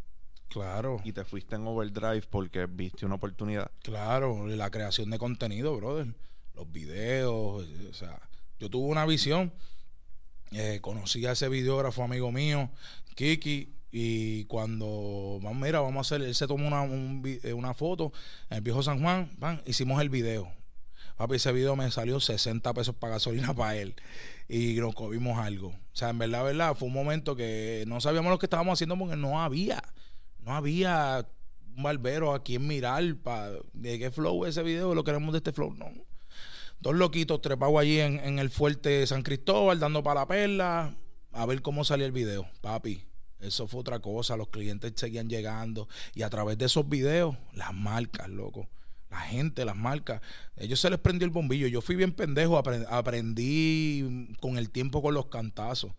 Claro. 0.48 1.00
Y 1.04 1.12
te 1.12 1.24
fuiste 1.24 1.56
en 1.56 1.66
overdrive 1.66 2.22
porque 2.30 2.66
viste 2.66 3.04
una 3.04 3.16
oportunidad. 3.16 3.70
Claro, 3.82 4.46
la 4.46 4.70
creación 4.70 5.10
de 5.10 5.18
contenido, 5.18 5.76
brother. 5.76 6.14
Los 6.54 6.70
videos, 6.70 7.66
o 7.90 7.94
sea, 7.94 8.20
yo 8.60 8.70
tuve 8.70 8.86
una 8.86 9.04
visión. 9.04 9.52
Eh, 10.52 10.78
conocí 10.80 11.26
a 11.26 11.32
ese 11.32 11.48
videógrafo 11.48 12.04
amigo 12.04 12.30
mío, 12.30 12.70
Kiki, 13.16 13.74
y 13.90 14.44
cuando, 14.44 15.40
vamos, 15.42 15.60
mira, 15.60 15.80
vamos 15.80 15.96
a 15.96 16.14
hacer, 16.14 16.24
él 16.24 16.34
se 16.36 16.46
tomó 16.46 16.68
una, 16.68 16.84
eh, 17.42 17.52
una 17.52 17.74
foto 17.74 18.12
en 18.50 18.58
el 18.58 18.62
viejo 18.62 18.80
San 18.80 19.00
Juan, 19.00 19.32
van, 19.38 19.62
hicimos 19.66 20.00
el 20.00 20.10
video. 20.10 20.52
Papi, 21.16 21.36
ese 21.36 21.50
video 21.50 21.74
me 21.74 21.90
salió 21.90 22.20
60 22.20 22.72
pesos 22.72 22.94
para 22.94 23.14
gasolina 23.14 23.52
para 23.54 23.74
él 23.76 23.96
y 24.48 24.74
nos 24.74 24.94
comimos 24.94 25.38
algo. 25.38 25.68
O 25.68 25.96
sea, 25.96 26.10
en 26.10 26.18
verdad, 26.18 26.44
verdad, 26.44 26.74
fue 26.74 26.88
un 26.88 26.94
momento 26.94 27.36
que 27.36 27.84
no 27.86 28.00
sabíamos 28.00 28.30
lo 28.30 28.38
que 28.38 28.46
estábamos 28.46 28.74
haciendo 28.74 28.98
porque 28.98 29.16
no 29.16 29.42
había, 29.42 29.82
no 30.40 30.54
había 30.54 31.26
un 31.76 31.82
barbero 31.82 32.34
aquí 32.34 32.56
en 32.56 32.66
mirar 32.66 33.16
para 33.16 33.52
de 33.72 33.98
qué 33.98 34.10
flow 34.10 34.44
ese 34.46 34.62
video, 34.62 34.94
lo 34.94 35.04
queremos 35.04 35.32
de 35.32 35.38
este 35.38 35.52
flow, 35.52 35.74
no. 35.74 35.90
Dos 36.80 36.94
loquitos 36.94 37.40
trepados 37.40 37.78
allí 37.80 38.00
en, 38.00 38.18
en 38.20 38.38
el 38.38 38.50
fuerte 38.50 39.06
San 39.06 39.22
Cristóbal, 39.22 39.80
dando 39.80 40.02
para 40.02 40.20
la 40.20 40.26
perla, 40.26 40.96
a 41.32 41.46
ver 41.46 41.62
cómo 41.62 41.84
salía 41.84 42.06
el 42.06 42.12
video, 42.12 42.46
papi. 42.60 43.04
Eso 43.40 43.66
fue 43.66 43.80
otra 43.80 43.98
cosa, 43.98 44.36
los 44.36 44.48
clientes 44.48 44.92
seguían 44.96 45.28
llegando 45.28 45.88
y 46.14 46.22
a 46.22 46.30
través 46.30 46.56
de 46.56 46.66
esos 46.66 46.88
videos, 46.88 47.36
las 47.52 47.74
marcas, 47.74 48.28
loco 48.28 48.68
la 49.14 49.20
gente, 49.20 49.64
las 49.64 49.76
marcas, 49.76 50.20
ellos 50.56 50.80
se 50.80 50.90
les 50.90 50.98
prendió 50.98 51.24
el 51.24 51.30
bombillo. 51.30 51.68
Yo 51.68 51.80
fui 51.80 51.94
bien 51.94 52.12
pendejo, 52.12 52.58
aprendí 52.58 54.34
con 54.40 54.58
el 54.58 54.70
tiempo 54.70 55.02
con 55.02 55.14
los 55.14 55.26
cantazos. 55.26 55.92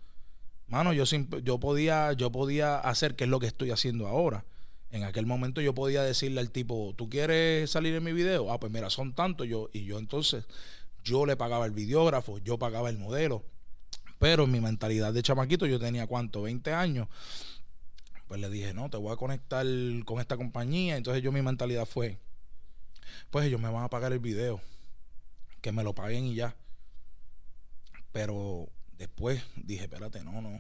Mano, 0.68 0.92
yo, 0.92 1.06
yo, 1.06 1.60
podía, 1.60 2.12
yo 2.14 2.32
podía 2.32 2.78
hacer, 2.78 3.16
que 3.16 3.24
es 3.24 3.30
lo 3.30 3.40
que 3.40 3.48
estoy 3.48 3.72
haciendo 3.72 4.08
ahora. 4.08 4.44
En 4.92 5.04
aquel 5.04 5.26
momento 5.26 5.62
yo 5.62 5.74
podía 5.74 6.04
decirle 6.04 6.42
al 6.42 6.52
tipo, 6.52 6.94
¿tú 6.98 7.10
quieres 7.10 7.72
salir 7.72 7.96
en 7.96 8.04
mi 8.04 8.12
video? 8.12 8.52
Ah, 8.52 8.60
pues 8.60 8.72
mira, 8.72 8.90
son 8.90 9.14
tantos. 9.14 9.48
Yo, 9.48 9.70
y 9.72 9.86
yo 9.86 9.98
entonces, 9.98 10.46
yo 11.04 11.26
le 11.26 11.38
pagaba 11.38 11.66
el 11.66 11.72
videógrafo, 11.72 12.40
yo 12.40 12.58
pagaba 12.60 12.90
el 12.90 12.98
modelo. 12.98 13.44
Pero 14.20 14.44
en 14.44 14.52
mi 14.52 14.60
mentalidad 14.60 15.14
de 15.14 15.24
chamaquito, 15.24 15.66
yo 15.66 15.80
tenía 15.80 16.06
cuánto, 16.08 16.42
20 16.42 16.74
años. 16.74 17.08
Pues 18.28 18.42
le 18.42 18.50
dije, 18.50 18.74
no, 18.74 18.90
te 18.90 18.98
voy 18.98 19.14
a 19.14 19.16
conectar 19.16 19.66
con 20.04 20.20
esta 20.20 20.36
compañía. 20.36 20.98
Entonces 20.98 21.24
yo 21.24 21.32
mi 21.32 21.42
mentalidad 21.42 21.86
fue, 21.86 22.20
pues 23.30 23.46
ellos 23.46 23.62
me 23.62 23.70
van 23.70 23.84
a 23.84 23.90
pagar 23.90 24.14
el 24.14 24.20
video. 24.20 24.62
Que 25.62 25.72
me 25.72 25.84
lo 25.84 25.96
paguen 25.96 26.26
y 26.26 26.36
ya. 26.36 26.56
Pero 28.12 28.70
después 28.98 29.44
dije, 29.56 29.84
espérate, 29.84 30.24
no, 30.24 30.42
no. 30.42 30.60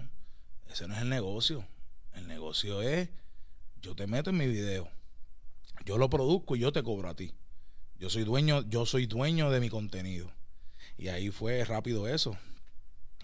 Ese 0.69 0.87
no 0.87 0.95
es 0.95 1.01
el 1.01 1.09
negocio. 1.09 1.65
El 2.13 2.27
negocio 2.27 2.81
es, 2.81 3.09
yo 3.81 3.95
te 3.95 4.07
meto 4.07 4.29
en 4.29 4.37
mi 4.37 4.47
video. 4.47 4.89
Yo 5.85 5.97
lo 5.97 6.09
produzco 6.09 6.55
y 6.55 6.59
yo 6.59 6.71
te 6.71 6.83
cobro 6.83 7.09
a 7.09 7.15
ti. 7.15 7.33
Yo 7.97 8.09
soy 8.09 8.23
dueño, 8.23 8.67
yo 8.67 8.85
soy 8.85 9.05
dueño 9.05 9.51
de 9.51 9.59
mi 9.59 9.69
contenido. 9.69 10.31
Y 10.97 11.09
ahí 11.09 11.29
fue 11.29 11.63
rápido 11.63 12.07
eso. 12.07 12.37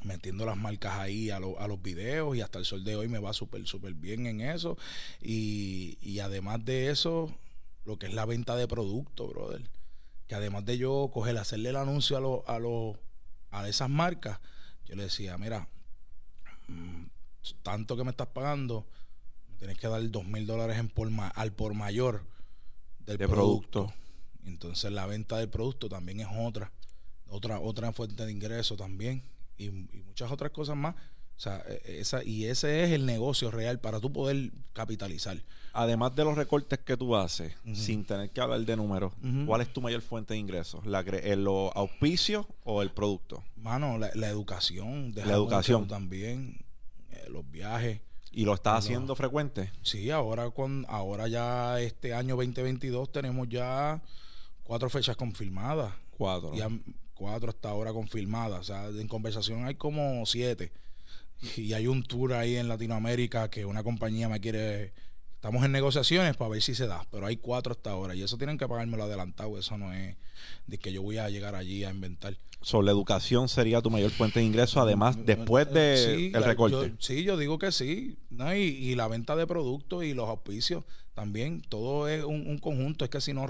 Metiendo 0.04 0.46
las 0.46 0.58
marcas 0.58 0.98
ahí 0.98 1.30
a, 1.30 1.38
a 1.38 1.68
los 1.68 1.82
videos 1.82 2.36
y 2.36 2.42
hasta 2.42 2.60
el 2.60 2.66
sol 2.66 2.84
de 2.84 2.96
hoy 2.96 3.08
me 3.08 3.20
va 3.20 3.34
súper, 3.34 3.66
súper 3.68 3.94
bien 3.94 4.28
en 4.28 4.42
eso. 4.42 4.78
Y, 5.22 5.98
y 6.02 6.20
además 6.20 6.64
de 6.66 6.90
eso, 6.90 7.36
lo 7.86 7.98
que 7.98 8.08
es 8.08 8.14
la 8.14 8.26
venta 8.26 8.56
de 8.56 8.68
productos, 8.68 9.30
brother. 9.30 9.70
Que 10.28 10.36
además 10.36 10.66
de 10.66 10.78
yo 10.78 11.10
coger, 11.14 11.38
hacerle 11.38 11.70
el 11.70 11.76
anuncio 11.76 12.18
a, 12.18 12.20
los 12.20 12.42
a, 12.48 12.60
los 12.60 12.98
a 13.50 13.68
esas 13.68 13.90
marcas, 13.90 14.40
yo 14.86 14.96
le 14.96 15.04
decía, 15.04 15.38
mira, 15.38 15.68
mm, 16.68 17.06
tanto 17.64 17.98
que 17.98 18.04
me 18.04 18.12
estás 18.12 18.28
pagando, 18.28 18.86
me 19.50 19.58
tienes 19.58 19.78
que 19.78 19.88
dar 19.88 20.10
dos 20.10 20.26
mil 20.26 20.46
dólares 20.46 20.78
en 20.78 20.90
por 20.90 21.10
al 21.36 21.54
por 21.54 21.74
mayor 21.74 22.26
del 23.00 23.18
producto. 23.18 23.94
Entonces 24.46 24.92
la 24.92 25.06
venta 25.06 25.38
del 25.38 25.50
producto 25.50 25.90
también 25.90 26.20
es 26.20 26.28
otra, 26.36 26.72
otra, 27.28 27.60
otra 27.60 27.92
fuente 27.92 28.26
de 28.26 28.32
ingreso 28.32 28.76
también. 28.76 29.24
y 29.58 29.70
muchas 29.70 30.32
otras 30.32 30.52
cosas 30.52 30.76
más 30.76 30.96
o 31.42 31.44
sea, 31.44 31.64
e, 31.68 31.82
e, 31.86 32.00
esa, 32.02 32.24
y 32.24 32.46
ese 32.46 32.84
es 32.84 32.92
el 32.92 33.08
negocio 33.08 33.50
real 33.50 33.80
para 33.80 34.00
tú 34.00 34.14
poder 34.14 34.52
capitalizar. 34.74 35.42
Además 35.74 36.16
de 36.16 36.24
los 36.24 36.38
recortes 36.38 36.78
que 36.78 36.96
tú 36.96 37.16
haces, 37.16 37.56
sin 37.74 38.06
tener 38.06 38.30
que 38.30 38.42
hablar 38.42 38.60
de 38.60 38.76
números, 38.76 39.12
¿cuál 39.48 39.62
es 39.62 39.74
tu 39.74 39.82
mayor 39.82 40.04
fuente 40.04 40.36
de 40.36 40.40
ingresos? 40.40 40.86
¿La 40.86 41.02
¿Los 41.02 41.72
auspicios 41.74 42.46
o 42.64 42.84
el 42.84 42.92
producto? 42.92 43.44
Mano, 43.56 43.98
la, 43.98 44.30
educación. 44.30 45.14
La 45.16 45.34
educación. 45.34 45.88
También, 45.88 46.64
eh, 47.10 47.26
los 47.30 47.50
viajes. 47.50 48.02
¿Y 48.32 48.46
lo 48.46 48.54
estás 48.54 48.86
haciendo 48.86 49.16
frecuente? 49.16 49.72
Sí, 49.82 50.12
ahora, 50.12 50.52
con, 50.52 50.86
ahora 50.90 51.28
ya 51.28 51.80
este 51.80 52.14
año 52.14 52.36
2022 52.36 53.12
tenemos 53.12 53.50
ya 53.50 54.00
cuatro 54.62 54.92
fechas 54.92 55.16
confirmadas. 55.16 55.92
Cuatro. 56.12 56.54
Ya 56.54 56.70
cuatro 57.16 57.50
hasta 57.50 57.70
ahora 57.70 57.94
confirmadas. 57.94 58.60
O 58.60 58.64
sea, 58.64 58.90
en 58.90 59.08
conversación 59.08 59.66
hay 59.66 59.74
como 59.74 60.24
siete 60.28 60.72
y 61.58 61.74
hay 61.74 61.88
un 61.88 62.04
tour 62.04 62.34
ahí 62.34 62.56
en 62.56 62.68
Latinoamérica 62.68 63.50
que 63.50 63.66
una 63.66 63.84
compañía 63.84 64.30
me 64.30 64.40
quiere. 64.40 64.94
Estamos 65.36 65.66
en 65.66 65.72
negociaciones 65.72 66.38
para 66.38 66.52
ver 66.52 66.62
si 66.62 66.76
se 66.76 66.86
da, 66.86 67.04
pero 67.10 67.26
hay 67.26 67.38
cuatro 67.38 67.72
hasta 67.72 67.90
ahora 67.90 68.14
y 68.14 68.22
eso 68.22 68.38
tienen 68.38 68.60
que 68.60 68.68
pagármelo 68.68 69.06
adelantado. 69.06 69.58
Eso 69.58 69.76
no 69.76 69.92
es 69.92 70.16
de 70.68 70.78
que 70.78 70.94
yo 70.94 71.02
voy 71.02 71.18
a 71.18 71.30
llegar 71.30 71.56
allí 71.56 71.84
a 71.84 71.90
inventar. 71.90 72.38
Sobre 72.62 72.86
la 72.86 72.92
educación 72.92 73.50
sería 73.50 73.82
tu 73.82 73.90
mayor 73.90 74.12
fuente 74.12 74.40
de 74.40 74.46
ingreso, 74.46 74.80
además, 74.80 75.18
mm, 75.18 75.26
después 75.26 75.74
de 75.74 76.28
el 76.28 76.44
recorte. 76.44 76.94
sí, 77.00 77.24
yo 77.24 77.38
digo 77.38 77.58
que 77.58 77.72
sí. 77.72 78.18
¿no? 78.30 78.56
Y, 78.56 78.94
la 78.94 79.08
venta 79.08 79.36
de 79.36 79.48
productos 79.48 80.04
y 80.04 80.14
los 80.14 80.30
auspicios 80.30 80.84
también, 81.16 81.62
todo 81.68 82.08
es 82.08 82.24
un, 82.24 82.60
conjunto. 82.60 83.04
Es 83.04 83.10
que 83.10 83.20
si 83.20 83.34
no, 83.34 83.48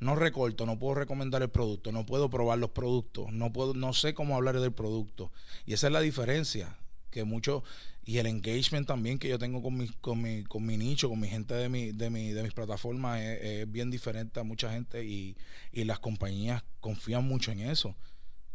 no 0.00 0.16
recorto, 0.16 0.64
no 0.64 0.78
puedo 0.78 0.94
recomendar 0.94 1.42
el 1.42 1.50
producto, 1.50 1.92
no 1.92 2.06
puedo 2.06 2.30
probar 2.30 2.58
los 2.58 2.70
productos, 2.70 3.30
no, 3.32 3.52
puedo, 3.52 3.74
no 3.74 3.92
sé 3.92 4.14
cómo 4.14 4.34
hablar 4.34 4.58
del 4.58 4.72
producto. 4.72 5.30
Y 5.66 5.74
esa 5.74 5.88
es 5.88 5.92
la 5.92 6.00
diferencia 6.00 6.74
que 7.14 7.24
mucho 7.24 7.62
y 8.04 8.18
el 8.18 8.26
engagement 8.26 8.86
también 8.86 9.18
que 9.18 9.28
yo 9.28 9.38
tengo 9.38 9.62
con 9.62 9.76
mi, 9.78 9.88
con 10.00 10.20
mi, 10.20 10.42
con 10.44 10.66
mi 10.66 10.76
nicho, 10.76 11.08
con 11.08 11.20
mi 11.20 11.28
gente 11.28 11.54
de, 11.54 11.68
mi, 11.68 11.92
de, 11.92 12.10
mi, 12.10 12.32
de 12.32 12.42
mis 12.42 12.52
plataformas 12.52 13.20
es, 13.20 13.70
bien 13.70 13.90
diferente 13.90 14.40
a 14.40 14.42
mucha 14.42 14.70
gente 14.70 15.04
y, 15.04 15.36
y, 15.72 15.84
las 15.84 16.00
compañías 16.00 16.62
confían 16.80 17.24
mucho 17.24 17.52
en 17.52 17.60
eso. 17.60 17.94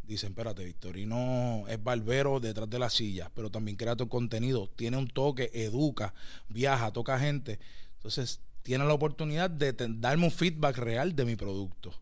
Dicen, 0.02 0.30
espérate, 0.30 0.64
Victorino 0.64 1.64
es 1.68 1.82
barbero 1.82 2.38
detrás 2.38 2.68
de 2.68 2.78
la 2.78 2.90
silla, 2.90 3.30
pero 3.34 3.50
también 3.50 3.76
crea 3.76 3.96
tu 3.96 4.08
contenido, 4.08 4.68
tiene 4.76 4.96
un 4.96 5.08
toque, 5.08 5.50
educa, 5.54 6.14
viaja, 6.48 6.92
toca 6.92 7.18
gente. 7.18 7.58
Entonces, 7.94 8.40
tiene 8.62 8.84
la 8.84 8.94
oportunidad 8.94 9.50
de 9.50 9.72
darme 9.72 10.24
un 10.24 10.30
feedback 10.30 10.76
real 10.78 11.16
de 11.16 11.24
mi 11.24 11.36
producto. 11.36 11.92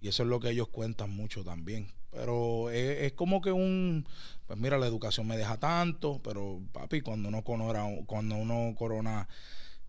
Y 0.00 0.08
eso 0.08 0.22
es 0.22 0.28
lo 0.28 0.40
que 0.40 0.50
ellos 0.50 0.68
cuentan 0.68 1.10
mucho 1.10 1.42
también. 1.44 1.88
Pero 2.16 2.70
es, 2.70 3.12
como 3.12 3.42
que 3.42 3.52
un, 3.52 4.06
pues 4.46 4.58
mira, 4.58 4.78
la 4.78 4.86
educación 4.86 5.26
me 5.26 5.36
deja 5.36 5.58
tanto, 5.58 6.18
pero 6.24 6.62
papi, 6.72 7.02
cuando 7.02 7.28
uno 7.28 7.44
corona, 7.44 7.84
cuando 8.06 8.36
uno 8.36 8.74
corona 8.74 9.28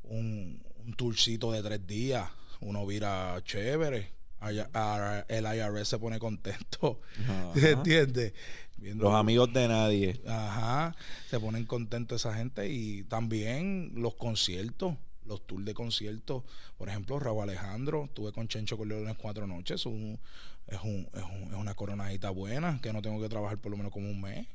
un, 0.03 0.61
un 0.85 0.93
tourcito 0.93 1.53
de 1.53 1.63
tres 1.63 1.87
días, 1.87 2.29
uno 2.59 2.85
vira 2.85 3.41
chévere. 3.45 4.11
el 4.41 5.45
IRS 5.45 5.87
se 5.87 5.99
pone 5.99 6.19
contento. 6.19 6.99
¿Entiendes? 7.55 8.33
los 8.77 9.13
amigos 9.13 9.53
de 9.53 9.69
nadie. 9.69 10.21
Ajá. 10.27 10.97
Se 11.29 11.39
ponen 11.39 11.65
contentos 11.65 12.21
esa 12.21 12.35
gente 12.35 12.69
y 12.69 13.03
también 13.03 13.93
los 13.95 14.15
conciertos 14.15 14.95
los 15.27 15.45
tours 15.45 15.65
de 15.65 15.73
conciertos. 15.73 16.43
Por 16.77 16.89
ejemplo, 16.89 17.19
Raúl 17.19 17.43
Alejandro, 17.43 18.05
estuve 18.05 18.31
con 18.31 18.47
Chencho 18.47 18.77
Corleones 18.77 19.17
cuatro 19.17 19.45
noches. 19.45 19.85
Un, 19.85 20.19
es, 20.67 20.79
un, 20.83 21.09
es, 21.13 21.23
un, 21.23 21.43
es, 21.51 21.57
una 21.57 21.75
coronadita 21.75 22.29
buena, 22.29 22.79
que 22.81 22.93
no 22.93 23.01
tengo 23.01 23.21
que 23.21 23.29
trabajar 23.29 23.57
por 23.57 23.71
lo 23.71 23.77
menos 23.77 23.91
como 23.91 24.09
un 24.09 24.21
mes. 24.21 24.47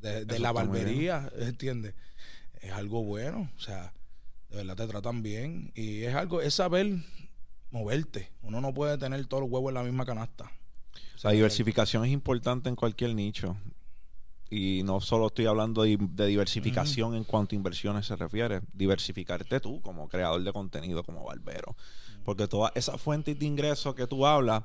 De, 0.00 0.26
de 0.26 0.38
la 0.38 0.52
barbería, 0.52 1.30
¿entiendes? 1.38 1.94
Es 2.60 2.72
algo 2.72 3.02
bueno, 3.02 3.50
o 3.56 3.60
sea, 3.60 3.94
de 4.50 4.58
verdad 4.58 4.76
te 4.76 4.86
tratan 4.86 5.22
bien. 5.22 5.72
Y 5.74 6.02
es 6.02 6.14
algo, 6.14 6.42
es 6.42 6.54
saber 6.54 6.98
moverte. 7.70 8.30
Uno 8.42 8.60
no 8.60 8.72
puede 8.72 8.98
tener 8.98 9.24
todos 9.26 9.42
los 9.42 9.50
huevos 9.50 9.70
en 9.70 9.74
la 9.74 9.82
misma 9.82 10.04
canasta. 10.04 10.50
La 11.22 11.30
diversificación 11.30 12.04
es 12.04 12.12
importante 12.12 12.68
en 12.68 12.76
cualquier 12.76 13.14
nicho. 13.14 13.56
Y 14.50 14.82
no 14.84 15.00
solo 15.00 15.28
estoy 15.28 15.46
hablando 15.46 15.82
de, 15.82 15.96
diversificación 16.26 17.16
en 17.16 17.24
cuanto 17.24 17.54
a 17.54 17.56
inversiones 17.56 18.06
se 18.06 18.14
refiere, 18.14 18.60
diversificarte 18.72 19.58
tú 19.58 19.80
como 19.80 20.08
creador 20.08 20.44
de 20.44 20.52
contenido, 20.52 21.02
como 21.02 21.24
barbero. 21.24 21.74
Porque 22.24 22.46
todas 22.46 22.70
esas 22.74 23.00
fuentes 23.00 23.38
de 23.38 23.46
ingresos 23.46 23.94
que 23.94 24.06
tú 24.06 24.26
hablas, 24.26 24.62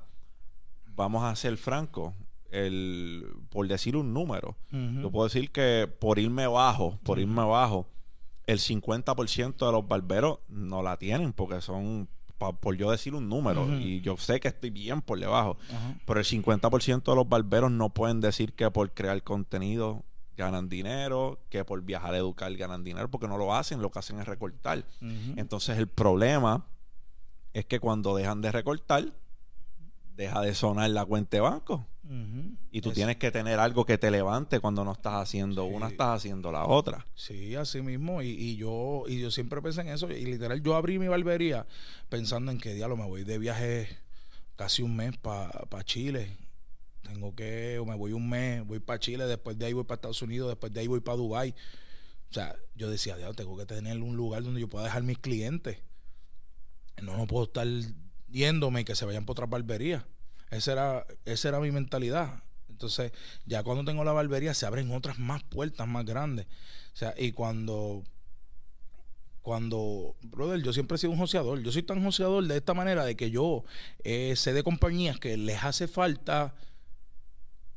vamos 1.00 1.24
a 1.24 1.34
ser 1.38 1.56
francos, 1.56 2.14
el, 2.52 3.26
por 3.50 3.66
decir 3.70 3.96
un 3.96 4.14
número, 4.14 4.58
yo 5.02 5.10
puedo 5.10 5.28
decir 5.28 5.50
que 5.50 5.88
por 5.88 6.20
irme 6.20 6.46
bajo, 6.46 7.00
por 7.04 7.20
irme 7.20 7.46
bajo, 7.46 7.88
el 8.48 8.60
50% 8.60 9.66
de 9.66 9.72
los 9.72 9.88
barberos 9.88 10.40
no 10.50 10.84
la 10.84 10.98
tienen 10.98 11.32
porque 11.32 11.62
son 11.62 12.10
por 12.38 12.76
yo 12.76 12.92
decir 12.92 13.16
un 13.16 13.30
número, 13.30 13.80
y 13.80 14.02
yo 14.02 14.18
sé 14.18 14.40
que 14.42 14.50
estoy 14.50 14.72
bien 14.72 15.02
por 15.02 15.18
debajo, 15.20 15.58
pero 16.06 16.20
el 16.20 16.26
50% 16.26 17.04
de 17.04 17.16
los 17.16 17.30
barberos 17.30 17.72
no 17.72 17.94
pueden 17.94 18.20
decir 18.20 18.54
que 18.54 18.70
por 18.70 18.92
crear 18.94 19.24
contenido 19.24 20.04
ganan 20.36 20.68
dinero, 20.68 21.40
que 21.50 21.64
por 21.64 21.82
viajar 21.82 22.14
a 22.14 22.18
educar 22.18 22.54
ganan 22.56 22.84
dinero, 22.84 23.10
porque 23.10 23.28
no 23.28 23.38
lo 23.38 23.56
hacen, 23.56 23.82
lo 23.82 23.90
que 23.90 24.00
hacen 24.00 24.20
es 24.20 24.28
recortar. 24.28 24.86
Entonces 25.38 25.78
el 25.78 25.88
problema 25.88 26.66
es 27.54 27.66
que 27.66 27.80
cuando 27.80 28.16
dejan 28.16 28.42
de 28.42 28.52
recortar, 28.52 29.14
deja 30.20 30.42
de 30.42 30.54
sonar 30.54 30.90
la 30.90 31.06
cuenta 31.06 31.38
de 31.38 31.42
banco. 31.42 31.88
Y 32.72 32.82
tú 32.82 32.92
tienes 32.92 33.18
que 33.18 33.32
tener 33.32 33.60
algo 33.60 33.86
que 33.86 33.98
te 33.98 34.10
levante 34.10 34.60
cuando 34.60 34.84
no 34.84 34.94
estás 34.94 35.14
haciendo 35.14 35.66
una, 35.66 35.90
estás 35.90 36.18
haciendo 36.18 36.52
la 36.52 36.66
otra. 36.66 37.06
Sí, 37.16 37.56
así 37.56 37.82
mismo. 37.82 38.22
Y, 38.22 38.58
yo 38.58 39.04
y 39.08 39.20
yo 39.20 39.32
siempre 39.32 39.62
pensé 39.62 39.82
en 39.82 39.90
eso. 39.90 40.12
Y 40.12 40.26
literal, 40.26 40.62
yo 40.62 40.76
abrí 40.76 41.00
mi 41.00 41.08
barbería 41.08 41.68
pensando 42.10 42.52
en 42.52 42.58
que 42.58 42.74
diablo 42.74 42.98
me 42.98 43.06
voy 43.06 43.24
de 43.24 43.38
viaje 43.38 43.88
casi 44.56 44.82
un 44.82 44.96
mes 44.96 45.18
para 45.18 45.84
Chile. 45.86 46.36
Tengo 47.04 47.34
que, 47.34 47.80
o 47.80 47.86
me 47.86 47.96
voy 47.96 48.12
un 48.12 48.28
mes, 48.28 48.66
voy 48.66 48.80
para 48.80 49.00
Chile, 49.00 49.26
después 49.26 49.58
de 49.58 49.68
ahí 49.68 49.74
voy 49.74 49.86
para 49.86 49.96
Estados 49.96 50.22
Unidos, 50.22 50.50
después 50.50 50.74
de 50.74 50.82
ahí 50.82 50.88
voy 50.88 51.00
para 51.00 51.18
Dubai. 51.18 51.56
O 52.30 52.34
sea, 52.34 52.56
yo 52.76 52.90
decía, 52.90 53.16
diablo, 53.16 53.36
tengo 53.36 53.56
que 53.56 53.66
tener 53.66 54.02
un 54.02 54.18
lugar 54.18 54.44
donde 54.44 54.60
yo 54.60 54.68
pueda 54.68 54.86
dejar 54.86 55.04
mis 55.04 55.20
clientes. 55.20 55.78
No, 57.02 57.16
no 57.16 57.28
puedo 57.28 57.46
estar 57.46 57.68
yéndome 58.32 58.82
y 58.82 58.86
que 58.86 58.96
se 58.96 59.06
vayan 59.06 59.26
por 59.26 59.34
otras 59.34 59.50
barberías. 59.50 60.04
Esa 60.52 60.72
era, 60.72 61.08
esa 61.26 61.50
era 61.50 61.60
mi 61.60 61.72
mentalidad. 61.72 62.44
Entonces, 62.70 63.12
ya 63.46 63.64
cuando 63.64 63.84
tengo 63.84 64.04
la 64.04 64.14
barbería 64.14 64.54
se 64.54 64.66
abren 64.66 64.92
otras 64.92 65.20
más 65.20 65.44
puertas 65.44 65.88
más 65.88 66.06
grandes. 66.06 66.48
O 66.94 66.98
sea, 66.98 67.14
y 67.18 67.32
cuando 67.34 68.04
cuando, 69.42 70.16
brother, 70.22 70.62
yo 70.62 70.74
siempre 70.74 70.96
he 70.96 70.98
sido 71.00 71.14
un 71.14 71.18
joseador. 71.18 71.62
Yo 71.64 71.72
soy 71.72 71.84
tan 71.84 72.04
joseador 72.04 72.46
de 72.46 72.58
esta 72.58 72.74
manera 72.74 73.04
de 73.04 73.16
que 73.16 73.32
yo 73.32 73.64
eh, 74.04 74.36
sé 74.36 74.54
de 74.54 74.64
compañías 74.64 75.20
que 75.20 75.38
les 75.38 75.64
hace 75.64 75.88
falta 75.88 76.54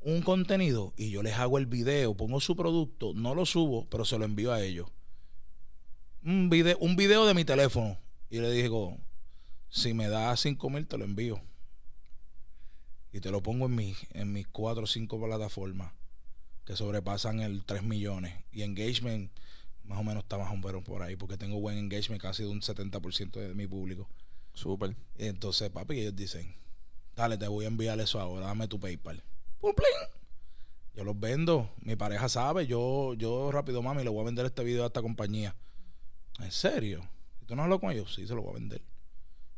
un 0.00 0.22
contenido 0.22 0.92
y 0.96 1.10
yo 1.10 1.22
les 1.22 1.34
hago 1.34 1.58
el 1.58 1.66
video, 1.66 2.14
pongo 2.16 2.40
su 2.40 2.56
producto, 2.56 3.12
no 3.14 3.34
lo 3.34 3.46
subo, 3.46 3.88
pero 3.88 4.04
se 4.04 4.18
lo 4.18 4.24
envío 4.24 4.52
a 4.52 4.60
ellos. 4.60 4.88
Un 6.24 6.50
video, 6.50 6.76
un 6.78 6.96
video 6.96 7.26
de 7.26 7.34
mi 7.34 7.44
teléfono. 7.44 7.96
Y 8.28 8.40
le 8.40 8.50
digo, 8.50 8.98
si 9.72 9.94
me 9.94 10.08
da 10.08 10.36
5 10.36 10.68
mil, 10.68 10.86
te 10.86 10.98
lo 10.98 11.06
envío 11.06 11.40
y 13.10 13.20
te 13.20 13.30
lo 13.30 13.42
pongo 13.42 13.66
en, 13.66 13.74
mi, 13.74 13.96
en 14.10 14.30
mis 14.30 14.46
cuatro 14.46 14.84
o 14.84 14.86
cinco 14.86 15.18
plataformas 15.18 15.92
que 16.64 16.76
sobrepasan 16.76 17.40
el 17.40 17.64
3 17.64 17.82
millones. 17.82 18.34
Y 18.52 18.62
engagement 18.62 19.32
más 19.84 19.98
o 19.98 20.04
menos 20.04 20.24
está 20.24 20.36
más 20.36 20.52
o 20.52 20.56
menos 20.56 20.84
por 20.84 21.02
ahí, 21.02 21.16
porque 21.16 21.38
tengo 21.38 21.58
buen 21.58 21.78
engagement, 21.78 22.20
casi 22.20 22.42
de 22.42 22.50
un 22.50 22.60
70% 22.60 23.32
de 23.32 23.54
mi 23.54 23.66
público. 23.66 24.08
Súper. 24.52 24.94
Entonces, 25.16 25.70
papi, 25.70 26.00
ellos 26.00 26.14
dicen, 26.14 26.54
dale, 27.16 27.38
te 27.38 27.48
voy 27.48 27.64
a 27.64 27.68
enviar 27.68 27.98
eso 27.98 28.20
ahora, 28.20 28.46
dame 28.46 28.68
tu 28.68 28.78
PayPal. 28.78 29.24
Yo 30.94 31.04
los 31.04 31.18
vendo, 31.18 31.70
mi 31.80 31.96
pareja 31.96 32.28
sabe, 32.28 32.66
yo, 32.66 33.14
yo 33.14 33.50
rápido, 33.50 33.80
mami, 33.80 34.04
le 34.04 34.10
voy 34.10 34.20
a 34.20 34.24
vender 34.24 34.44
este 34.44 34.62
video 34.62 34.84
a 34.84 34.88
esta 34.88 35.00
compañía. 35.00 35.56
¿En 36.40 36.52
serio? 36.52 37.08
¿Y 37.40 37.46
tú 37.46 37.56
no 37.56 37.62
hablas 37.62 37.80
con 37.80 37.90
ellos? 37.90 38.14
Sí, 38.14 38.26
se 38.26 38.34
lo 38.34 38.42
voy 38.42 38.50
a 38.50 38.54
vender. 38.54 38.91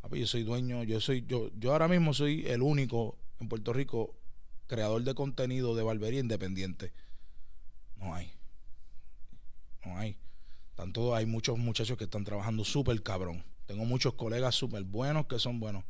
Papi, 0.05 0.21
yo 0.21 0.27
soy 0.27 0.43
dueño, 0.43 0.83
yo 0.83 1.01
soy, 1.01 1.25
yo, 1.27 1.51
yo 1.59 1.73
ahora 1.73 1.89
mismo 1.89 2.13
soy 2.13 2.45
el 2.47 2.61
único 2.61 3.17
en 3.41 3.49
Puerto 3.49 3.73
Rico 3.73 4.15
creador 4.67 5.03
de 5.03 5.15
contenido 5.15 5.75
de 5.75 5.83
barbería 5.83 6.21
independiente. 6.21 6.93
No 7.97 8.15
hay. 8.15 8.31
No 9.83 9.97
hay. 9.97 10.19
Tanto 10.75 11.15
hay 11.15 11.25
muchos 11.25 11.57
muchachos 11.57 11.97
que 11.97 12.05
están 12.05 12.23
trabajando 12.23 12.67
súper 12.67 13.03
cabrón. 13.03 13.45
Tengo 13.65 13.87
muchos 13.87 14.13
colegas 14.13 14.55
súper 14.55 14.85
buenos 14.85 15.25
que 15.25 15.39
son 15.39 15.59
buenos. 15.59 15.85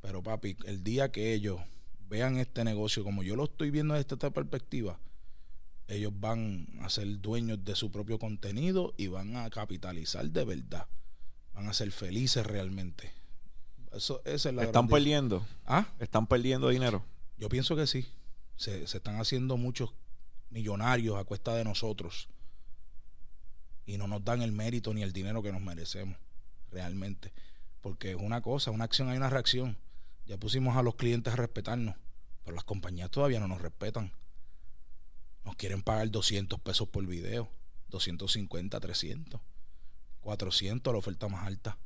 Pero 0.00 0.24
papi, 0.24 0.56
el 0.64 0.82
día 0.82 1.12
que 1.12 1.32
ellos 1.32 1.60
vean 2.08 2.38
este 2.38 2.64
negocio 2.64 3.04
como 3.04 3.22
yo 3.22 3.36
lo 3.36 3.44
estoy 3.44 3.70
viendo 3.70 3.94
desde 3.94 4.12
esta 4.12 4.30
perspectiva, 4.30 4.98
ellos 5.86 6.12
van 6.18 6.66
a 6.80 6.90
ser 6.90 7.20
dueños 7.20 7.64
de 7.64 7.76
su 7.76 7.92
propio 7.92 8.18
contenido 8.18 8.92
y 8.96 9.06
van 9.06 9.36
a 9.36 9.48
capitalizar 9.50 10.28
de 10.28 10.44
verdad. 10.44 10.88
Van 11.54 11.68
a 11.68 11.74
ser 11.74 11.92
felices 11.92 12.44
realmente. 12.44 13.21
Eso, 13.94 14.22
es 14.24 14.44
la 14.46 14.64
¿Están 14.64 14.88
perdiendo? 14.88 15.46
¿Ah? 15.66 15.86
¿Están 15.98 16.26
perdiendo 16.26 16.68
dinero? 16.70 17.04
Yo 17.36 17.48
pienso 17.48 17.76
que 17.76 17.86
sí. 17.86 18.06
Se, 18.56 18.84
están 18.84 19.20
haciendo 19.20 19.56
muchos 19.56 19.92
millonarios 20.50 21.18
a 21.18 21.24
cuesta 21.24 21.54
de 21.54 21.64
nosotros. 21.64 22.28
Y 23.84 23.98
no 23.98 24.06
nos 24.06 24.24
dan 24.24 24.42
el 24.42 24.52
mérito 24.52 24.94
ni 24.94 25.02
el 25.02 25.12
dinero 25.12 25.42
que 25.42 25.52
nos 25.52 25.60
merecemos, 25.60 26.16
realmente. 26.70 27.32
Porque 27.80 28.12
es 28.12 28.16
una 28.16 28.40
cosa, 28.40 28.70
una 28.70 28.84
acción 28.84 29.10
hay 29.10 29.16
una 29.16 29.28
reacción. 29.28 29.76
Ya 30.26 30.38
pusimos 30.38 30.76
a 30.76 30.82
los 30.82 30.94
clientes 30.94 31.32
a 31.32 31.36
respetarnos, 31.36 31.96
pero 32.44 32.54
las 32.54 32.64
compañías 32.64 33.10
todavía 33.10 33.40
no 33.40 33.48
nos 33.48 33.60
respetan. 33.60 34.12
Nos 35.44 35.56
quieren 35.56 35.82
pagar 35.82 36.10
200 36.10 36.60
pesos 36.60 36.88
por 36.88 37.04
video, 37.04 37.50
250, 37.88 38.78
300, 38.78 39.40
400 40.20 40.92
la 40.92 40.98
oferta 40.98 41.28
más 41.28 41.46
alta. 41.46 41.76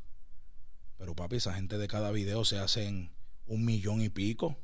Pero 0.99 1.15
papi, 1.15 1.37
esa 1.37 1.55
gente 1.55 1.79
de 1.79 1.89
cada 1.89 2.11
video 2.11 2.45
se 2.45 2.59
hacen 2.59 3.11
un 3.47 3.65
millón 3.65 4.03
y 4.03 4.09
pico. 4.09 4.57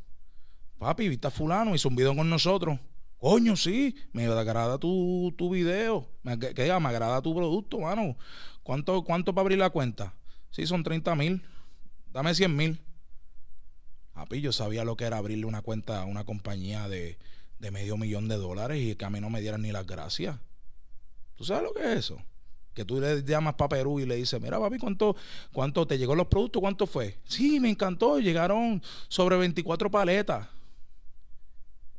Papi, 0.78 1.09
viste 1.09 1.26
a 1.26 1.30
fulano, 1.30 1.74
hizo 1.74 1.89
un 1.89 1.97
video 1.97 2.16
con 2.16 2.28
nosotros. 2.28 2.78
Coño, 3.18 3.55
sí, 3.55 3.95
me 4.12 4.26
agrada 4.26 4.78
tu, 4.78 5.33
tu 5.39 5.51
video. 5.51 6.09
Me, 6.22 6.39
que, 6.39 6.55
me 6.55 6.89
agrada 6.89 7.22
tu 7.22 7.35
producto, 7.35 7.78
mano. 7.78 8.16
¿Cuánto, 8.62 9.05
cuánto 9.05 9.33
para 9.33 9.43
abrir 9.43 9.59
la 9.59 9.70
cuenta? 9.70 10.14
Sí, 10.51 10.66
son 10.66 10.83
30 10.83 11.14
mil. 11.14 11.43
Dame 12.12 12.35
100 12.35 12.57
mil. 12.57 12.80
Papi, 14.12 14.41
yo 14.41 14.53
sabía 14.53 14.85
lo 14.85 14.97
que 14.97 15.05
era 15.05 15.18
abrirle 15.18 15.47
una 15.47 15.62
cuenta 15.62 16.03
a 16.03 16.05
una 16.05 16.24
compañía 16.24 16.89
de, 16.89 17.18
de 17.59 17.70
medio 17.70 17.97
millón 17.97 18.26
de 18.26 18.37
dólares 18.37 18.83
y 18.83 18.97
que 18.97 19.05
a 19.05 19.11
mí 19.11 19.20
no 19.20 19.30
me 19.30 19.41
dieran 19.41 19.62
ni 19.62 19.70
las 19.70 19.87
gracias. 19.87 20.37
¿Tú 21.37 21.45
sabes 21.45 21.62
lo 21.62 21.72
que 21.72 21.93
es 21.93 21.99
eso? 21.99 22.20
Que 22.75 22.85
tú 22.85 23.01
le 23.01 23.23
llamas 23.23 23.55
para 23.55 23.68
Perú 23.70 24.01
y 24.01 24.07
le 24.07 24.16
dices, 24.16 24.41
mira 24.41 24.59
papi, 24.59 24.79
¿cuánto, 24.79 25.16
¿cuánto 25.53 25.87
te 25.87 25.99
llegó 25.99 26.14
los 26.14 26.27
productos? 26.27 26.61
¿Cuánto 26.61 26.87
fue? 26.87 27.18
Sí, 27.25 27.61
me 27.61 27.70
encantó, 27.70 28.18
llegaron 28.18 28.83
sobre 29.09 29.37
24 29.37 29.91
paletas. 29.91 30.49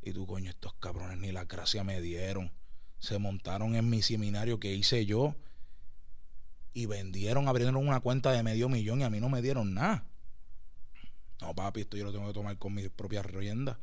Y 0.02 0.12
tú, 0.12 0.26
coño, 0.26 0.50
estos 0.50 0.74
cabrones 0.74 1.18
ni 1.18 1.32
la 1.32 1.44
gracia 1.44 1.82
me 1.84 2.00
dieron. 2.00 2.52
Se 2.98 3.18
montaron 3.18 3.74
en 3.74 3.88
mi 3.88 4.02
seminario 4.02 4.60
que 4.60 4.74
hice 4.74 5.06
yo 5.06 5.34
y 6.74 6.86
vendieron, 6.86 7.48
abrieron 7.48 7.76
una 7.76 8.00
cuenta 8.00 8.32
de 8.32 8.42
medio 8.42 8.68
millón 8.68 9.00
y 9.00 9.04
a 9.04 9.10
mí 9.10 9.20
no 9.20 9.28
me 9.28 9.40
dieron 9.40 9.74
nada. 9.74 10.04
No, 11.40 11.54
papi, 11.54 11.82
esto 11.82 11.96
yo 11.96 12.04
lo 12.04 12.12
tengo 12.12 12.26
que 12.26 12.34
tomar 12.34 12.58
con 12.58 12.74
mis 12.74 12.90
propias 12.90 13.24
riendas. 13.26 13.76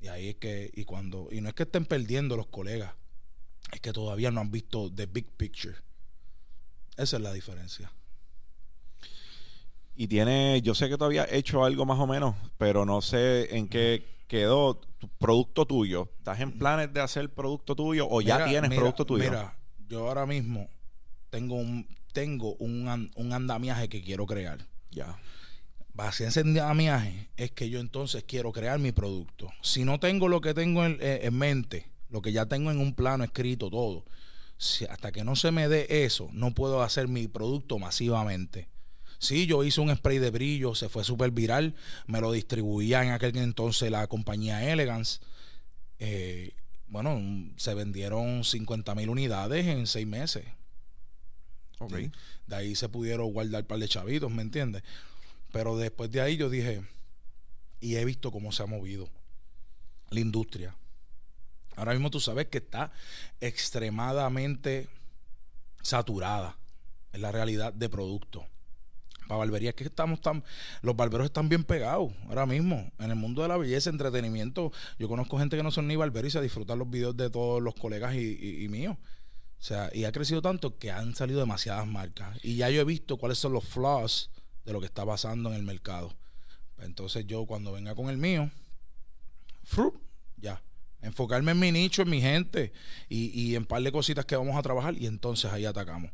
Y 0.00 0.08
ahí 0.08 0.30
es 0.30 0.36
que, 0.36 0.70
y 0.74 0.84
cuando, 0.84 1.28
y 1.30 1.40
no 1.40 1.48
es 1.48 1.54
que 1.54 1.62
estén 1.64 1.84
perdiendo 1.84 2.36
los 2.36 2.46
colegas, 2.46 2.94
es 3.72 3.80
que 3.80 3.92
todavía 3.92 4.30
no 4.30 4.40
han 4.40 4.50
visto 4.50 4.92
the 4.94 5.06
big 5.06 5.26
picture. 5.36 5.74
Esa 6.96 7.16
es 7.16 7.22
la 7.22 7.32
diferencia. 7.32 7.90
Y 9.96 10.06
tiene, 10.06 10.60
yo 10.62 10.74
sé 10.74 10.88
que 10.88 10.96
todavía 10.96 11.24
he 11.24 11.38
hecho 11.38 11.64
algo 11.64 11.84
más 11.84 11.98
o 11.98 12.06
menos, 12.06 12.36
pero 12.58 12.84
no 12.84 13.00
sé 13.02 13.56
en 13.56 13.68
qué 13.68 14.06
quedó 14.28 14.76
tu 14.76 15.08
producto 15.08 15.66
tuyo. 15.66 16.10
¿Estás 16.18 16.40
en 16.40 16.52
planes 16.52 16.92
de 16.92 17.00
hacer 17.00 17.32
producto 17.32 17.74
tuyo 17.74 18.06
o 18.08 18.20
ya 18.20 18.44
tienes 18.46 18.70
producto 18.70 19.04
tuyo? 19.04 19.24
Mira, 19.24 19.56
yo 19.88 20.08
ahora 20.08 20.26
mismo 20.26 20.68
tengo 21.30 21.56
un 21.56 21.86
tengo 22.12 22.54
un, 22.56 23.10
un 23.14 23.32
andamiaje 23.32 23.88
que 23.88 24.02
quiero 24.02 24.26
crear. 24.26 24.66
Ya. 24.90 25.18
Base 25.94 26.24
en 26.24 26.28
ese 26.28 26.40
andamiaje 26.40 27.30
es 27.36 27.52
que 27.52 27.70
yo 27.70 27.80
entonces 27.80 28.24
quiero 28.24 28.52
crear 28.52 28.78
mi 28.78 28.92
producto. 28.92 29.50
Si 29.62 29.84
no 29.84 29.98
tengo 29.98 30.28
lo 30.28 30.40
que 30.40 30.52
tengo 30.54 30.84
en, 30.84 30.98
en 31.00 31.34
mente, 31.36 31.91
lo 32.12 32.22
que 32.22 32.30
ya 32.30 32.46
tengo 32.46 32.70
en 32.70 32.78
un 32.78 32.94
plano 32.94 33.24
escrito 33.24 33.70
todo. 33.70 34.04
Si, 34.58 34.84
hasta 34.84 35.10
que 35.10 35.24
no 35.24 35.34
se 35.34 35.50
me 35.50 35.66
dé 35.66 36.04
eso, 36.04 36.28
no 36.32 36.54
puedo 36.54 36.82
hacer 36.82 37.08
mi 37.08 37.26
producto 37.26 37.78
masivamente. 37.78 38.68
Sí, 39.18 39.46
yo 39.46 39.64
hice 39.64 39.80
un 39.80 39.94
spray 39.94 40.18
de 40.18 40.30
brillo, 40.30 40.74
se 40.74 40.88
fue 40.88 41.04
súper 41.04 41.30
viral, 41.30 41.74
me 42.06 42.20
lo 42.20 42.32
distribuía 42.32 43.02
en 43.02 43.10
aquel 43.10 43.36
entonces 43.38 43.90
la 43.90 44.06
compañía 44.08 44.70
Elegance. 44.70 45.20
Eh, 45.98 46.52
bueno, 46.86 47.20
se 47.56 47.72
vendieron 47.74 48.44
50 48.44 48.94
mil 48.94 49.08
unidades 49.08 49.66
en 49.66 49.86
seis 49.86 50.06
meses. 50.06 50.44
Okay. 51.78 52.12
De 52.46 52.56
ahí 52.56 52.74
se 52.74 52.88
pudieron 52.88 53.32
guardar 53.32 53.62
un 53.62 53.66
par 53.66 53.78
de 53.78 53.88
chavitos, 53.88 54.30
¿me 54.30 54.42
entiendes? 54.42 54.82
Pero 55.50 55.78
después 55.78 56.10
de 56.10 56.20
ahí 56.20 56.36
yo 56.36 56.50
dije, 56.50 56.82
y 57.80 57.96
he 57.96 58.04
visto 58.04 58.30
cómo 58.30 58.52
se 58.52 58.62
ha 58.62 58.66
movido 58.66 59.08
la 60.10 60.20
industria. 60.20 60.76
Ahora 61.76 61.92
mismo 61.92 62.10
tú 62.10 62.20
sabes 62.20 62.46
que 62.46 62.58
está 62.58 62.92
extremadamente 63.40 64.88
saturada 65.82 66.56
en 67.12 67.22
la 67.22 67.32
realidad 67.32 67.72
de 67.72 67.88
productos. 67.88 68.44
Para 69.28 69.38
barbería 69.38 69.70
es 69.70 69.76
que 69.76 69.84
estamos 69.84 70.20
tan. 70.20 70.44
Los 70.82 70.96
barberos 70.96 71.24
están 71.24 71.48
bien 71.48 71.64
pegados 71.64 72.12
ahora 72.28 72.44
mismo. 72.44 72.90
En 72.98 73.10
el 73.10 73.16
mundo 73.16 73.42
de 73.42 73.48
la 73.48 73.56
belleza, 73.56 73.88
entretenimiento. 73.90 74.72
Yo 74.98 75.08
conozco 75.08 75.38
gente 75.38 75.56
que 75.56 75.62
no 75.62 75.70
son 75.70 75.88
ni 75.88 75.96
barberos 75.96 76.28
y 76.28 76.30
se 76.32 76.42
disfrutan 76.42 76.78
los 76.78 76.90
videos 76.90 77.16
de 77.16 77.30
todos 77.30 77.62
los 77.62 77.74
colegas 77.74 78.14
y, 78.14 78.64
y 78.64 78.68
míos. 78.68 78.96
O 79.58 79.62
sea, 79.64 79.90
y 79.94 80.04
ha 80.04 80.12
crecido 80.12 80.42
tanto 80.42 80.76
que 80.76 80.90
han 80.90 81.14
salido 81.14 81.40
demasiadas 81.40 81.86
marcas. 81.86 82.36
Y 82.42 82.56
ya 82.56 82.68
yo 82.68 82.80
he 82.80 82.84
visto 82.84 83.16
cuáles 83.16 83.38
son 83.38 83.52
los 83.52 83.64
flaws 83.64 84.30
de 84.64 84.72
lo 84.72 84.80
que 84.80 84.86
está 84.86 85.06
pasando 85.06 85.50
en 85.50 85.56
el 85.56 85.62
mercado. 85.62 86.14
Entonces 86.78 87.26
yo 87.26 87.46
cuando 87.46 87.72
venga 87.72 87.94
con 87.94 88.10
el 88.10 88.18
mío, 88.18 88.50
ya. 90.36 90.62
Enfocarme 91.02 91.52
en 91.52 91.58
mi 91.58 91.72
nicho, 91.72 92.02
en 92.02 92.10
mi 92.10 92.20
gente 92.20 92.72
y, 93.08 93.38
y 93.38 93.54
en 93.54 93.62
un 93.62 93.66
par 93.66 93.82
de 93.82 93.92
cositas 93.92 94.24
que 94.24 94.36
vamos 94.36 94.56
a 94.56 94.62
trabajar 94.62 94.96
y 94.96 95.06
entonces 95.06 95.52
ahí 95.52 95.66
atacamos. 95.66 96.10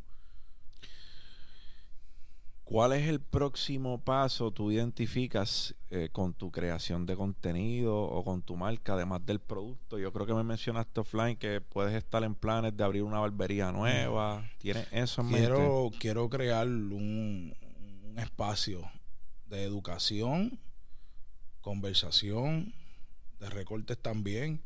¿Cuál 2.68 2.92
es 2.92 3.08
el 3.08 3.18
próximo 3.18 4.04
paso 4.04 4.50
tú 4.50 4.70
identificas 4.70 5.74
eh, 5.88 6.10
con 6.12 6.34
tu 6.34 6.50
creación 6.50 7.06
de 7.06 7.16
contenido 7.16 7.98
o 7.98 8.22
con 8.22 8.42
tu 8.42 8.56
marca, 8.56 8.92
además 8.92 9.24
del 9.24 9.40
producto? 9.40 9.98
Yo 9.98 10.12
creo 10.12 10.26
que 10.26 10.34
me 10.34 10.44
mencionaste 10.44 11.00
offline 11.00 11.38
que 11.38 11.62
puedes 11.62 11.94
estar 11.94 12.22
en 12.24 12.34
planes 12.34 12.76
de 12.76 12.84
abrir 12.84 13.04
una 13.04 13.20
barbería 13.20 13.72
nueva. 13.72 14.46
¿Tienes 14.58 14.86
eso 14.92 15.22
en 15.22 15.28
quiero, 15.28 15.84
mente? 15.84 15.98
Quiero 15.98 16.28
crear 16.28 16.66
un, 16.66 17.54
un 18.04 18.18
espacio 18.18 18.82
de 19.46 19.64
educación, 19.64 20.60
conversación, 21.62 22.74
de 23.40 23.48
recortes 23.48 23.96
también, 23.96 24.60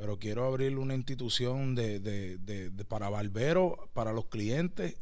pero 0.00 0.18
quiero 0.18 0.46
abrir 0.46 0.78
una 0.78 0.94
institución 0.94 1.74
de, 1.74 2.00
de, 2.00 2.38
de 2.38 2.84
para 2.86 3.10
barberos, 3.10 3.74
para 3.92 4.14
los 4.14 4.24
clientes 4.28 4.96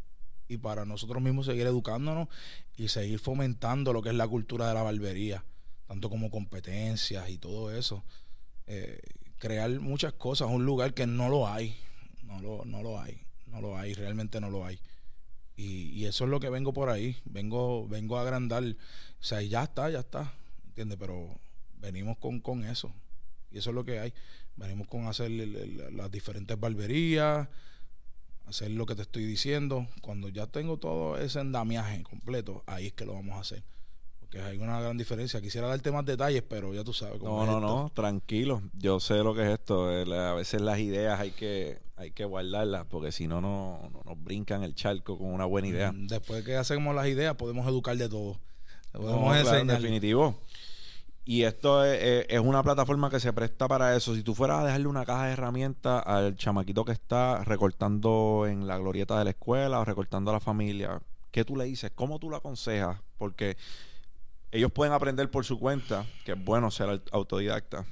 y 0.48 0.56
para 0.56 0.84
nosotros 0.84 1.22
mismos 1.22 1.46
seguir 1.46 1.68
educándonos 1.68 2.26
y 2.76 2.88
seguir 2.88 3.20
fomentando 3.20 3.92
lo 3.92 4.02
que 4.02 4.08
es 4.08 4.16
la 4.16 4.26
cultura 4.26 4.66
de 4.66 4.74
la 4.74 4.82
barbería, 4.82 5.44
tanto 5.86 6.10
como 6.10 6.32
competencias 6.32 7.30
y 7.30 7.38
todo 7.38 7.72
eso. 7.72 8.02
Eh, 8.66 8.98
crear 9.38 9.70
muchas 9.78 10.14
cosas, 10.14 10.48
un 10.50 10.66
lugar 10.66 10.94
que 10.94 11.06
no 11.06 11.28
lo 11.28 11.46
hay, 11.46 11.76
no 12.24 12.40
lo, 12.40 12.64
no 12.64 12.82
lo 12.82 13.00
hay, 13.00 13.22
no 13.46 13.60
lo 13.60 13.78
hay, 13.78 13.94
realmente 13.94 14.40
no 14.40 14.50
lo 14.50 14.66
hay. 14.66 14.80
Y, 15.54 15.90
y 15.90 16.06
eso 16.06 16.24
es 16.24 16.30
lo 16.30 16.40
que 16.40 16.50
vengo 16.50 16.72
por 16.72 16.90
ahí, 16.90 17.16
vengo, 17.24 17.86
vengo 17.86 18.18
a 18.18 18.22
agrandar, 18.22 18.64
o 18.64 19.22
sea, 19.22 19.42
ya 19.42 19.62
está, 19.62 19.90
ya 19.90 20.00
está, 20.00 20.34
¿entiendes? 20.66 20.98
Pero 20.98 21.38
venimos 21.76 22.18
con, 22.18 22.40
con 22.40 22.64
eso, 22.64 22.92
y 23.52 23.58
eso 23.58 23.70
es 23.70 23.76
lo 23.76 23.84
que 23.84 24.00
hay, 24.00 24.12
venimos 24.58 24.88
con 24.88 25.06
hacer 25.06 25.30
las 25.30 26.10
diferentes 26.10 26.58
barberías, 26.58 27.48
hacer 28.46 28.70
lo 28.70 28.86
que 28.86 28.94
te 28.94 29.02
estoy 29.02 29.24
diciendo. 29.24 29.86
Cuando 30.02 30.28
ya 30.28 30.46
tengo 30.46 30.78
todo 30.78 31.16
ese 31.18 31.40
endamiaje 31.40 32.02
completo, 32.02 32.62
ahí 32.66 32.88
es 32.88 32.92
que 32.92 33.04
lo 33.04 33.14
vamos 33.14 33.36
a 33.36 33.40
hacer. 33.40 33.62
Porque 34.20 34.42
hay 34.42 34.58
una 34.58 34.80
gran 34.80 34.98
diferencia. 34.98 35.40
Quisiera 35.40 35.68
darte 35.68 35.90
más 35.90 36.04
detalles, 36.04 36.42
pero 36.42 36.74
ya 36.74 36.84
tú 36.84 36.92
sabes 36.92 37.18
cómo 37.18 37.46
No, 37.46 37.60
no, 37.60 37.66
no, 37.66 37.90
tranquilo. 37.94 38.62
Yo 38.74 39.00
sé 39.00 39.18
lo 39.18 39.34
que 39.34 39.42
es 39.42 39.48
esto. 39.50 39.88
A 39.88 40.34
veces 40.34 40.60
las 40.60 40.78
ideas 40.78 41.18
hay 41.18 41.30
que 41.30 41.78
hay 41.96 42.12
que 42.12 42.24
guardarlas 42.24 42.86
porque 42.86 43.10
si 43.10 43.26
no, 43.26 43.40
no 43.40 43.90
nos 44.04 44.22
brincan 44.22 44.62
el 44.62 44.74
charco 44.74 45.18
con 45.18 45.32
una 45.32 45.44
buena 45.46 45.68
idea. 45.68 45.92
Mm, 45.92 46.06
después 46.06 46.44
que 46.44 46.56
hacemos 46.56 46.94
las 46.94 47.08
ideas, 47.08 47.34
podemos 47.34 47.66
educar 47.66 47.96
de 47.96 48.08
todo. 48.08 48.38
Podemos 48.92 49.52
En 49.52 49.66
definitivo. 49.66 50.38
Y 51.30 51.42
esto 51.42 51.84
es, 51.84 52.40
una 52.40 52.62
plataforma 52.62 53.10
que 53.10 53.20
se 53.20 53.34
presta 53.34 53.68
para 53.68 53.94
eso. 53.94 54.14
Si 54.14 54.22
tú 54.22 54.34
fueras 54.34 54.60
a 54.60 54.64
dejarle 54.64 54.86
una 54.86 55.04
caja 55.04 55.26
de 55.26 55.34
herramientas 55.34 56.02
al 56.06 56.36
chamaquito 56.36 56.86
que 56.86 56.92
está 56.92 57.44
recortando 57.44 58.46
en 58.48 58.66
la 58.66 58.78
glorieta 58.78 59.18
de 59.18 59.24
la 59.24 59.30
escuela 59.32 59.78
o 59.78 59.84
recortando 59.84 60.30
a 60.30 60.32
la 60.32 60.40
familia, 60.40 61.02
¿qué 61.30 61.44
tú 61.44 61.54
le 61.54 61.66
dices? 61.66 61.90
¿Cómo 61.94 62.18
tú 62.18 62.30
lo 62.30 62.36
aconsejas? 62.36 63.02
Porque 63.18 63.58
ellos 64.52 64.72
pueden 64.72 64.94
aprender 64.94 65.30
por 65.30 65.44
su 65.44 65.58
cuenta, 65.58 66.06
que 66.24 66.32
es 66.32 66.42
bueno 66.42 66.70
ser 66.70 67.02
autodidacta, 67.12 67.84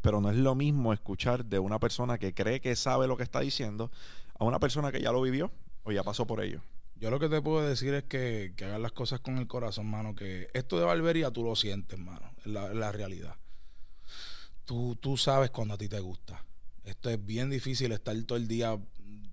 pero 0.00 0.22
no 0.22 0.30
es 0.30 0.36
lo 0.36 0.54
mismo 0.54 0.94
escuchar 0.94 1.44
de 1.44 1.58
una 1.58 1.78
persona 1.78 2.16
que 2.16 2.32
cree 2.32 2.62
que 2.62 2.76
sabe 2.76 3.06
lo 3.06 3.18
que 3.18 3.24
está 3.24 3.40
diciendo 3.40 3.90
a 4.38 4.44
una 4.46 4.58
persona 4.58 4.90
que 4.90 5.02
ya 5.02 5.12
lo 5.12 5.20
vivió 5.20 5.52
o 5.82 5.92
ya 5.92 6.02
pasó 6.02 6.26
por 6.26 6.42
ello. 6.42 6.62
Yo 6.96 7.10
lo 7.10 7.18
que 7.18 7.28
te 7.28 7.42
puedo 7.42 7.66
decir 7.66 7.92
es 7.94 8.04
que, 8.04 8.54
que 8.56 8.64
hagas 8.64 8.80
las 8.80 8.92
cosas 8.92 9.20
con 9.20 9.38
el 9.38 9.46
corazón, 9.46 9.86
mano. 9.86 10.14
Que 10.14 10.48
esto 10.54 10.78
de 10.78 10.84
barbería 10.84 11.30
tú 11.30 11.42
lo 11.42 11.56
sientes, 11.56 11.98
mano. 11.98 12.30
Es 12.38 12.46
la, 12.46 12.92
realidad. 12.92 13.36
Tú, 14.64 14.96
tú 14.96 15.16
sabes 15.16 15.50
cuando 15.50 15.74
a 15.74 15.78
ti 15.78 15.88
te 15.88 16.00
gusta. 16.00 16.44
Esto 16.84 17.10
es 17.10 17.24
bien 17.24 17.50
difícil 17.50 17.92
estar 17.92 18.16
todo 18.22 18.38
el 18.38 18.46
día 18.46 18.78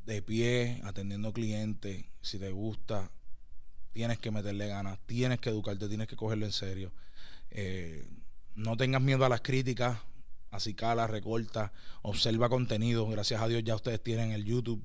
de 0.06 0.22
pie, 0.22 0.82
atendiendo 0.84 1.34
clientes. 1.34 2.06
Si 2.22 2.40
te 2.40 2.52
gusta, 2.52 3.12
tienes 3.94 4.20
que 4.20 4.32
meterle 4.32 4.68
ganas, 4.68 5.00
tienes 5.06 5.40
que 5.40 5.50
educarte, 5.50 5.88
tienes 5.88 6.08
que 6.08 6.16
cogerlo 6.16 6.46
en 6.46 6.52
serio. 6.52 6.92
Eh, 7.52 8.06
no 8.56 8.76
tengas 8.76 9.02
miedo 9.02 9.24
a 9.24 9.30
las 9.30 9.42
críticas, 9.42 10.00
así 10.50 10.74
cala, 10.74 11.08
recorta, 11.08 11.72
observa 12.02 12.50
contenido. 12.50 13.08
Gracias 13.08 13.42
a 13.42 13.48
Dios 13.48 13.64
ya 13.64 13.76
ustedes 13.76 14.02
tienen 14.02 14.32
el 14.32 14.46
YouTube 14.46 14.84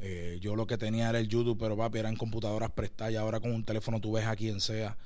eh, 0.00 0.38
yo 0.40 0.54
lo 0.54 0.66
que 0.66 0.78
tenía 0.78 1.08
era 1.10 1.18
el 1.18 1.28
YouTube, 1.28 1.58
pero 1.58 1.76
papi, 1.76 1.98
eran 1.98 2.16
computadoras 2.16 2.70
prestadas 2.70 3.12
y 3.12 3.16
ahora 3.16 3.40
con 3.40 3.52
un 3.52 3.64
teléfono 3.64 4.00
tú 4.00 4.12
ves 4.12 4.26
a 4.26 4.36
quien 4.36 4.60
sea. 4.60 4.96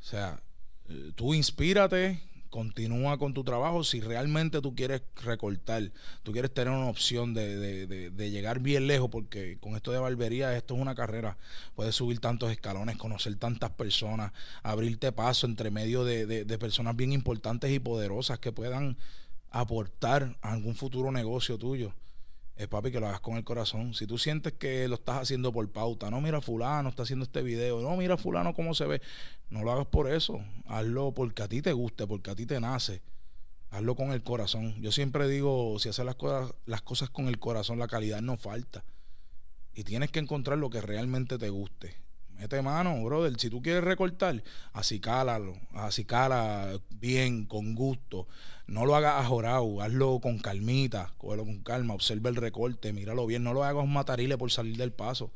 O 0.00 0.04
sea, 0.04 0.40
eh, 0.88 1.12
tú 1.14 1.32
inspírate, 1.34 2.20
continúa 2.50 3.18
con 3.18 3.34
tu 3.34 3.44
trabajo. 3.44 3.82
Si 3.84 4.00
realmente 4.00 4.60
tú 4.60 4.74
quieres 4.74 5.02
recortar, 5.22 5.90
tú 6.22 6.32
quieres 6.32 6.52
tener 6.52 6.72
una 6.72 6.88
opción 6.88 7.34
de, 7.34 7.86
de, 7.86 8.30
llegar 8.30 8.60
bien 8.60 8.86
lejos, 8.86 9.08
porque 9.10 9.58
con 9.60 9.74
esto 9.76 9.92
de 9.92 9.98
barbería, 9.98 10.56
esto 10.56 10.74
es 10.74 10.80
una 10.80 10.94
carrera. 10.94 11.36
Puedes 11.74 11.94
subir 11.94 12.20
tantos 12.20 12.50
escalones, 12.50 12.96
conocer 12.96 13.36
tantas 13.36 13.70
personas, 13.70 14.32
abrirte 14.62 15.12
paso 15.12 15.46
entre 15.46 15.70
medio 15.70 16.04
de, 16.04 16.58
personas 16.58 16.96
bien 16.96 17.12
importantes 17.12 17.70
y 17.70 17.78
poderosas 17.78 18.38
que 18.38 18.52
puedan 18.52 18.96
aportar 19.50 20.36
a 20.42 20.52
algún 20.52 20.74
futuro 20.74 21.12
negocio 21.12 21.58
tuyo 21.58 21.94
es 22.56 22.68
papi 22.68 22.90
que 22.90 23.00
lo 23.00 23.06
hagas 23.06 23.20
con 23.20 23.36
el 23.36 23.44
corazón. 23.44 23.92
Si 23.94 24.06
tú 24.06 24.16
sientes 24.16 24.54
que 24.54 24.88
lo 24.88 24.94
estás 24.94 25.22
haciendo 25.22 25.52
por 25.52 25.70
pauta, 25.70 26.10
no 26.10 26.20
mira 26.20 26.40
fulano 26.40 26.88
está 26.88 27.02
haciendo 27.02 27.24
este 27.24 27.42
video, 27.42 27.82
no 27.82 27.96
mira 27.96 28.16
fulano 28.16 28.54
cómo 28.54 28.74
se 28.74 28.86
ve, 28.86 29.02
no 29.50 29.62
lo 29.62 29.72
hagas 29.72 29.86
por 29.86 30.10
eso, 30.10 30.40
hazlo 30.66 31.12
porque 31.12 31.42
a 31.42 31.48
ti 31.48 31.60
te 31.60 31.72
guste, 31.72 32.06
porque 32.06 32.30
a 32.30 32.34
ti 32.34 32.46
te 32.46 32.58
nace. 32.60 33.02
Hazlo 33.70 33.94
con 33.94 34.12
el 34.12 34.22
corazón. 34.22 34.80
Yo 34.80 34.90
siempre 34.92 35.28
digo, 35.28 35.78
si 35.78 35.88
haces 35.88 36.04
las 36.04 36.14
cosas, 36.14 36.54
las 36.64 36.82
cosas 36.82 37.10
con 37.10 37.28
el 37.28 37.38
corazón, 37.38 37.78
la 37.78 37.88
calidad 37.88 38.22
no 38.22 38.36
falta. 38.36 38.84
Y 39.74 39.84
tienes 39.84 40.10
que 40.10 40.20
encontrar 40.20 40.56
lo 40.56 40.70
que 40.70 40.80
realmente 40.80 41.36
te 41.36 41.50
guste. 41.50 42.05
Mete 42.38 42.60
mano, 42.60 43.02
brother. 43.02 43.38
Si 43.38 43.48
tú 43.48 43.62
quieres 43.62 43.82
recortar, 43.82 44.42
así 44.72 45.00
cálalo, 45.00 45.58
así 45.72 46.04
cala 46.04 46.78
bien, 46.90 47.46
con 47.46 47.74
gusto. 47.74 48.28
No 48.66 48.84
lo 48.84 48.94
hagas 48.94 49.24
ajorado, 49.24 49.80
hazlo 49.80 50.20
con 50.20 50.38
calmita, 50.38 51.14
cógelo 51.16 51.44
con 51.44 51.62
calma, 51.62 51.94
observa 51.94 52.28
el 52.28 52.36
recorte, 52.36 52.92
míralo 52.92 53.26
bien. 53.26 53.42
No 53.42 53.54
lo 53.54 53.64
hagas 53.64 53.86
matarile 53.86 54.36
por 54.36 54.50
salir 54.50 54.76
del 54.76 54.92
paso. 54.92 55.32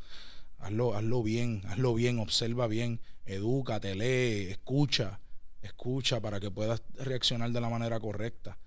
Hazlo, 0.58 0.94
hazlo 0.94 1.22
bien, 1.22 1.62
hazlo 1.68 1.94
bien, 1.94 2.18
observa 2.18 2.66
bien, 2.66 3.00
edúcate, 3.24 3.94
lee, 3.94 4.50
escucha, 4.50 5.20
escucha 5.62 6.20
para 6.20 6.38
que 6.38 6.50
puedas 6.50 6.82
reaccionar 6.98 7.50
de 7.50 7.60
la 7.62 7.70
manera 7.70 7.98
correcta. 7.98 8.58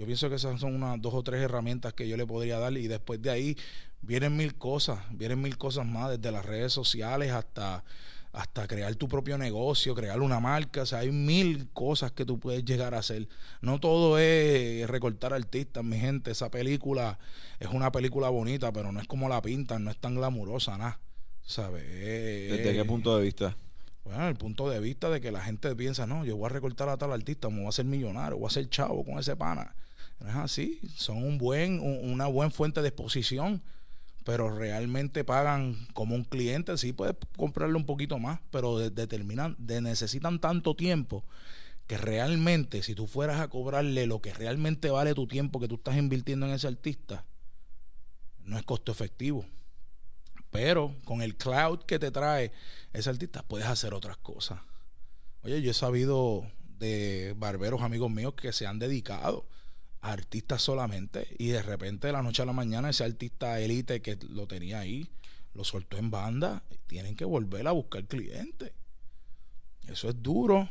Yo 0.00 0.06
pienso 0.06 0.30
que 0.30 0.36
esas 0.36 0.58
son 0.58 0.74
unas 0.76 0.98
dos 1.02 1.12
o 1.12 1.22
tres 1.22 1.42
herramientas 1.42 1.92
que 1.92 2.08
yo 2.08 2.16
le 2.16 2.26
podría 2.26 2.58
dar 2.58 2.72
y 2.72 2.88
después 2.88 3.20
de 3.20 3.28
ahí 3.28 3.58
vienen 4.00 4.34
mil 4.34 4.54
cosas, 4.54 4.98
vienen 5.10 5.42
mil 5.42 5.58
cosas 5.58 5.84
más, 5.84 6.08
desde 6.08 6.32
las 6.32 6.46
redes 6.46 6.72
sociales 6.72 7.32
hasta, 7.32 7.84
hasta 8.32 8.66
crear 8.66 8.94
tu 8.94 9.08
propio 9.08 9.36
negocio, 9.36 9.94
crear 9.94 10.22
una 10.22 10.40
marca, 10.40 10.80
o 10.80 10.86
sea, 10.86 11.00
hay 11.00 11.12
mil 11.12 11.68
cosas 11.74 12.12
que 12.12 12.24
tú 12.24 12.40
puedes 12.40 12.64
llegar 12.64 12.94
a 12.94 13.00
hacer. 13.00 13.28
No 13.60 13.78
todo 13.78 14.16
es 14.18 14.88
recortar 14.88 15.34
artistas, 15.34 15.84
mi 15.84 15.98
gente, 15.98 16.30
esa 16.30 16.50
película 16.50 17.18
es 17.58 17.68
una 17.68 17.92
película 17.92 18.30
bonita, 18.30 18.72
pero 18.72 18.92
no 18.92 19.00
es 19.00 19.06
como 19.06 19.28
la 19.28 19.42
pintan, 19.42 19.84
no 19.84 19.90
es 19.90 19.98
tan 19.98 20.14
glamurosa, 20.14 20.78
nada, 20.78 20.98
¿sabes? 21.42 21.84
¿Desde 21.84 22.72
qué 22.72 22.84
punto 22.86 23.18
de 23.18 23.22
vista? 23.22 23.54
Bueno, 24.04 24.28
el 24.28 24.36
punto 24.36 24.70
de 24.70 24.80
vista 24.80 25.10
de 25.10 25.20
que 25.20 25.30
la 25.30 25.42
gente 25.42 25.76
piensa, 25.76 26.06
no, 26.06 26.24
yo 26.24 26.38
voy 26.38 26.46
a 26.46 26.48
recortar 26.48 26.88
a 26.88 26.96
tal 26.96 27.12
artista, 27.12 27.50
me 27.50 27.56
voy 27.56 27.66
a 27.66 27.68
hacer 27.68 27.84
millonario, 27.84 28.38
voy 28.38 28.46
a 28.46 28.50
ser 28.50 28.66
chavo 28.70 29.04
con 29.04 29.18
ese 29.18 29.36
pana. 29.36 29.74
No 30.20 30.28
es 30.28 30.36
así, 30.36 30.80
son 30.94 31.24
un 31.24 31.38
buen, 31.38 31.80
una 31.80 32.26
buena 32.26 32.50
fuente 32.50 32.82
de 32.82 32.88
exposición 32.88 33.62
pero 34.24 34.54
realmente 34.54 35.24
pagan 35.24 35.88
como 35.94 36.14
un 36.14 36.24
cliente, 36.24 36.76
sí 36.76 36.92
puedes 36.92 37.16
comprarle 37.36 37.76
un 37.76 37.86
poquito 37.86 38.18
más, 38.18 38.40
pero 38.50 38.78
determinan, 38.78 39.56
de, 39.58 39.80
necesitan 39.80 40.40
tanto 40.40 40.76
tiempo 40.76 41.24
que 41.86 41.96
realmente 41.96 42.82
si 42.82 42.94
tú 42.94 43.06
fueras 43.06 43.40
a 43.40 43.48
cobrarle 43.48 44.06
lo 44.06 44.20
que 44.20 44.32
realmente 44.32 44.90
vale 44.90 45.14
tu 45.14 45.26
tiempo 45.26 45.58
que 45.58 45.68
tú 45.68 45.76
estás 45.76 45.96
invirtiendo 45.96 46.46
en 46.46 46.52
ese 46.52 46.68
artista, 46.68 47.24
no 48.44 48.56
es 48.56 48.62
costo 48.62 48.92
efectivo. 48.92 49.44
Pero 50.50 50.94
con 51.04 51.22
el 51.22 51.36
cloud 51.36 51.80
que 51.80 51.98
te 51.98 52.10
trae 52.10 52.52
ese 52.92 53.10
artista 53.10 53.42
puedes 53.42 53.66
hacer 53.66 53.94
otras 53.94 54.16
cosas. 54.16 54.60
Oye, 55.42 55.62
yo 55.62 55.70
he 55.70 55.74
sabido 55.74 56.46
de 56.78 57.34
barberos 57.36 57.82
amigos 57.82 58.10
míos 58.10 58.34
que 58.34 58.52
se 58.52 58.66
han 58.66 58.78
dedicado 58.78 59.46
a 60.02 60.12
artistas 60.12 60.62
solamente 60.62 61.28
y 61.38 61.48
de 61.48 61.62
repente 61.62 62.06
de 62.06 62.12
la 62.14 62.22
noche 62.22 62.42
a 62.42 62.46
la 62.46 62.52
mañana 62.52 62.90
ese 62.90 63.04
artista 63.04 63.60
élite 63.60 64.00
que 64.00 64.18
lo 64.30 64.46
tenía 64.46 64.80
ahí 64.80 65.10
lo 65.54 65.64
soltó 65.64 65.96
en 65.96 66.10
banda, 66.10 66.62
tienen 66.86 67.16
que 67.16 67.24
volver 67.24 67.66
a 67.66 67.72
buscar 67.72 68.04
clientes. 68.06 68.72
Eso 69.86 70.08
es 70.08 70.22
duro. 70.22 70.68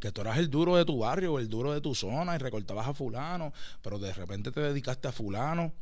Que 0.00 0.10
tú 0.10 0.22
eras 0.22 0.38
el 0.38 0.48
duro 0.48 0.76
de 0.76 0.86
tu 0.86 1.00
barrio 1.00 1.34
o 1.34 1.38
el 1.38 1.48
duro 1.50 1.72
de 1.72 1.80
tu 1.82 1.94
zona 1.94 2.34
y 2.34 2.38
recortabas 2.38 2.88
a 2.88 2.94
fulano, 2.94 3.52
pero 3.82 3.98
de 3.98 4.12
repente 4.14 4.50
te 4.50 4.60
dedicaste 4.60 5.08
a 5.08 5.12
fulano. 5.12 5.72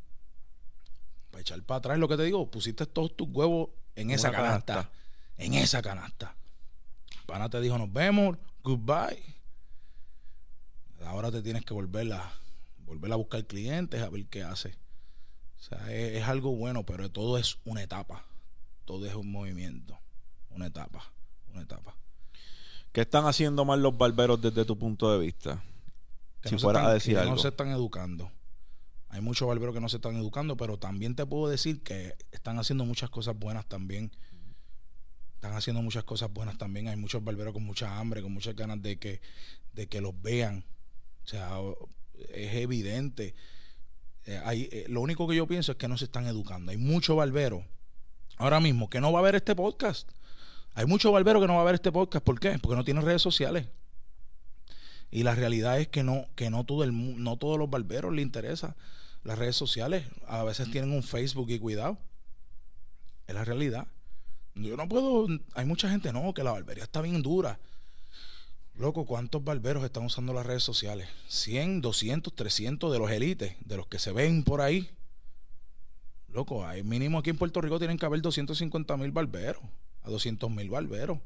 Para 1.30 1.42
echar 1.42 1.62
para 1.62 1.78
atrás 1.78 1.98
lo 1.98 2.08
que 2.08 2.16
te 2.16 2.24
digo, 2.24 2.50
pusiste 2.50 2.86
todos 2.86 3.16
tus 3.16 3.28
huevos 3.28 3.70
en 3.94 4.10
esa 4.10 4.32
canasta, 4.32 4.90
En 5.36 5.54
esa 5.54 5.80
canasta. 5.80 6.34
Pana 7.26 7.48
te 7.48 7.60
dijo, 7.60 7.78
nos 7.78 7.92
vemos, 7.92 8.36
goodbye. 8.64 9.39
Ahora 11.04 11.30
te 11.30 11.42
tienes 11.42 11.64
que 11.64 11.74
volver 11.74 12.12
a, 12.12 12.32
volver 12.78 13.12
a 13.12 13.16
buscar 13.16 13.46
clientes, 13.46 14.02
a 14.02 14.08
ver 14.10 14.26
qué 14.26 14.42
hace. 14.42 14.74
O 15.58 15.62
sea, 15.62 15.92
es, 15.92 16.26
algo 16.26 16.54
bueno, 16.54 16.84
pero 16.84 17.10
todo 17.10 17.38
es 17.38 17.58
una 17.64 17.82
etapa. 17.82 18.26
Todo 18.84 19.06
es 19.06 19.14
un 19.14 19.30
movimiento. 19.30 19.98
Una 20.50 20.66
etapa. 20.66 21.12
Una 21.52 21.62
etapa. 21.62 21.96
¿Qué 22.92 23.02
están 23.02 23.26
haciendo 23.26 23.64
mal 23.64 23.82
los 23.82 23.96
barberos 23.96 24.40
desde 24.40 24.64
tu 24.64 24.78
punto 24.78 25.12
de 25.12 25.18
vista? 25.18 25.62
si 26.44 26.56
fuera 26.56 26.86
a 26.86 26.94
decir 26.94 27.18
algo. 27.18 27.32
no 27.32 27.38
se 27.38 27.48
están 27.48 27.68
educando. 27.68 28.32
Hay 29.10 29.20
muchos 29.20 29.46
barberos 29.46 29.74
que 29.74 29.80
no 29.80 29.88
se 29.88 29.96
están 29.96 30.16
educando, 30.16 30.56
pero 30.56 30.78
también 30.78 31.14
te 31.14 31.26
puedo 31.26 31.48
decir 31.50 31.82
que 31.82 32.16
están 32.32 32.58
haciendo 32.58 32.86
muchas 32.86 33.10
cosas 33.10 33.38
buenas 33.38 33.66
también 33.66 34.12
están 35.40 35.54
haciendo 35.54 35.80
muchas 35.80 36.04
cosas 36.04 36.30
buenas 36.30 36.58
también. 36.58 36.88
Hay 36.88 36.96
muchos 36.96 37.24
barberos 37.24 37.54
con 37.54 37.64
mucha 37.64 37.98
hambre, 37.98 38.20
con 38.20 38.30
muchas 38.30 38.54
ganas 38.54 38.82
de 38.82 38.98
que, 38.98 39.22
de 39.72 39.88
que 39.88 40.02
los 40.02 40.20
vean. 40.20 40.66
O 41.24 41.28
sea, 41.28 41.58
es 42.34 42.54
evidente. 42.54 43.34
Eh, 44.24 44.40
hay, 44.44 44.68
eh, 44.72 44.86
lo 44.88 45.00
único 45.00 45.26
que 45.26 45.36
yo 45.36 45.46
pienso 45.46 45.72
es 45.72 45.78
que 45.78 45.88
no 45.88 45.96
se 45.96 46.04
están 46.04 46.26
educando. 46.26 46.70
Hay 46.70 46.76
muchos 46.76 47.16
barberos 47.16 47.64
ahora 48.36 48.60
mismo 48.60 48.88
que 48.88 49.00
no 49.00 49.12
va 49.12 49.20
a 49.20 49.22
ver 49.22 49.34
este 49.34 49.54
podcast. 49.54 50.10
Hay 50.74 50.86
muchos 50.86 51.12
barberos 51.12 51.42
que 51.42 51.46
no 51.46 51.56
va 51.56 51.62
a 51.62 51.64
ver 51.64 51.74
este 51.74 51.92
podcast. 51.92 52.24
¿Por 52.24 52.38
qué? 52.38 52.58
Porque 52.58 52.76
no 52.76 52.84
tienen 52.84 53.04
redes 53.04 53.22
sociales. 53.22 53.66
Y 55.10 55.24
la 55.24 55.34
realidad 55.34 55.80
es 55.80 55.88
que 55.88 56.04
no, 56.04 56.26
que 56.36 56.50
no 56.50 56.64
todo 56.64 56.84
el 56.84 57.22
no 57.22 57.36
todos 57.36 57.58
los 57.58 57.68
barberos 57.68 58.14
les 58.14 58.22
interesa 58.22 58.76
las 59.24 59.38
redes 59.38 59.56
sociales. 59.56 60.06
A 60.26 60.44
veces 60.44 60.70
tienen 60.70 60.92
un 60.92 61.02
Facebook 61.02 61.50
y 61.50 61.58
cuidado. 61.58 61.98
Es 63.26 63.34
la 63.34 63.44
realidad. 63.44 63.88
Yo 64.54 64.76
no 64.76 64.88
puedo. 64.88 65.26
Hay 65.54 65.64
mucha 65.64 65.90
gente, 65.90 66.12
no, 66.12 66.32
que 66.34 66.44
la 66.44 66.52
barbería 66.52 66.84
está 66.84 67.00
bien 67.00 67.22
dura. 67.22 67.58
Loco, 68.80 69.04
¿cuántos 69.04 69.44
barberos 69.44 69.84
están 69.84 70.06
usando 70.06 70.32
las 70.32 70.46
redes 70.46 70.62
sociales? 70.62 71.06
100, 71.28 71.82
200, 71.82 72.34
300 72.34 72.90
de 72.90 72.98
los 72.98 73.10
élites, 73.10 73.54
de 73.60 73.76
los 73.76 73.86
que 73.86 73.98
se 73.98 74.10
ven 74.10 74.42
por 74.42 74.62
ahí. 74.62 74.88
Loco, 76.28 76.66
hay 76.66 76.82
mínimo 76.82 77.18
aquí 77.18 77.28
en 77.28 77.36
Puerto 77.36 77.60
Rico 77.60 77.78
tienen 77.78 77.98
que 77.98 78.06
haber 78.06 78.22
250 78.22 78.96
mil 78.96 79.12
barberos, 79.12 79.62
a 80.02 80.08
200 80.08 80.50
mil 80.50 80.70
barberos. 80.70 81.18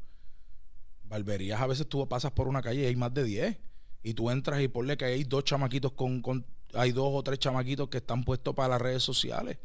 Barberías, 1.04 1.60
a 1.60 1.68
veces 1.68 1.88
tú 1.88 2.08
pasas 2.08 2.32
por 2.32 2.48
una 2.48 2.60
calle 2.60 2.82
y 2.82 2.86
hay 2.86 2.96
más 2.96 3.14
de 3.14 3.22
10. 3.22 3.56
Y 4.02 4.14
tú 4.14 4.30
entras 4.30 4.60
y 4.60 4.66
ponle 4.66 4.96
que 4.96 5.04
hay 5.04 5.22
dos 5.22 5.44
chamaquitos 5.44 5.92
con, 5.92 6.22
con 6.22 6.44
hay 6.72 6.90
dos 6.90 7.10
o 7.12 7.22
tres 7.22 7.38
chamaquitos 7.38 7.88
que 7.88 7.98
están 7.98 8.24
puestos 8.24 8.52
para 8.56 8.70
las 8.70 8.82
redes 8.82 9.04
sociales. 9.04 9.58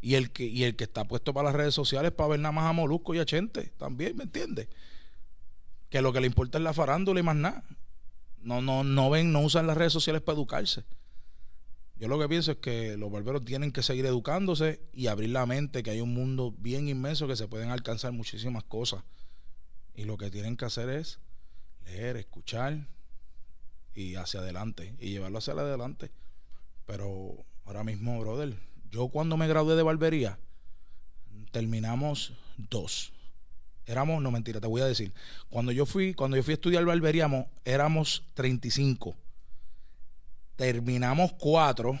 Y 0.00 0.16
el 0.16 0.32
que, 0.32 0.44
y 0.44 0.64
el 0.64 0.74
que 0.74 0.82
está 0.82 1.04
puesto 1.04 1.32
para 1.32 1.50
las 1.50 1.54
redes 1.54 1.74
sociales 1.74 2.10
para 2.10 2.30
ver 2.30 2.40
nada 2.40 2.50
más 2.50 2.64
a 2.64 2.72
Molusco 2.72 3.14
y 3.14 3.20
a 3.20 3.24
Chente, 3.24 3.72
también, 3.78 4.16
¿me 4.16 4.24
entiendes? 4.24 4.66
Que 5.90 6.02
lo 6.02 6.12
que 6.12 6.20
le 6.20 6.26
importa 6.26 6.58
es 6.58 6.64
la 6.64 6.74
farándula 6.74 7.20
y 7.20 7.22
más 7.22 7.36
nada. 7.36 7.64
No, 8.40 8.60
no, 8.60 8.84
no 8.84 9.10
ven, 9.10 9.32
no 9.32 9.40
usan 9.40 9.66
las 9.66 9.76
redes 9.76 9.92
sociales 9.92 10.22
para 10.22 10.36
educarse. 10.36 10.84
Yo 11.96 12.06
lo 12.06 12.18
que 12.18 12.28
pienso 12.28 12.52
es 12.52 12.58
que 12.58 12.96
los 12.96 13.10
barberos 13.10 13.44
tienen 13.44 13.72
que 13.72 13.82
seguir 13.82 14.06
educándose 14.06 14.80
y 14.92 15.08
abrir 15.08 15.30
la 15.30 15.46
mente, 15.46 15.82
que 15.82 15.90
hay 15.90 16.00
un 16.00 16.14
mundo 16.14 16.54
bien 16.56 16.88
inmenso 16.88 17.26
que 17.26 17.34
se 17.34 17.48
pueden 17.48 17.70
alcanzar 17.70 18.12
muchísimas 18.12 18.62
cosas. 18.62 19.02
Y 19.94 20.04
lo 20.04 20.16
que 20.16 20.30
tienen 20.30 20.56
que 20.56 20.64
hacer 20.64 20.88
es 20.90 21.18
leer, 21.84 22.16
escuchar 22.16 22.86
y 23.94 24.14
hacia 24.14 24.40
adelante 24.40 24.94
y 25.00 25.10
llevarlo 25.10 25.38
hacia 25.38 25.54
adelante. 25.54 26.12
Pero 26.86 27.44
ahora 27.64 27.82
mismo, 27.82 28.20
brother, 28.20 28.54
yo 28.90 29.08
cuando 29.08 29.36
me 29.36 29.48
gradué 29.48 29.74
de 29.74 29.82
barbería, 29.82 30.38
terminamos 31.50 32.32
dos. 32.56 33.12
Éramos, 33.88 34.22
no 34.22 34.30
mentira, 34.30 34.60
te 34.60 34.66
voy 34.66 34.82
a 34.82 34.84
decir. 34.84 35.14
Cuando 35.48 35.72
yo 35.72 35.86
fui, 35.86 36.12
cuando 36.12 36.36
yo 36.36 36.42
fui 36.42 36.52
a 36.52 36.56
estudiar 36.56 36.84
barbería, 36.84 37.26
éramos 37.64 38.22
35. 38.34 39.16
Terminamos 40.56 41.32
cuatro 41.32 41.98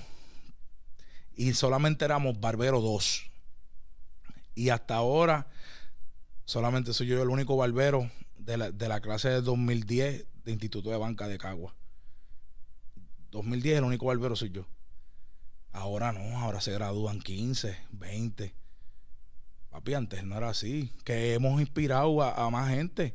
y 1.34 1.54
solamente 1.54 2.04
éramos 2.04 2.38
barberos 2.38 2.82
dos. 2.82 3.30
Y 4.54 4.68
hasta 4.68 4.96
ahora 4.96 5.46
solamente 6.44 6.92
soy 6.92 7.06
yo 7.06 7.22
el 7.22 7.30
único 7.30 7.56
barbero 7.56 8.10
de 8.36 8.58
la, 8.58 8.70
de 8.70 8.88
la 8.88 9.00
clase 9.00 9.30
de 9.30 9.40
2010 9.40 10.26
de 10.44 10.52
Instituto 10.52 10.90
de 10.90 10.98
Banca 10.98 11.26
de 11.26 11.38
Cagua. 11.38 11.74
2010 13.30 13.78
el 13.78 13.84
único 13.84 14.04
barbero 14.04 14.36
soy 14.36 14.50
yo. 14.50 14.66
Ahora 15.72 16.12
no, 16.12 16.38
ahora 16.38 16.60
se 16.60 16.70
gradúan 16.72 17.18
15, 17.20 17.78
20. 17.92 18.54
Papi, 19.70 19.94
antes 19.94 20.24
no 20.24 20.36
era 20.36 20.50
así. 20.50 20.92
Que 21.04 21.34
hemos 21.34 21.60
inspirado 21.60 22.22
a, 22.22 22.50
más 22.50 22.70
gente. 22.70 23.14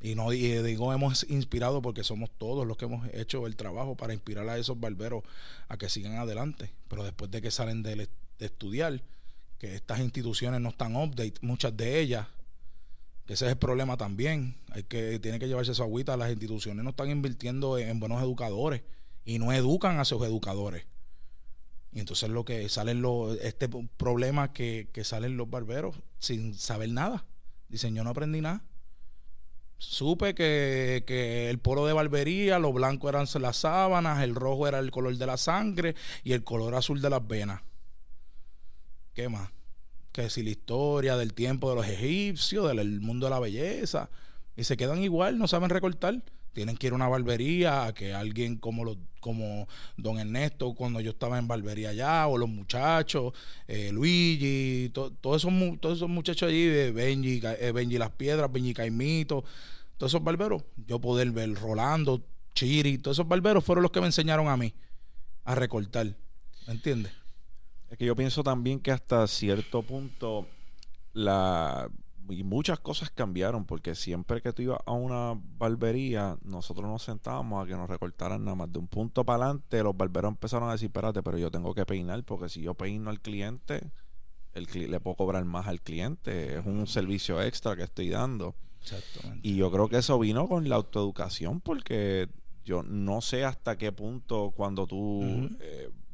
Y 0.00 0.14
no 0.14 0.30
digo 0.30 0.92
hemos 0.94 1.28
inspirado 1.28 1.82
porque 1.82 2.04
somos 2.04 2.30
todos 2.38 2.66
los 2.66 2.76
que 2.78 2.86
hemos 2.86 3.06
hecho 3.12 3.46
el 3.46 3.56
trabajo 3.56 3.96
para 3.96 4.14
inspirar 4.14 4.48
a 4.48 4.56
esos 4.56 4.80
barberos 4.80 5.24
a 5.68 5.76
que 5.76 5.88
sigan 5.88 6.16
adelante. 6.16 6.72
Pero 6.88 7.04
después 7.04 7.30
de 7.30 7.42
que 7.42 7.50
salen 7.50 7.82
de, 7.82 8.08
estudiar, 8.38 9.02
que 9.58 9.74
estas 9.74 10.00
instituciones 10.00 10.60
no 10.60 10.70
están 10.70 10.96
update, 10.96 11.34
muchas 11.42 11.76
de 11.76 12.00
ellas, 12.00 12.26
ese 13.26 13.44
es 13.44 13.52
el 13.52 13.58
problema 13.58 13.96
también. 13.96 14.56
Hay 14.70 14.82
que, 14.84 15.18
tiene 15.20 15.38
que 15.38 15.46
llevarse 15.46 15.74
su 15.74 15.82
agüita. 15.82 16.16
Las 16.16 16.30
instituciones 16.30 16.82
no 16.82 16.90
están 16.90 17.10
invirtiendo 17.10 17.78
en 17.78 18.00
buenos 18.00 18.22
educadores 18.22 18.82
y 19.24 19.38
no 19.38 19.52
educan 19.52 20.00
a 20.00 20.04
sus 20.04 20.22
educadores. 20.22 20.84
Y 21.92 22.00
entonces 22.00 22.30
lo 22.30 22.44
que 22.44 22.68
salen 22.68 23.02
los, 23.02 23.36
este 23.40 23.68
problema 23.68 24.52
que, 24.52 24.88
que 24.92 25.04
salen 25.04 25.36
los 25.36 25.50
barberos 25.50 25.96
sin 26.18 26.54
saber 26.54 26.90
nada. 26.90 27.24
Dicen, 27.68 27.94
yo 27.94 28.04
no 28.04 28.10
aprendí 28.10 28.40
nada. 28.40 28.64
Supe 29.78 30.34
que, 30.34 31.04
que, 31.06 31.48
el 31.48 31.58
polo 31.58 31.86
de 31.86 31.94
barbería, 31.94 32.58
lo 32.58 32.72
blanco 32.72 33.08
eran 33.08 33.26
las 33.40 33.56
sábanas, 33.56 34.22
el 34.22 34.34
rojo 34.34 34.68
era 34.68 34.78
el 34.78 34.90
color 34.90 35.16
de 35.16 35.26
la 35.26 35.38
sangre 35.38 35.94
y 36.22 36.32
el 36.32 36.44
color 36.44 36.74
azul 36.74 37.00
de 37.00 37.10
las 37.10 37.26
venas. 37.26 37.62
¿Qué 39.14 39.28
más? 39.28 39.50
Que 40.12 40.28
si 40.28 40.42
la 40.42 40.50
historia 40.50 41.16
del 41.16 41.32
tiempo 41.32 41.70
de 41.70 41.76
los 41.76 41.88
egipcios, 41.88 42.68
del 42.76 43.00
mundo 43.00 43.26
de 43.26 43.30
la 43.30 43.40
belleza. 43.40 44.10
Y 44.54 44.64
se 44.64 44.76
quedan 44.76 45.02
igual, 45.02 45.38
no 45.38 45.48
saben 45.48 45.70
recortar 45.70 46.22
tienen 46.52 46.76
que 46.76 46.88
ir 46.88 46.92
a 46.92 46.96
una 46.96 47.08
barbería 47.08 47.86
a 47.86 47.94
que 47.94 48.14
alguien 48.14 48.56
como 48.56 48.84
los 48.84 48.96
como 49.20 49.68
don 49.96 50.18
Ernesto 50.18 50.72
cuando 50.74 51.00
yo 51.00 51.10
estaba 51.10 51.38
en 51.38 51.46
barbería 51.46 51.90
allá 51.90 52.26
o 52.26 52.38
los 52.38 52.48
muchachos 52.48 53.34
eh, 53.68 53.90
Luigi 53.92 54.90
todos 54.92 55.42
esos 55.42 55.52
todos 55.80 55.98
esos 55.98 56.08
muchachos 56.08 56.48
allí 56.48 56.64
de 56.64 56.90
Benji 56.90 57.40
eh, 57.44 57.72
Benji 57.72 57.98
las 57.98 58.10
piedras 58.10 58.50
Benji 58.50 58.74
Caimito 58.74 59.44
todos 59.98 60.12
esos 60.12 60.24
barberos 60.24 60.62
yo 60.86 61.00
poder 61.00 61.30
ver 61.30 61.54
Rolando 61.54 62.22
Chiri 62.54 62.98
todos 62.98 63.16
esos 63.16 63.28
barberos 63.28 63.64
fueron 63.64 63.82
los 63.82 63.92
que 63.92 64.00
me 64.00 64.06
enseñaron 64.06 64.48
a 64.48 64.56
mí 64.56 64.72
a 65.44 65.54
recortar 65.54 66.06
¿me 66.66 66.72
entiendes? 66.72 67.12
es 67.90 67.98
que 67.98 68.06
yo 68.06 68.16
pienso 68.16 68.42
también 68.42 68.80
que 68.80 68.90
hasta 68.90 69.26
cierto 69.26 69.82
punto 69.82 70.46
la 71.12 71.90
y 72.30 72.42
muchas 72.44 72.78
cosas 72.80 73.10
cambiaron 73.10 73.64
porque 73.64 73.94
siempre 73.94 74.40
que 74.40 74.52
tú 74.52 74.62
ibas 74.62 74.78
a 74.86 74.92
una 74.92 75.40
barbería, 75.58 76.38
nosotros 76.42 76.86
nos 76.86 77.02
sentábamos 77.02 77.62
a 77.62 77.66
que 77.66 77.74
nos 77.74 77.88
recortaran 77.88 78.44
nada 78.44 78.54
más 78.54 78.72
de 78.72 78.78
un 78.78 78.86
punto 78.86 79.24
para 79.24 79.44
adelante. 79.44 79.82
Los 79.82 79.96
barberos 79.96 80.30
empezaron 80.30 80.68
a 80.68 80.72
decir, 80.72 80.86
espérate, 80.86 81.22
pero 81.22 81.38
yo 81.38 81.50
tengo 81.50 81.74
que 81.74 81.84
peinar 81.86 82.24
porque 82.24 82.48
si 82.48 82.62
yo 82.62 82.74
peino 82.74 83.10
al 83.10 83.20
cliente, 83.20 83.90
el 84.54 84.66
le 84.90 85.00
puedo 85.00 85.16
cobrar 85.16 85.44
más 85.44 85.66
al 85.66 85.80
cliente. 85.80 86.58
Es 86.58 86.66
un 86.66 86.86
servicio 86.86 87.40
extra 87.40 87.76
que 87.76 87.82
estoy 87.82 88.08
dando. 88.08 88.54
Exactamente. 88.82 89.46
Y 89.46 89.56
yo 89.56 89.70
creo 89.70 89.88
que 89.88 89.98
eso 89.98 90.18
vino 90.18 90.48
con 90.48 90.68
la 90.68 90.76
autoeducación 90.76 91.60
porque 91.60 92.28
yo 92.64 92.82
no 92.82 93.20
sé 93.20 93.44
hasta 93.44 93.76
qué 93.76 93.92
punto 93.92 94.52
cuando 94.56 94.86
tú 94.86 95.50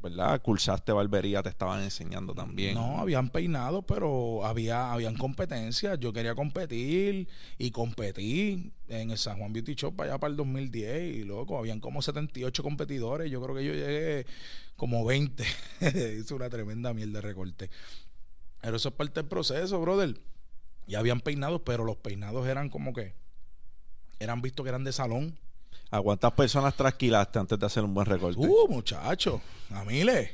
¿verdad? 0.08 0.40
Cursaste 0.42 0.92
barbería, 0.92 1.42
te 1.42 1.48
estaban 1.48 1.82
enseñando 1.82 2.34
también. 2.34 2.74
No, 2.74 2.98
habían 2.98 3.30
peinado, 3.30 3.82
pero 3.82 4.44
había 4.44 4.92
habían 4.92 5.16
competencias. 5.16 5.98
Yo 5.98 6.12
quería 6.12 6.34
competir 6.34 7.28
y 7.58 7.70
competí 7.70 8.72
en 8.88 9.10
el 9.10 9.18
San 9.18 9.38
Juan 9.38 9.52
Beauty 9.52 9.74
Shop 9.74 10.00
allá 10.00 10.18
para 10.18 10.30
el 10.30 10.36
2010 10.36 11.16
y 11.16 11.24
loco, 11.24 11.58
habían 11.58 11.80
como 11.80 12.02
78 12.02 12.62
competidores. 12.62 13.30
Yo 13.30 13.42
creo 13.42 13.54
que 13.54 13.64
yo 13.64 13.72
llegué 13.72 14.26
como 14.76 15.04
20. 15.04 15.44
Hice 15.80 16.34
una 16.34 16.48
tremenda 16.48 16.94
mierda 16.94 17.14
de 17.14 17.20
recorte. 17.22 17.70
Pero 18.60 18.76
eso 18.76 18.88
es 18.88 18.94
parte 18.94 19.20
del 19.20 19.28
proceso, 19.28 19.80
brother. 19.80 20.18
Ya 20.86 21.00
habían 21.00 21.20
peinado, 21.20 21.64
pero 21.64 21.84
los 21.84 21.96
peinados 21.96 22.46
eran 22.46 22.68
como 22.68 22.92
que 22.92 23.14
eran 24.18 24.40
vistos 24.42 24.64
que 24.64 24.70
eran 24.70 24.84
de 24.84 24.92
salón. 24.92 25.38
¿A 25.90 26.00
cuántas 26.00 26.32
personas 26.32 26.74
trasquilaste 26.74 27.38
antes 27.38 27.58
de 27.58 27.66
hacer 27.66 27.84
un 27.84 27.94
buen 27.94 28.06
recorte? 28.06 28.40
Uh, 28.40 28.68
muchacho, 28.68 29.40
a 29.70 29.84
miles. 29.84 30.30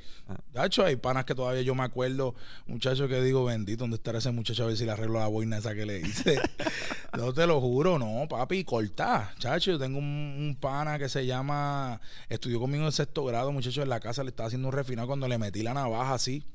Gacho, 0.52 0.84
hay 0.84 0.96
panas 0.96 1.24
que 1.24 1.34
todavía 1.34 1.62
yo 1.62 1.74
me 1.74 1.82
acuerdo, 1.82 2.34
muchacho 2.66 3.08
que 3.08 3.20
digo, 3.20 3.44
bendito, 3.44 3.82
¿dónde 3.82 3.96
estará 3.96 4.18
ese 4.18 4.30
muchacho 4.30 4.64
a 4.64 4.66
ver 4.66 4.76
si 4.76 4.84
le 4.84 4.92
arreglo 4.92 5.18
la 5.18 5.26
boina 5.26 5.58
esa 5.58 5.74
que 5.74 5.84
le 5.84 6.00
hice? 6.00 6.40
no 7.16 7.32
te 7.32 7.46
lo 7.46 7.60
juro, 7.60 7.98
no, 7.98 8.26
papi, 8.28 8.64
corta. 8.64 9.34
Chacho, 9.38 9.72
yo 9.72 9.78
tengo 9.78 9.98
un, 9.98 10.56
pana 10.60 10.98
que 10.98 11.08
se 11.08 11.26
llama, 11.26 12.00
estudió 12.28 12.60
conmigo 12.60 12.84
en 12.84 12.92
sexto 12.92 13.24
grado, 13.24 13.52
muchacho, 13.52 13.82
en 13.82 13.88
la 13.88 14.00
casa 14.00 14.22
le 14.22 14.30
estaba 14.30 14.46
haciendo 14.46 14.68
un 14.68 14.74
refinado 14.74 15.06
cuando 15.06 15.28
le 15.28 15.38
metí 15.38 15.62
la 15.62 15.74
navaja 15.74 16.14
así. 16.14 16.46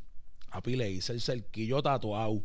Papi, 0.52 0.76
le 0.76 0.90
hice 0.90 1.14
el 1.14 1.22
cerquillo 1.22 1.84
tatuado. 1.84 2.42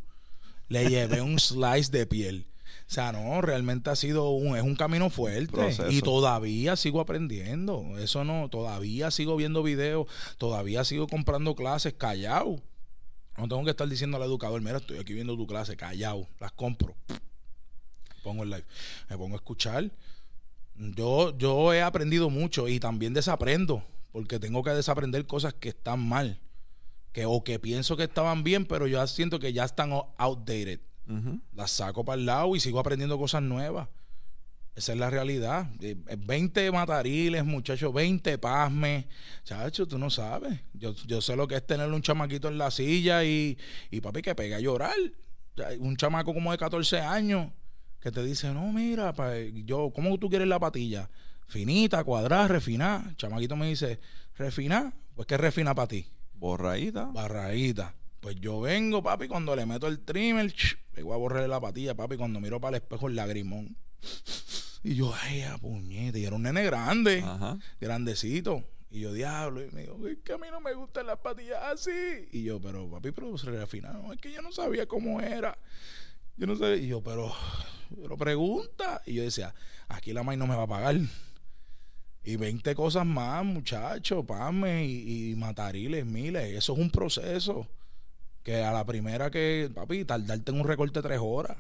Le 0.69 0.89
llevé 0.89 1.23
un 1.23 1.39
slice 1.39 1.91
de 1.91 2.07
piel. 2.07 2.52
O 2.93 2.95
sea, 2.95 3.13
no, 3.13 3.41
realmente 3.41 3.89
ha 3.89 3.97
sido 3.97 4.31
un, 4.31 4.57
es 4.57 4.63
un 4.63 4.77
camino 4.77 5.09
fuerte 5.09 5.75
y 5.89 6.03
todavía 6.03 6.77
sigo 6.77 7.01
aprendiendo. 7.01 7.97
Eso 7.99 8.25
no, 8.25 8.49
todavía 8.51 9.11
sigo 9.11 9.37
viendo 9.37 9.63
videos, 9.63 10.07
todavía 10.37 10.85
sigo 10.85 11.07
comprando 11.07 11.55
clases 11.55 11.95
callado. 11.95 12.61
No 13.39 13.49
tengo 13.49 13.65
que 13.65 13.71
estar 13.71 13.89
diciendo 13.89 14.19
al 14.19 14.25
educador, 14.25 14.61
mira, 14.61 14.77
estoy 14.77 14.99
aquí 14.99 15.15
viendo 15.15 15.37
tu 15.37 15.47
clase, 15.47 15.77
callado, 15.77 16.29
las 16.39 16.53
compro. 16.53 16.95
Pongo 18.23 18.43
el 18.43 18.51
live, 18.51 18.65
me 19.09 19.17
pongo 19.17 19.35
a 19.35 19.39
escuchar. 19.39 19.91
Yo, 20.75 21.37
yo 21.39 21.73
he 21.73 21.83
aprendido 21.83 22.31
mucho 22.31 22.69
y 22.69 22.79
también 22.79 23.15
desaprendo, 23.15 23.85
porque 24.13 24.39
tengo 24.39 24.63
que 24.63 24.71
desaprender 24.71 25.27
cosas 25.27 25.55
que 25.55 25.71
están 25.71 26.07
mal, 26.07 26.41
que 27.13 27.25
o 27.27 27.43
que 27.43 27.59
pienso 27.59 27.97
que 27.97 28.05
estaban 28.05 28.45
bien, 28.45 28.67
pero 28.67 28.87
yo 28.87 29.05
siento 29.07 29.39
que 29.39 29.53
ya 29.53 29.65
están 29.65 29.93
outdated. 30.19 30.81
Las 31.55 31.71
saco 31.71 32.05
para 32.05 32.19
el 32.19 32.27
lado 32.27 32.57
y 32.57 32.61
sigo 32.61 32.81
aprendiendo 32.81 33.19
cosas 33.19 33.43
nuevas. 33.43 33.89
Esa 34.75 34.93
es 34.93 34.99
la 34.99 35.11
realidad. 35.11 35.69
20 35.79 36.67
eh, 36.67 36.73
matariles, 36.73 37.45
muchachos, 37.45 37.93
20 37.93 38.39
pasmes. 38.39 39.05
Chacho, 39.45 39.87
tú 39.87 39.99
no 39.99 40.09
sabes. 40.09 40.61
Yo, 40.73 40.95
yo 41.07 41.21
sé 41.21 41.37
lo 41.37 41.47
que 41.47 41.57
es 41.57 41.67
tener 41.67 41.91
un 41.91 42.01
chamaquito 42.01 42.49
en 42.49 42.57
la 42.57 42.71
silla 42.71 43.23
y, 43.23 43.59
y 43.91 44.01
papi 44.01 44.23
que 44.23 44.35
pega 44.35 44.57
a 44.57 44.61
llorar. 44.61 44.97
Un 45.79 45.97
chamaco 45.97 46.33
como 46.33 46.53
de 46.53 46.59
14 46.59 47.01
años 47.01 47.51
que 48.01 48.11
te 48.11 48.23
dice, 48.25 48.53
no, 48.53 48.73
mira, 48.73 49.15
yo, 49.65 49.93
¿cómo 49.95 50.19
tú 50.19 50.31
quieres 50.31 50.49
la 50.49 50.59
patilla? 50.59 51.11
Finita, 51.47 52.03
cuadrada, 52.03 52.49
refinada. 52.49 53.15
chamaquito 53.17 53.55
me 53.57 53.69
dice, 53.69 54.01
¿refinada? 54.37 54.95
Pues 55.15 55.27
¿qué 55.27 55.37
refina 55.37 55.75
para 55.75 55.89
ti? 55.89 56.07
Borradita. 56.33 57.05
Barradita. 57.05 57.95
Pues 58.21 58.37
yo 58.37 58.61
vengo, 58.61 59.03
papi, 59.03 59.29
cuando 59.29 59.55
le 59.55 59.67
meto 59.67 59.87
el 59.87 60.01
trimmer, 60.01 60.53
me 60.95 61.03
voy 61.03 61.15
a 61.15 61.17
borrarle 61.17 61.49
la 61.49 61.61
patilla, 61.61 61.95
papi, 61.95 62.17
cuando 62.17 62.41
miro 62.41 62.61
para 62.61 62.77
el 62.77 62.83
espejo 62.83 63.09
el 63.09 63.17
lagrimón. 63.17 63.77
Y 64.85 64.97
yo, 64.97 65.15
ay, 65.15 65.43
a 65.43 65.59
puñete, 65.59 66.19
y 66.19 66.25
era 66.25 66.35
un 66.35 66.43
nene 66.43 66.65
grande, 66.65 67.25
grandecito. 67.81 68.65
Y 68.91 68.99
yo, 68.99 69.13
diablo, 69.13 69.65
y 69.65 69.71
me 69.71 69.83
dijo, 69.83 70.09
es 70.09 70.19
que 70.25 70.33
a 70.33 70.39
mí 70.39 70.49
no 70.51 70.61
me 70.61 70.75
gustan 70.75 71.07
las 71.07 71.21
patillas 71.21 71.63
así. 71.63 72.29
Y 72.33 72.43
yo, 72.43 72.61
pero 72.61 72.91
papi, 72.91 73.13
pero 73.13 73.39
se 73.39 73.49
refinaron, 73.53 74.13
es 74.13 74.21
que 74.21 74.33
yo 74.33 74.43
no 74.43 74.51
sabía 74.51 74.87
cómo 74.87 75.21
era. 75.21 75.57
Yo 76.37 76.49
no 76.49 76.57
sabía. 76.57 76.79
Y 76.79 76.89
yo, 76.89 77.01
pero, 77.01 77.33
pero 77.95 78.17
pregunta. 78.17 79.01
Y 79.07 79.15
yo 79.15 79.23
decía, 79.23 79.55
aquí 79.87 80.13
la 80.13 80.25
maíz 80.25 80.41
no 80.41 80.49
me 80.49 80.57
va 80.57 80.65
a 80.65 80.67
pagar. 80.67 80.97
Y 82.25 82.35
20 82.35 82.75
cosas 82.75 83.07
más, 83.07 83.45
muchachos, 83.45 84.25
pames 84.27 84.85
y, 84.89 85.31
y 85.31 85.37
matariles, 85.37 86.05
miles. 86.05 86.57
Eso 86.57 86.73
es 86.73 86.79
un 86.81 86.91
proceso 86.91 87.69
que 88.43 88.63
a 88.63 88.73
la 88.73 88.85
primera 88.85 89.31
que, 89.31 89.71
papi, 89.75 90.05
tardarte 90.05 90.51
en 90.51 90.61
un 90.61 90.67
recorte 90.67 91.03
tres 91.03 91.21
horas. 91.23 91.57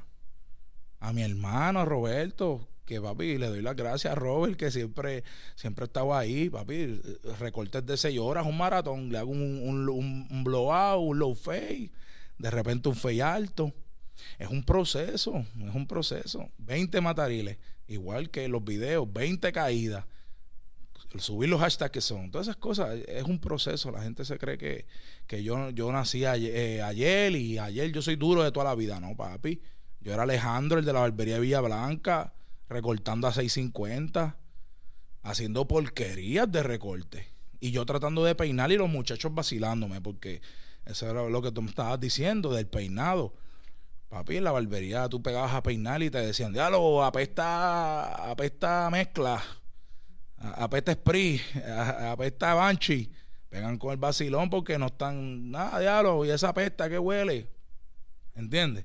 A 1.01 1.13
mi 1.13 1.23
hermano, 1.23 1.81
a 1.81 1.85
Roberto, 1.85 2.69
que 2.85 3.01
papi, 3.01 3.39
le 3.39 3.49
doy 3.49 3.63
las 3.63 3.77
gracias 3.77 4.13
a 4.13 4.17
Robert, 4.17 4.57
que 4.57 4.71
siempre, 4.71 5.25
siempre 5.55 5.85
estaba 5.85 6.19
ahí, 6.19 6.49
papi, 6.49 7.01
recortes 7.39 7.85
de 7.87 7.97
seis 7.97 8.19
horas, 8.19 8.47
un 8.47 8.59
maratón, 8.59 9.11
le 9.11 9.19
hago 9.19 9.31
un, 9.31 9.89
un, 9.89 9.89
un, 10.31 10.45
blowout, 10.45 11.01
un 11.03 11.19
low 11.19 11.35
fade, 11.35 11.91
de 12.39 12.51
repente 12.51 12.89
un 12.89 12.97
fade 12.97 13.23
alto. 13.23 13.73
Es 14.39 14.49
un 14.49 14.63
proceso, 14.63 15.45
es 15.67 15.75
un 15.75 15.87
proceso. 15.87 16.49
20 16.59 17.01
matariles, 17.01 17.59
igual 17.89 18.31
que 18.31 18.47
los 18.49 18.65
videos, 18.65 19.11
20 19.13 19.53
caídas 19.53 20.05
subir 21.19 21.49
los 21.49 21.61
hashtags 21.61 21.93
que 21.93 22.01
son, 22.01 22.31
todas 22.31 22.47
esas 22.47 22.57
cosas, 22.57 22.99
es 23.07 23.25
un 23.25 23.39
proceso. 23.39 23.91
La 23.91 24.03
gente 24.03 24.25
se 24.25 24.39
cree 24.39 24.59
que, 24.59 24.87
que 25.27 25.43
yo, 25.43 25.71
yo 25.71 25.93
nací 25.93 26.25
eh, 26.25 26.83
ayer, 26.83 27.33
y 27.33 27.59
ayer 27.59 27.93
yo 27.93 28.03
soy 28.03 28.17
duro 28.17 28.43
de 28.43 28.53
toda 28.53 28.67
la 28.67 28.75
vida. 28.75 29.01
No, 29.01 29.17
papi. 29.17 29.61
Yo 30.01 30.13
era 30.13 30.25
Alejandro, 30.25 30.79
el 30.79 30.85
de 30.85 30.93
la 30.93 31.01
barbería 31.01 31.35
de 31.35 31.41
Villa 31.41 31.61
Blanca, 31.61 32.33
recortando 32.69 33.29
a 33.29 33.33
650, 33.33 34.37
haciendo 35.23 35.69
porquerías 35.69 36.51
de 36.51 36.63
recorte. 36.63 37.29
Y 37.61 37.71
yo 37.71 37.87
tratando 37.87 38.25
de 38.25 38.35
peinar 38.35 38.73
y 38.73 38.77
los 38.77 38.89
muchachos 38.89 39.33
vacilándome, 39.33 40.01
porque 40.01 40.43
eso 40.85 41.09
era 41.09 41.29
lo 41.29 41.43
que 41.43 41.53
tú 41.53 41.63
me 41.63 41.69
estabas 41.69 42.01
diciendo 42.01 42.53
del 42.53 42.67
peinado. 42.67 43.35
Papi, 44.09 44.39
en 44.39 44.45
la 44.45 44.51
barbería 44.51 45.09
tú 45.09 45.23
pegabas 45.23 45.55
a 45.55 45.63
peinar 45.63 46.03
y 46.03 46.11
te 46.11 46.19
decían, 46.19 46.53
diálogo, 46.53 47.05
apesta, 47.05 48.31
apesta 48.31 48.91
mezcla 48.91 49.43
apesta 50.43 50.93
Spree, 50.93 51.41
apesta 52.11 52.55
Banshee, 52.55 53.11
pegan 53.49 53.79
con 53.79 53.93
el 53.93 53.99
vacilón 53.99 54.51
porque 54.51 54.79
no 54.79 54.87
están 54.87 55.51
nada 55.51 55.79
diálogo 55.79 56.25
y 56.25 56.31
esa 56.31 56.53
pesta 56.53 56.89
que 56.89 56.99
huele, 56.99 57.49
¿entiendes? 58.35 58.85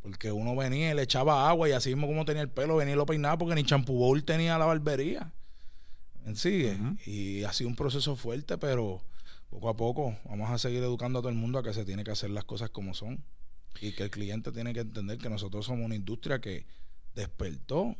Porque 0.00 0.30
uno 0.30 0.54
venía 0.54 0.90
y 0.90 0.94
le 0.94 1.02
echaba 1.02 1.48
agua 1.48 1.68
y 1.68 1.72
así 1.72 1.90
mismo 1.90 2.06
como 2.06 2.24
tenía 2.24 2.42
el 2.42 2.50
pelo, 2.50 2.76
venía 2.76 2.94
y 2.94 2.96
lo 2.96 3.06
peinaba 3.06 3.38
porque 3.38 3.54
ni 3.54 3.64
champú 3.64 3.94
bowl 3.94 4.24
tenía 4.24 4.58
la 4.58 4.66
barbería. 4.66 5.32
¿Sigue? 6.34 6.78
Y 7.04 7.44
ha 7.44 7.52
sido 7.52 7.68
un 7.68 7.76
proceso 7.76 8.16
fuerte, 8.16 8.56
pero 8.56 9.02
poco 9.50 9.68
a 9.68 9.76
poco 9.76 10.16
vamos 10.24 10.50
a 10.50 10.58
seguir 10.58 10.82
educando 10.82 11.18
a 11.18 11.22
todo 11.22 11.28
el 11.28 11.34
mundo 11.34 11.58
a 11.58 11.62
que 11.62 11.74
se 11.74 11.84
tiene 11.84 12.02
que 12.02 12.10
hacer 12.10 12.30
las 12.30 12.44
cosas 12.44 12.70
como 12.70 12.94
son. 12.94 13.22
Y 13.80 13.92
que 13.92 14.04
el 14.04 14.10
cliente 14.10 14.52
tiene 14.52 14.72
que 14.72 14.80
entender 14.80 15.18
que 15.18 15.28
nosotros 15.28 15.66
somos 15.66 15.84
una 15.84 15.96
industria 15.96 16.40
que 16.40 16.66
despertó 17.14 17.96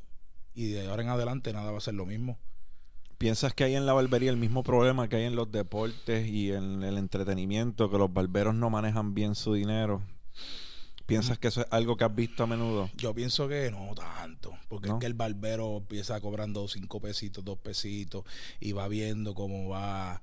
y 0.54 0.68
de 0.68 0.86
ahora 0.86 1.02
en 1.02 1.08
adelante 1.08 1.52
nada 1.52 1.70
va 1.72 1.78
a 1.78 1.80
ser 1.80 1.94
lo 1.94 2.06
mismo. 2.06 2.38
¿Piensas 3.18 3.54
que 3.54 3.64
hay 3.64 3.74
en 3.76 3.86
la 3.86 3.92
barbería 3.92 4.30
el 4.30 4.36
mismo 4.36 4.62
problema 4.62 5.08
que 5.08 5.16
hay 5.16 5.24
en 5.24 5.36
los 5.36 5.50
deportes 5.50 6.26
y 6.26 6.52
en 6.52 6.82
el 6.82 6.98
entretenimiento, 6.98 7.90
que 7.90 7.98
los 7.98 8.12
barberos 8.12 8.54
no 8.54 8.70
manejan 8.70 9.14
bien 9.14 9.34
su 9.34 9.54
dinero? 9.54 10.02
¿Piensas 11.06 11.38
que 11.38 11.48
eso 11.48 11.60
es 11.60 11.66
algo 11.70 11.96
que 11.96 12.04
has 12.04 12.14
visto 12.14 12.42
a 12.42 12.46
menudo? 12.46 12.90
Yo 12.96 13.14
pienso 13.14 13.46
que 13.46 13.70
no 13.70 13.94
tanto, 13.94 14.52
porque 14.68 14.88
es 14.88 14.94
que 14.98 15.06
el 15.06 15.14
barbero 15.14 15.76
empieza 15.76 16.20
cobrando 16.20 16.66
cinco 16.66 17.00
pesitos, 17.00 17.44
dos 17.44 17.58
pesitos 17.58 18.24
y 18.58 18.72
va 18.72 18.88
viendo 18.88 19.34
cómo 19.34 19.68
va. 19.68 20.22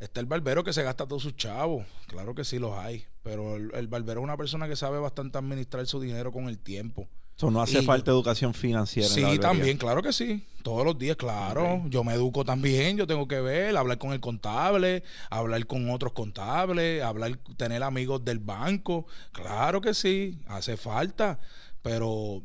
Está 0.00 0.20
el 0.20 0.26
barbero 0.26 0.64
que 0.64 0.72
se 0.72 0.82
gasta 0.82 1.06
todos 1.06 1.22
sus 1.22 1.36
chavos, 1.36 1.86
claro 2.08 2.34
que 2.34 2.44
sí 2.44 2.58
los 2.58 2.76
hay, 2.76 3.04
pero 3.22 3.56
el, 3.56 3.70
el 3.74 3.86
barbero 3.86 4.20
es 4.20 4.24
una 4.24 4.36
persona 4.36 4.68
que 4.68 4.76
sabe 4.76 4.98
bastante 4.98 5.38
administrar 5.38 5.86
su 5.86 6.00
dinero 6.00 6.32
con 6.32 6.48
el 6.48 6.58
tiempo 6.58 7.08
no 7.42 7.60
hace 7.60 7.82
falta 7.82 8.10
educación 8.10 8.54
financiera. 8.54 9.08
Sí, 9.08 9.38
también, 9.38 9.76
claro 9.76 10.02
que 10.02 10.12
sí. 10.12 10.46
Todos 10.62 10.84
los 10.84 10.98
días, 10.98 11.16
claro. 11.16 11.82
Yo 11.88 12.02
me 12.02 12.14
educo 12.14 12.44
también, 12.44 12.96
yo 12.96 13.06
tengo 13.06 13.28
que 13.28 13.40
ver, 13.40 13.76
hablar 13.76 13.98
con 13.98 14.12
el 14.12 14.20
contable, 14.20 15.04
hablar 15.30 15.66
con 15.66 15.90
otros 15.90 16.12
contables, 16.12 17.02
hablar, 17.02 17.36
tener 17.56 17.82
amigos 17.82 18.24
del 18.24 18.38
banco. 18.38 19.06
Claro 19.32 19.80
que 19.80 19.92
sí, 19.92 20.40
hace 20.46 20.76
falta. 20.76 21.38
Pero, 21.82 22.42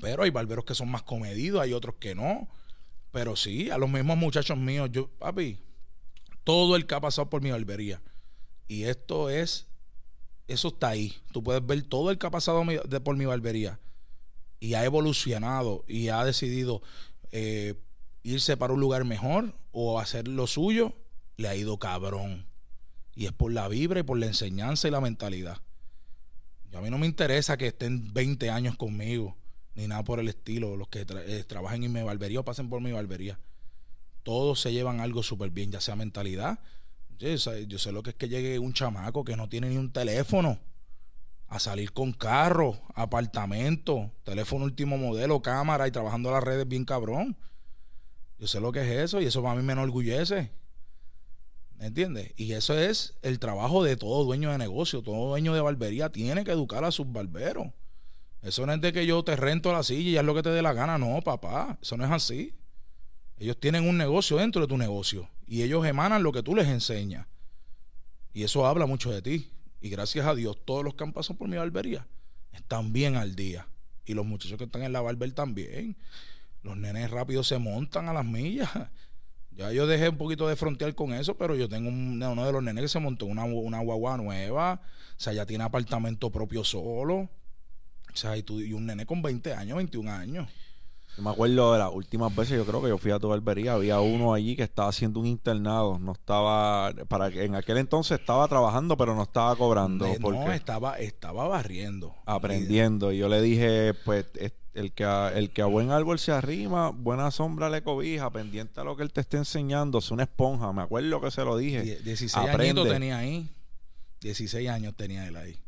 pero 0.00 0.22
hay 0.22 0.30
barberos 0.30 0.64
que 0.64 0.74
son 0.74 0.90
más 0.90 1.02
comedidos, 1.02 1.60
hay 1.60 1.74
otros 1.74 1.96
que 2.00 2.14
no. 2.14 2.48
Pero 3.12 3.36
sí, 3.36 3.70
a 3.70 3.76
los 3.76 3.90
mismos 3.90 4.16
muchachos 4.16 4.56
míos, 4.56 4.88
yo, 4.90 5.08
papi, 5.18 5.58
todo 6.42 6.74
el 6.74 6.86
que 6.86 6.94
ha 6.94 7.00
pasado 7.00 7.28
por 7.28 7.42
mi 7.42 7.50
barbería. 7.50 8.00
Y 8.66 8.84
esto 8.84 9.28
es, 9.28 9.66
eso 10.48 10.68
está 10.68 10.88
ahí. 10.88 11.14
Tú 11.32 11.42
puedes 11.42 11.64
ver 11.64 11.82
todo 11.82 12.10
el 12.10 12.18
que 12.18 12.26
ha 12.26 12.30
pasado 12.30 12.64
por 13.04 13.16
mi 13.16 13.26
barbería 13.26 13.78
y 14.60 14.74
ha 14.74 14.84
evolucionado 14.84 15.84
y 15.86 16.08
ha 16.08 16.24
decidido 16.24 16.82
eh, 17.32 17.74
irse 18.22 18.56
para 18.56 18.72
un 18.72 18.80
lugar 18.80 19.04
mejor 19.04 19.54
o 19.72 20.00
hacer 20.00 20.28
lo 20.28 20.46
suyo, 20.46 20.94
le 21.36 21.48
ha 21.48 21.54
ido 21.54 21.78
cabrón. 21.78 22.46
Y 23.14 23.26
es 23.26 23.32
por 23.32 23.52
la 23.52 23.68
vibra 23.68 24.00
y 24.00 24.02
por 24.02 24.18
la 24.18 24.26
enseñanza 24.26 24.88
y 24.88 24.90
la 24.90 25.00
mentalidad. 25.00 25.58
a 26.74 26.80
mí 26.80 26.90
no 26.90 26.98
me 26.98 27.06
interesa 27.06 27.56
que 27.56 27.68
estén 27.68 28.12
20 28.12 28.50
años 28.50 28.76
conmigo, 28.76 29.36
ni 29.74 29.86
nada 29.86 30.04
por 30.04 30.20
el 30.20 30.28
estilo. 30.28 30.76
Los 30.76 30.88
que 30.88 31.06
eh, 31.08 31.44
trabajen 31.46 31.84
en 31.84 31.92
mi 31.92 32.02
barbería 32.02 32.40
o 32.40 32.44
pasen 32.44 32.68
por 32.68 32.80
mi 32.80 32.92
barbería. 32.92 33.38
Todos 34.22 34.60
se 34.60 34.72
llevan 34.72 35.00
algo 35.00 35.22
súper 35.22 35.50
bien, 35.50 35.70
ya 35.70 35.80
sea 35.80 35.96
mentalidad, 35.96 36.58
Yo 37.18 37.38
sé, 37.38 37.66
yo 37.68 37.78
sé 37.78 37.92
lo 37.92 38.02
que 38.02 38.10
es 38.10 38.16
que 38.16 38.28
llegue 38.28 38.58
un 38.58 38.72
chamaco 38.72 39.24
que 39.24 39.36
no 39.36 39.48
tiene 39.48 39.70
ni 39.70 39.76
un 39.76 39.92
teléfono 39.92 40.58
a 41.48 41.58
salir 41.58 41.92
con 41.92 42.12
carro, 42.12 42.80
apartamento, 42.94 44.10
teléfono 44.24 44.64
último 44.64 44.98
modelo, 44.98 45.42
cámara 45.42 45.86
y 45.86 45.90
trabajando 45.90 46.30
las 46.30 46.42
redes 46.42 46.66
bien 46.66 46.84
cabrón. 46.84 47.36
Yo 48.38 48.46
sé 48.46 48.60
lo 48.60 48.72
que 48.72 48.80
es 48.80 49.04
eso 49.04 49.20
y 49.20 49.26
eso 49.26 49.42
para 49.42 49.54
mí 49.54 49.62
me 49.62 49.72
enorgullece. 49.72 50.50
¿Me 51.78 51.86
entiendes? 51.86 52.32
Y 52.36 52.52
eso 52.52 52.76
es 52.76 53.14
el 53.22 53.38
trabajo 53.38 53.84
de 53.84 53.96
todo 53.96 54.24
dueño 54.24 54.50
de 54.50 54.58
negocio, 54.58 55.02
todo 55.02 55.28
dueño 55.28 55.54
de 55.54 55.60
barbería 55.60 56.10
tiene 56.10 56.44
que 56.44 56.50
educar 56.50 56.84
a 56.84 56.90
sus 56.90 57.10
barberos. 57.10 57.68
Eso 58.42 58.64
no 58.66 58.72
es 58.72 58.80
de 58.80 58.92
que 58.92 59.06
yo 59.06 59.22
te 59.24 59.36
rento 59.36 59.72
la 59.72 59.82
silla 59.82 60.10
y 60.10 60.16
es 60.16 60.24
lo 60.24 60.34
que 60.34 60.42
te 60.42 60.50
dé 60.50 60.62
la 60.62 60.72
gana, 60.72 60.98
no, 60.98 61.20
papá, 61.20 61.78
eso 61.80 61.96
no 61.96 62.04
es 62.04 62.10
así. 62.10 62.54
Ellos 63.38 63.58
tienen 63.60 63.88
un 63.88 63.98
negocio 63.98 64.38
dentro 64.38 64.62
de 64.62 64.68
tu 64.68 64.78
negocio 64.78 65.28
y 65.46 65.62
ellos 65.62 65.84
emanan 65.86 66.22
lo 66.22 66.32
que 66.32 66.42
tú 66.42 66.54
les 66.54 66.68
enseñas. 66.68 67.26
Y 68.32 68.42
eso 68.44 68.66
habla 68.66 68.86
mucho 68.86 69.10
de 69.10 69.22
ti. 69.22 69.50
Y 69.86 69.88
gracias 69.88 70.26
a 70.26 70.34
Dios, 70.34 70.58
todos 70.64 70.82
los 70.82 70.94
que 70.94 71.04
han 71.04 71.12
pasado 71.12 71.38
por 71.38 71.48
mi 71.48 71.56
barbería 71.56 72.08
están 72.52 72.92
bien 72.92 73.14
al 73.14 73.36
día. 73.36 73.68
Y 74.04 74.14
los 74.14 74.26
muchachos 74.26 74.58
que 74.58 74.64
están 74.64 74.82
en 74.82 74.92
la 74.92 75.00
barber 75.00 75.30
también. 75.30 75.96
Los 76.64 76.76
nenes 76.76 77.08
rápido 77.08 77.44
se 77.44 77.58
montan 77.58 78.08
a 78.08 78.12
las 78.12 78.24
millas. 78.24 78.70
Ya 79.52 79.72
yo 79.72 79.86
dejé 79.86 80.10
un 80.10 80.18
poquito 80.18 80.46
de 80.46 80.54
frontear 80.54 80.94
con 80.94 81.14
eso, 81.14 81.38
pero 81.38 81.54
yo 81.54 81.66
tengo 81.66 81.88
uno 81.88 82.44
de 82.44 82.52
los 82.52 82.62
nenes 82.62 82.82
que 82.82 82.88
se 82.88 82.98
montó 82.98 83.24
una, 83.24 83.44
una 83.44 83.80
guagua 83.80 84.18
nueva. 84.18 84.82
O 85.16 85.18
sea, 85.18 85.32
ya 85.32 85.46
tiene 85.46 85.64
apartamento 85.64 86.30
propio 86.30 86.62
solo. 86.62 87.30
O 88.12 88.16
sea, 88.16 88.36
y, 88.36 88.42
tú, 88.42 88.60
y 88.60 88.74
un 88.74 88.84
nene 88.84 89.06
con 89.06 89.22
20 89.22 89.54
años, 89.54 89.78
21 89.78 90.12
años. 90.12 90.50
Yo 91.16 91.22
me 91.22 91.30
acuerdo 91.30 91.72
de 91.72 91.78
las 91.78 91.92
últimas 91.92 92.34
veces, 92.34 92.56
yo 92.56 92.66
creo 92.66 92.82
que 92.82 92.88
yo 92.88 92.98
fui 92.98 93.10
a 93.10 93.18
tu 93.18 93.28
barbería, 93.28 93.72
había 93.72 94.00
uno 94.00 94.34
allí 94.34 94.54
que 94.54 94.64
estaba 94.64 94.90
haciendo 94.90 95.20
un 95.20 95.26
internado, 95.26 95.98
no 95.98 96.12
estaba, 96.12 96.92
para 97.08 97.28
en 97.28 97.54
aquel 97.54 97.78
entonces 97.78 98.20
estaba 98.20 98.46
trabajando, 98.48 98.96
pero 98.96 99.14
no 99.14 99.22
estaba 99.22 99.56
cobrando. 99.56 100.06
no, 100.20 100.52
estaba, 100.52 100.98
estaba 100.98 101.48
barriendo. 101.48 102.14
Aprendiendo. 102.26 103.12
Y 103.12 103.18
yo 103.18 103.28
le 103.28 103.40
dije, 103.40 103.94
pues, 104.04 104.26
el 104.74 104.92
que, 104.92 105.04
a, 105.04 105.32
el 105.34 105.50
que 105.50 105.62
a 105.62 105.66
buen 105.66 105.90
árbol 105.90 106.18
se 106.18 106.32
arrima, 106.32 106.90
buena 106.90 107.30
sombra 107.30 107.70
le 107.70 107.82
cobija, 107.82 108.30
pendiente 108.30 108.78
a 108.80 108.84
lo 108.84 108.94
que 108.94 109.02
él 109.02 109.12
te 109.12 109.22
esté 109.22 109.38
enseñando, 109.38 109.98
es 109.98 110.10
una 110.10 110.24
esponja. 110.24 110.70
Me 110.74 110.82
acuerdo 110.82 111.20
que 111.22 111.30
se 111.30 111.44
lo 111.44 111.56
dije. 111.56 111.98
16 112.02 112.36
años 112.36 112.88
tenía 112.88 113.18
ahí. 113.18 113.48
16 114.20 114.68
años 114.68 114.94
tenía 114.94 115.26
él 115.26 115.36
ahí. 115.36 115.58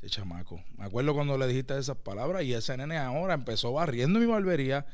Ese 0.00 0.10
chamaco. 0.10 0.62
Me 0.76 0.84
acuerdo 0.84 1.14
cuando 1.14 1.36
le 1.36 1.46
dijiste 1.48 1.76
esas 1.76 1.96
palabras 1.96 2.44
y 2.44 2.54
ese 2.54 2.76
nene 2.76 2.98
ahora 2.98 3.34
empezó 3.34 3.72
barriendo 3.72 4.20
mi 4.20 4.26
barbería. 4.26 4.86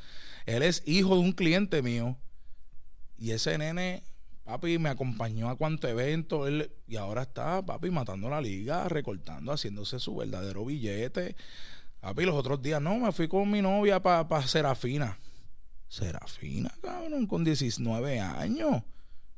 Él 0.47 0.63
es 0.63 0.83
hijo 0.87 1.15
de 1.15 1.21
un 1.21 1.33
cliente 1.33 1.83
mío. 1.83 2.17
Y 3.19 3.33
ese 3.33 3.59
nene, 3.59 4.03
papi, 4.45 4.79
me 4.79 4.89
acompañó 4.89 5.51
a 5.51 5.57
cuánto 5.57 5.89
evento. 5.89 6.47
Él, 6.47 6.73
y 6.87 6.97
ahora 6.97 7.23
está, 7.23 7.65
papi, 7.65 7.91
matando 7.91 8.29
la 8.29 8.41
liga, 8.41 8.89
recortando, 8.89 9.53
haciéndose 9.53 9.99
su 9.99 10.17
verdadero 10.17 10.65
billete. 10.65 11.37
Papi, 12.01 12.25
los 12.25 12.35
otros 12.35 12.63
días, 12.63 12.81
no, 12.81 12.99
me 12.99 13.13
fui 13.13 13.29
con 13.29 13.51
mi 13.51 13.61
novia 13.61 14.01
para 14.03 14.27
pa 14.27 14.47
Serafina. 14.47 15.19
Serafina, 15.89 16.75
cabrón, 16.83 17.27
con 17.27 17.45
19 17.45 18.21
años. 18.21 18.83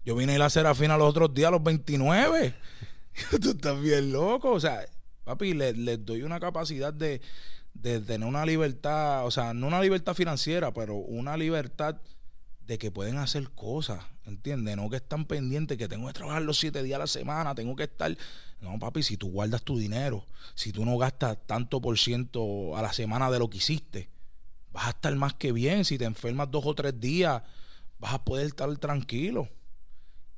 Yo 0.05 0.15
vine 0.15 0.33
a 0.33 0.37
ir 0.37 0.43
a 0.43 0.51
Serafina 0.51 0.97
los 0.97 1.11
otros 1.11 1.35
días, 1.35 1.49
a 1.49 1.51
los 1.51 1.63
29. 1.63 2.55
Tú 3.43 3.51
estás 3.51 3.81
bien 3.81 4.13
loco. 4.13 4.53
O 4.53 4.61
sea, 4.61 4.87
Papi, 5.27 5.55
les, 5.55 6.07
doy 6.07 6.23
una 6.23 6.39
capacidad 6.39 6.95
de, 6.95 7.21
tener 7.83 8.29
una 8.29 8.47
libertad, 8.47 9.27
o 9.27 9.33
sea, 9.33 9.53
no 9.55 9.67
una 9.67 9.83
libertad 9.83 10.15
financiera, 10.15 10.73
pero 10.73 10.95
una 10.95 11.37
libertad 11.37 11.97
de 12.65 12.79
que 12.79 12.93
pueden 12.93 13.19
hacer 13.19 13.51
cosas, 13.51 14.05
¿entiendes? 14.25 14.77
No 14.77 14.89
que 14.89 14.99
están 14.99 15.25
pendientes, 15.25 15.77
que 15.79 15.89
tengo 15.89 16.07
que 16.07 16.13
trabajar 16.13 16.43
los 16.43 16.61
siete 16.61 16.81
días 16.85 16.95
a 16.95 17.01
la 17.01 17.07
semana, 17.09 17.57
tengo 17.57 17.75
que 17.75 17.83
estar... 17.83 18.17
No, 18.61 18.79
papi, 18.79 19.03
si 19.03 19.17
tú 19.17 19.33
guardas 19.33 19.65
tu 19.65 19.77
dinero, 19.77 20.25
si 20.55 20.71
tú 20.71 20.85
no 20.85 20.97
gastas 20.97 21.39
tanto 21.45 21.81
por 21.81 21.99
ciento 21.99 22.77
a 22.77 22.83
la 22.83 22.93
semana 22.93 23.29
de 23.29 23.41
lo 23.41 23.51
que 23.51 23.59
hiciste, 23.59 24.09
vas 24.73 24.87
a 24.87 24.91
estar 24.91 25.15
más 25.17 25.35
que 25.35 25.51
bien. 25.51 25.85
Si 25.85 25.99
te 25.99 26.05
enfermas 26.05 26.53
dos 26.53 26.65
o 26.67 26.75
tres 26.77 27.01
días, 27.01 27.43
vas 27.99 28.15
a 28.15 28.25
poder 28.25 28.47
estar 28.47 28.75
tranquilo. 28.79 29.49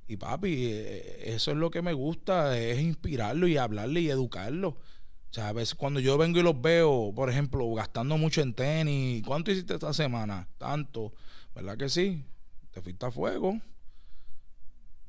Y 0.08 0.16
papi, 0.16 0.64
eh, 0.64 1.34
eso 1.34 1.50
es 1.50 1.56
lo 1.58 1.70
que 1.70 1.82
me 1.82 1.92
gusta, 1.92 2.58
es 2.58 2.80
inspirarlo 2.80 3.46
y 3.46 3.58
hablarle 3.58 4.00
y 4.00 4.08
educarlo. 4.08 4.70
O 4.70 5.34
sea, 5.34 5.48
a 5.48 5.52
veces 5.52 5.74
cuando 5.74 6.00
yo 6.00 6.16
vengo 6.16 6.38
y 6.38 6.42
los 6.42 6.58
veo, 6.60 7.12
por 7.14 7.28
ejemplo, 7.28 7.70
gastando 7.74 8.16
mucho 8.16 8.40
en 8.40 8.54
tenis, 8.54 9.22
¿cuánto 9.26 9.50
hiciste 9.50 9.74
esta 9.74 9.92
semana? 9.92 10.48
Tanto, 10.56 11.12
¿verdad 11.54 11.76
que 11.76 11.90
sí? 11.90 12.24
Te 12.70 12.80
fuiste 12.80 13.04
a 13.04 13.10
fuego. 13.10 13.60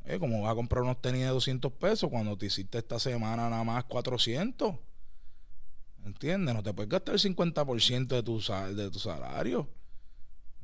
Eh, 0.03 0.19
como 0.19 0.41
vas 0.41 0.51
a 0.51 0.55
comprar 0.55 0.83
unos 0.83 1.01
tenis 1.01 1.21
de 1.21 1.27
200 1.27 1.71
pesos 1.73 2.09
cuando 2.09 2.37
te 2.37 2.47
hiciste 2.47 2.77
esta 2.77 2.99
semana 2.99 3.49
nada 3.49 3.63
más 3.63 3.85
400. 3.85 4.75
¿Entiendes? 6.03 6.55
No 6.55 6.61
te 6.61 6.73
puedes 6.73 6.89
gastar 6.89 7.15
el 7.15 7.21
50% 7.21 8.07
de 8.07 8.23
tu, 8.23 8.41
de 8.75 8.91
tu 8.91 8.99
salario. 8.99 9.69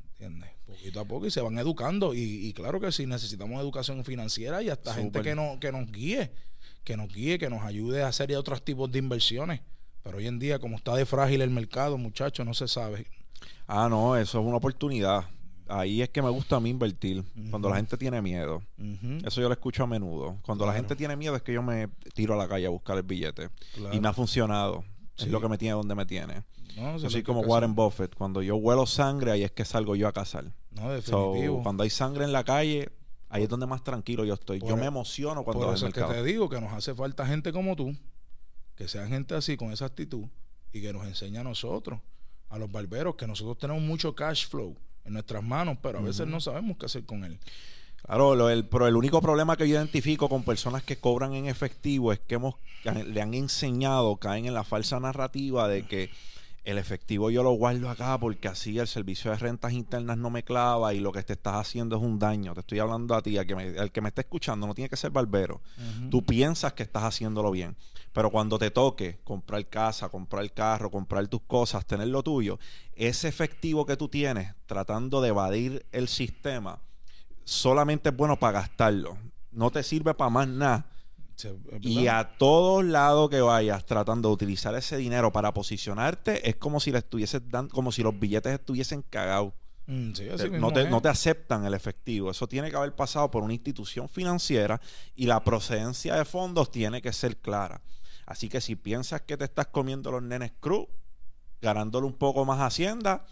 ¿Entiendes? 0.10 0.55
Poquito 0.66 1.00
a 1.00 1.06
poco 1.06 1.28
y 1.28 1.32
se 1.32 1.42
van 1.42 1.58
educando. 1.58 2.14
Y, 2.14 2.52
claro 2.54 2.80
que 2.80 2.92
sí, 2.92 3.06
necesitamos 3.06 3.62
educación 3.62 4.04
financiera 4.04 4.64
y 4.64 4.70
hasta 4.70 4.94
gente 4.94 5.22
que, 5.22 5.36
no, 5.36 5.60
que 5.60 5.72
nos 5.72 5.92
guíe, 5.92 6.32
que 6.84 6.98
nos 6.98 7.14
guíe, 7.14 7.38
que 7.38 7.50
nos 7.50 7.64
ayude 7.64 8.04
a 8.04 8.08
hacer 8.08 8.36
otros 8.36 8.64
tipos 8.64 8.92
de 8.92 9.00
inversiones. 9.00 9.62
Pero 10.04 10.18
hoy 10.18 10.28
en 10.28 10.40
día, 10.40 10.60
como 10.60 10.78
está 10.78 10.96
de 10.96 11.06
frágil 11.06 11.42
el 11.42 11.50
mercado, 11.50 11.98
muchachos, 11.98 12.46
no 12.46 12.54
se 12.54 12.68
sabe. 12.68 13.08
Ah, 13.68 13.88
no, 13.90 14.16
eso 14.16 14.40
es 14.40 14.46
una 14.46 14.58
oportunidad. 14.58 15.26
Ahí 15.68 16.02
es 16.02 16.10
que 16.10 16.22
me 16.22 16.30
gusta 16.30 16.58
a 16.58 16.60
mí 16.60 16.70
invertir. 16.70 17.24
Cuando 17.50 17.70
la 17.70 17.78
gente 17.78 17.98
tiene 17.98 18.22
miedo. 18.22 18.62
Eso 19.26 19.42
yo 19.42 19.48
lo 19.48 19.54
escucho 19.54 19.84
a 19.84 19.88
menudo. 19.88 20.38
Cuando 20.44 20.66
la 20.66 20.74
gente 20.74 20.96
tiene 20.96 21.16
miedo 21.16 21.36
es 21.36 21.42
que 21.42 21.54
yo 21.54 21.64
me 21.64 21.90
tiro 22.14 22.36
a 22.36 22.38
la 22.38 22.48
calle 22.48 22.68
a 22.68 22.70
buscar 22.70 22.98
el 22.98 23.04
billete. 23.04 23.50
Y 23.92 24.00
me 24.00 24.08
ha 24.08 24.14
funcionado. 24.14 24.84
Es 25.18 25.28
lo 25.28 25.42
que 25.42 25.48
me 25.48 25.58
tiene 25.58 25.76
donde 25.76 25.96
me 25.96 26.06
tiene. 26.06 26.44
No, 26.76 27.00
soy 27.00 27.24
como 27.24 27.42
Warren 27.42 27.74
Buffett. 27.74 28.16
Cuando 28.16 28.42
yo 28.42 28.56
huelo 28.58 28.86
sangre, 28.86 29.32
ahí 29.32 29.44
es 29.44 29.52
que 29.52 29.64
salgo 29.64 29.96
yo 29.96 30.08
a 30.08 30.12
cazar. 30.12 30.52
No, 30.72 30.92
definitivo. 30.92 31.64
cuando 31.64 31.84
hay 31.84 31.90
sangre 31.90 32.26
en 32.26 32.34
la 32.34 32.44
calle, 32.44 32.92
ahí 33.30 33.44
es 33.44 33.50
donde 33.50 33.66
más 33.66 33.84
tranquilo 33.84 34.26
yo 34.26 34.34
estoy. 34.34 34.60
yo 34.60 34.76
me 34.76 34.86
emociono 34.86 35.44
cuando 35.44 35.66
Por 35.66 35.76
eso 35.76 35.88
es 35.88 35.94
que 35.94 36.02
te 36.02 36.24
digo 36.24 36.50
que 36.50 36.60
nos 36.60 36.74
hace 36.74 36.94
falta 36.94 37.26
gente 37.26 37.54
como 37.54 37.76
tú, 37.76 37.96
que 38.76 38.88
sean 38.88 39.10
gente 39.10 39.36
así, 39.36 39.56
con 39.56 39.72
esa 39.72 39.86
actitud, 39.86 40.26
y 40.74 40.82
que 40.82 40.92
nos 40.92 41.06
enseñe 41.06 41.38
a 41.38 41.44
nosotros, 41.44 42.00
a 42.50 42.58
los 42.58 42.70
barberos, 42.70 43.16
que 43.16 43.26
nosotros 43.26 43.58
tenemos 43.58 43.82
mucho 43.82 44.14
cash 44.14 44.48
flow 44.48 44.76
en 45.06 45.14
nuestras 45.14 45.44
manos, 45.44 45.78
pero 45.82 46.00
a 46.00 46.02
veces 46.02 46.28
no 46.28 46.42
sabemos 46.42 46.78
qué 46.78 46.88
hacer 46.88 47.06
con 47.06 47.24
él. 47.24 47.40
Claro, 48.06 48.50
el, 48.50 48.66
pero 48.66 48.88
el 48.88 48.96
único 48.96 49.20
problema 49.20 49.58
que 49.58 49.68
yo 49.68 49.76
identifico 49.76 50.30
con 50.30 50.44
personas 50.44 50.84
que 50.84 50.98
cobran 50.98 51.34
en 51.34 51.48
efectivo 51.48 52.14
es 52.14 52.20
que 52.20 52.36
hemos, 52.36 52.56
le 52.84 53.22
han 53.22 53.34
enseñado, 53.34 54.18
caen 54.18 54.46
en 54.46 54.54
la 54.54 54.64
falsa 54.64 55.00
narrativa 55.00 55.68
de 55.68 55.88
que 55.88 56.12
el 56.66 56.80
efectivo 56.80 57.30
yo 57.30 57.44
lo 57.44 57.52
guardo 57.52 57.90
acá 57.90 58.18
porque 58.20 58.48
así 58.48 58.78
el 58.80 58.88
servicio 58.88 59.30
de 59.32 59.38
rentas 59.38 59.72
internas 59.72 60.18
no 60.18 60.32
me 60.32 60.44
clava 60.44 60.94
y 60.94 61.00
lo 61.00 61.12
que 61.12 61.22
te 61.24 61.34
estás 61.34 61.56
haciendo 61.56 61.96
es 61.96 62.02
un 62.02 62.20
daño. 62.20 62.54
Te 62.54 62.62
estoy 62.62 62.80
hablando 62.80 63.16
a 63.16 63.22
ti, 63.22 63.38
al 63.38 63.46
que 63.46 63.56
me, 63.56 63.68
el 63.68 63.92
que 63.92 64.02
me 64.02 64.10
está 64.10 64.22
escuchando, 64.22 64.66
no 64.66 64.74
tiene 64.74 64.90
que 64.90 64.98
ser 64.98 65.12
barbero. 65.12 65.62
Tú 66.10 66.24
piensas 66.24 66.74
que 66.74 66.84
estás 66.84 67.04
haciéndolo 67.04 67.52
bien, 67.52 67.76
pero 68.14 68.32
cuando 68.32 68.58
te 68.58 68.72
toque 68.72 69.20
comprar 69.24 69.68
casa, 69.68 70.10
comprar 70.10 70.52
carro, 70.54 70.90
comprar 70.90 71.28
tus 71.28 71.42
cosas, 71.42 71.86
tener 71.86 72.08
lo 72.08 72.24
tuyo, 72.24 72.60
ese 72.96 73.28
efectivo 73.28 73.86
que 73.86 73.96
tú 73.96 74.10
tienes 74.10 74.54
tratando 74.66 75.22
de 75.22 75.30
evadir 75.30 75.86
el 75.92 76.08
sistema, 76.08 76.80
solamente 77.46 78.10
es 78.10 78.16
bueno 78.16 78.38
para 78.38 78.60
gastarlo. 78.60 79.18
No 79.52 79.72
te 79.72 79.82
sirve 79.84 80.14
para 80.14 80.30
más 80.30 80.48
nada. 80.48 80.86
Y 81.82 82.08
a 82.08 82.36
todos 82.38 82.84
lados 82.84 83.30
que 83.30 83.42
vayas 83.42 83.86
tratando 83.86 84.30
de 84.30 84.34
utilizar 84.34 84.74
ese 84.76 84.98
dinero 84.98 85.32
para 85.32 85.54
posicionarte, 85.54 86.50
es 86.50 86.56
como 86.56 86.80
si 86.80 86.92
le 86.92 87.00
estuvieses 87.00 87.42
dando, 87.50 87.74
como 87.74 87.92
si 87.92 88.04
los 88.04 88.18
billetes 88.18 88.54
estuviesen 88.54 89.02
cagados. 89.10 89.54
Mm, 89.88 90.14
no, 90.60 90.72
te, 90.72 90.90
no, 90.90 91.02
te, 91.02 91.10
aceptan 91.10 91.66
el 91.66 91.74
efectivo. 91.74 92.32
Eso 92.32 92.48
tiene 92.48 92.72
que 92.72 92.78
haber 92.78 92.96
pasado 92.96 93.30
por 93.30 93.44
una 93.44 93.54
institución 93.54 94.10
financiera 94.10 94.82
y 95.16 95.26
la 95.26 95.44
procedencia 95.44 96.16
de 96.16 96.26
fondos 96.26 96.72
tiene 96.72 97.02
que 97.02 97.14
ser 97.14 97.38
clara. 97.38 97.82
Así 98.26 98.50
que 98.50 98.62
si 98.62 98.76
piensas 98.76 99.22
que 99.22 99.38
te 99.38 99.44
estás 99.44 99.68
comiendo 99.68 100.12
los 100.12 100.24
nenes 100.24 100.54
cruz, 100.60 100.88
ganándole 101.62 102.08
un 102.08 102.14
poco 102.14 102.46
más 102.46 102.60
Hacienda, 102.60 103.26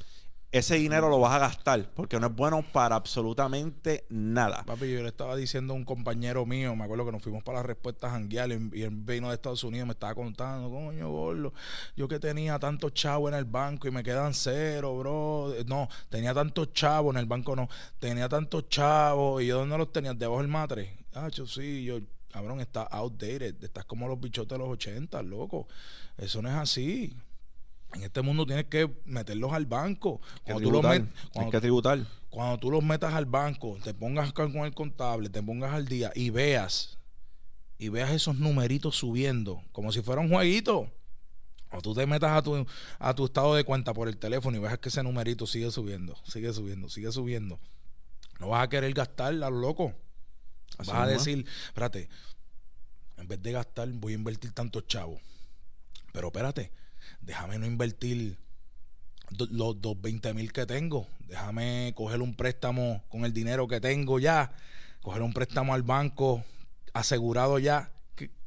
ese 0.53 0.75
dinero 0.75 1.09
lo 1.09 1.19
vas 1.19 1.33
a 1.33 1.39
gastar 1.39 1.89
porque 1.95 2.19
no 2.19 2.27
es 2.27 2.35
bueno 2.35 2.63
para 2.71 2.95
absolutamente 2.95 4.05
nada. 4.09 4.63
Papi, 4.63 4.91
yo 4.91 5.01
le 5.01 5.07
estaba 5.07 5.35
diciendo 5.35 5.73
a 5.73 5.75
un 5.75 5.83
compañero 5.83 6.45
mío, 6.45 6.75
me 6.75 6.83
acuerdo 6.83 7.07
que 7.07 7.11
nos 7.11 7.23
fuimos 7.23 7.43
para 7.43 7.57
las 7.57 7.65
respuestas 7.65 8.11
janguear 8.11 8.51
y 8.51 8.83
él 8.83 8.91
vino 8.91 9.29
de 9.29 9.33
Estados 9.33 9.63
Unidos, 9.63 9.87
me 9.87 9.93
estaba 9.93 10.13
contando, 10.13 10.69
coño, 10.69 11.09
gordo, 11.09 11.53
yo 11.97 12.07
que 12.07 12.19
tenía 12.19 12.59
tantos 12.59 12.93
chavos 12.93 13.31
en 13.31 13.39
el 13.39 13.45
banco 13.45 13.87
y 13.87 13.91
me 13.91 14.03
quedan 14.03 14.35
cero, 14.35 14.95
bro. 14.95 15.55
No, 15.65 15.89
tenía 16.09 16.35
tantos 16.35 16.71
chavos 16.71 17.15
en 17.15 17.19
el 17.19 17.25
banco, 17.25 17.55
no, 17.55 17.67
tenía 17.97 18.29
tantos 18.29 18.69
chavos 18.69 19.41
y 19.41 19.47
yo 19.47 19.57
dónde 19.57 19.75
los 19.75 19.91
tenía, 19.91 20.13
debajo 20.13 20.39
del 20.39 20.49
matre. 20.49 20.95
Ah, 21.15 21.29
yo 21.29 21.47
sí, 21.47 21.83
yo, 21.83 21.97
cabrón, 22.31 22.59
está 22.59 22.83
outdated, 22.83 23.55
estás 23.63 23.85
como 23.85 24.07
los 24.07 24.19
bichotes 24.21 24.55
de 24.55 24.59
los 24.59 24.69
80, 24.69 25.19
loco. 25.23 25.67
Eso 26.15 26.43
no 26.43 26.49
es 26.49 26.55
así. 26.55 27.17
En 27.93 28.03
este 28.03 28.21
mundo 28.21 28.45
tienes 28.45 28.65
que 28.65 28.89
meterlos 29.05 29.53
al 29.53 29.65
banco. 29.65 30.19
Cuando 30.43 30.63
tú 30.63 30.71
los 30.71 30.81
tienes 31.31 31.51
que 31.51 31.61
tributar. 31.61 31.99
Cuando 32.29 32.57
tú 32.57 32.71
los 32.71 32.83
metas 32.83 33.13
al 33.13 33.25
banco, 33.25 33.77
te 33.83 33.93
pongas 33.93 34.33
con 34.33 34.55
el 34.57 34.73
contable, 34.73 35.29
te 35.29 35.43
pongas 35.43 35.73
al 35.73 35.87
día 35.87 36.11
y 36.15 36.31
veas 36.31 36.97
y 37.77 37.89
veas 37.89 38.11
esos 38.11 38.37
numeritos 38.37 38.95
subiendo, 38.95 39.61
como 39.71 39.91
si 39.91 40.01
fuera 40.01 40.21
un 40.21 40.29
jueguito. 40.29 40.89
O 41.69 41.81
tú 41.81 41.93
te 41.93 42.05
metas 42.05 42.31
a 42.31 42.41
tu, 42.41 42.65
a 42.99 43.13
tu 43.13 43.25
estado 43.25 43.55
de 43.55 43.63
cuenta 43.63 43.93
por 43.93 44.07
el 44.07 44.17
teléfono 44.17 44.55
y 44.55 44.59
veas 44.59 44.77
que 44.77 44.89
ese 44.89 45.03
numerito 45.03 45.45
sigue 45.47 45.69
subiendo, 45.69 46.15
sigue 46.23 46.53
subiendo, 46.53 46.87
sigue 46.87 47.11
subiendo. 47.11 47.59
No 48.39 48.49
vas 48.49 48.63
a 48.63 48.69
querer 48.69 48.93
gastar 48.93 49.33
a 49.33 49.49
lo 49.49 49.59
loco. 49.59 49.93
vas 50.77 50.89
a 50.89 51.07
decir, 51.07 51.45
espérate, 51.67 52.09
en 53.17 53.27
vez 53.27 53.41
de 53.41 53.51
gastar, 53.51 53.89
voy 53.89 54.13
a 54.13 54.15
invertir 54.15 54.53
tantos 54.53 54.87
chavos. 54.87 55.19
Pero 56.13 56.27
espérate, 56.27 56.71
déjame 57.25 57.59
no 57.59 57.65
invertir 57.65 58.37
los, 59.49 59.81
dos 59.81 59.99
20 60.01 60.33
mil 60.33 60.51
que 60.51 60.65
tengo. 60.65 61.07
Déjame 61.27 61.93
coger 61.95 62.21
un 62.21 62.35
préstamo 62.35 63.03
con 63.09 63.25
el 63.25 63.33
dinero 63.33 63.67
que 63.67 63.79
tengo 63.79 64.19
ya. 64.19 64.51
Coger 65.01 65.21
un 65.21 65.33
préstamo 65.33 65.73
al 65.73 65.83
banco 65.83 66.43
asegurado 66.93 67.59
ya 67.59 67.91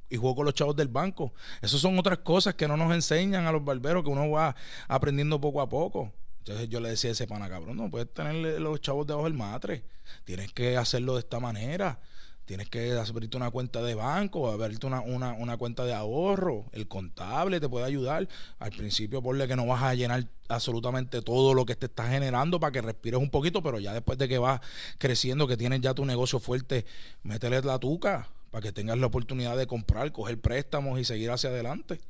y 0.09 0.17
juego 0.17 0.37
con 0.37 0.45
los 0.45 0.55
chavos 0.55 0.77
del 0.77 0.89
banco. 0.89 1.33
Esas 1.61 1.81
son 1.81 1.99
otras 1.99 2.19
cosas 2.19 2.55
que 2.55 2.69
no 2.69 2.77
nos 2.77 2.95
enseñan 2.95 3.47
a 3.47 3.53
los 3.53 3.65
barberos, 3.65 4.05
que 4.05 4.11
uno 4.11 4.31
va 4.31 4.55
aprendiendo 4.89 5.41
poco 5.41 5.61
a 5.61 5.69
poco. 5.69 6.13
Entonces 6.39 6.69
yo 6.69 6.79
le 6.79 6.91
decía 6.91 7.11
a 7.11 7.13
ese 7.13 7.27
pana, 7.27 7.49
cabrón, 7.49 7.77
no 7.77 7.91
puedes 7.91 8.13
tener 8.15 8.61
los 8.61 8.81
chavos 8.81 9.07
debajo 9.07 9.25
del 9.25 9.35
matre. 9.35 9.83
Tienes 10.25 10.53
que 10.53 10.77
hacerlo 10.77 11.15
de 11.15 11.21
esta 11.21 11.41
manera. 11.41 11.99
Tienes 12.47 12.69
que 12.69 12.93
abrirte 12.93 13.37
una 13.37 13.51
cuenta 13.51 13.83
de 13.83 13.97
banco, 13.97 14.51
abrirte 14.51 14.87
una, 14.87 15.01
una, 15.01 15.33
una, 15.33 15.57
cuenta 15.57 15.85
de 15.85 15.93
ahorro. 15.93 16.67
El 16.73 16.87
contable 16.87 17.59
te 17.59 17.69
puede 17.69 17.85
ayudar. 17.85 18.29
Al 18.61 18.71
principio, 18.71 19.21
ponle 19.21 19.49
que 19.49 19.57
no 19.57 19.67
vas 19.67 19.83
a 19.83 19.95
llenar 19.95 20.29
absolutamente 20.49 21.23
todo 21.23 21.55
lo 21.55 21.67
que 21.67 21.75
te 21.75 21.87
está 21.87 22.09
generando 22.09 22.61
para 22.61 22.71
que 22.71 22.83
respires 22.83 23.21
un 23.21 23.31
poquito, 23.31 23.65
pero 23.65 23.81
ya 23.81 23.93
después 23.93 24.17
de 24.17 24.29
que 24.29 24.39
vas 24.39 24.61
creciendo, 24.99 25.49
que 25.49 25.57
tienes 25.57 25.81
ya 25.81 25.93
tu 25.93 26.05
negocio 26.05 26.39
fuerte, 26.39 26.87
métele 27.25 27.61
la 27.63 27.81
tuca 27.81 28.29
para 28.53 28.63
que 28.63 28.73
tengas 28.73 28.97
la 28.99 29.07
oportunidad 29.07 29.57
de 29.57 29.67
comprar, 29.67 30.13
coger 30.13 30.41
préstamos 30.41 31.01
y 31.01 31.05
seguir 31.05 31.33
hacia 31.33 31.51
adelante. 31.51 32.01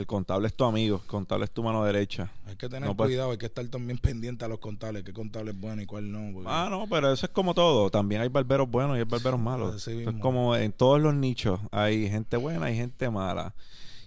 El 0.00 0.06
contable 0.06 0.46
es 0.46 0.54
tu 0.54 0.64
amigo, 0.64 0.96
el 0.96 1.06
contable 1.06 1.44
es 1.44 1.50
tu 1.50 1.62
mano 1.62 1.84
derecha. 1.84 2.32
Hay 2.46 2.56
que 2.56 2.70
tener 2.70 2.88
cuidado, 2.96 3.32
hay 3.32 3.36
que 3.36 3.44
estar 3.44 3.66
también 3.68 3.98
pendiente 3.98 4.46
a 4.46 4.48
los 4.48 4.58
contables, 4.58 5.04
qué 5.04 5.12
contable 5.12 5.50
es 5.50 5.60
bueno 5.60 5.82
y 5.82 5.84
cuál 5.84 6.10
no. 6.10 6.40
Ah, 6.46 6.68
no, 6.70 6.86
pero 6.88 7.12
eso 7.12 7.26
es 7.26 7.32
como 7.32 7.52
todo. 7.52 7.90
También 7.90 8.22
hay 8.22 8.28
barberos 8.28 8.70
buenos 8.70 8.96
y 8.96 9.00
hay 9.00 9.04
barberos 9.04 9.38
malos. 9.38 9.86
es 9.86 10.14
como 10.22 10.56
en 10.56 10.72
todos 10.72 11.02
los 11.02 11.12
nichos. 11.12 11.60
Hay 11.70 12.08
gente 12.08 12.38
buena 12.38 12.70
y 12.70 12.76
gente 12.76 13.10
mala. 13.10 13.54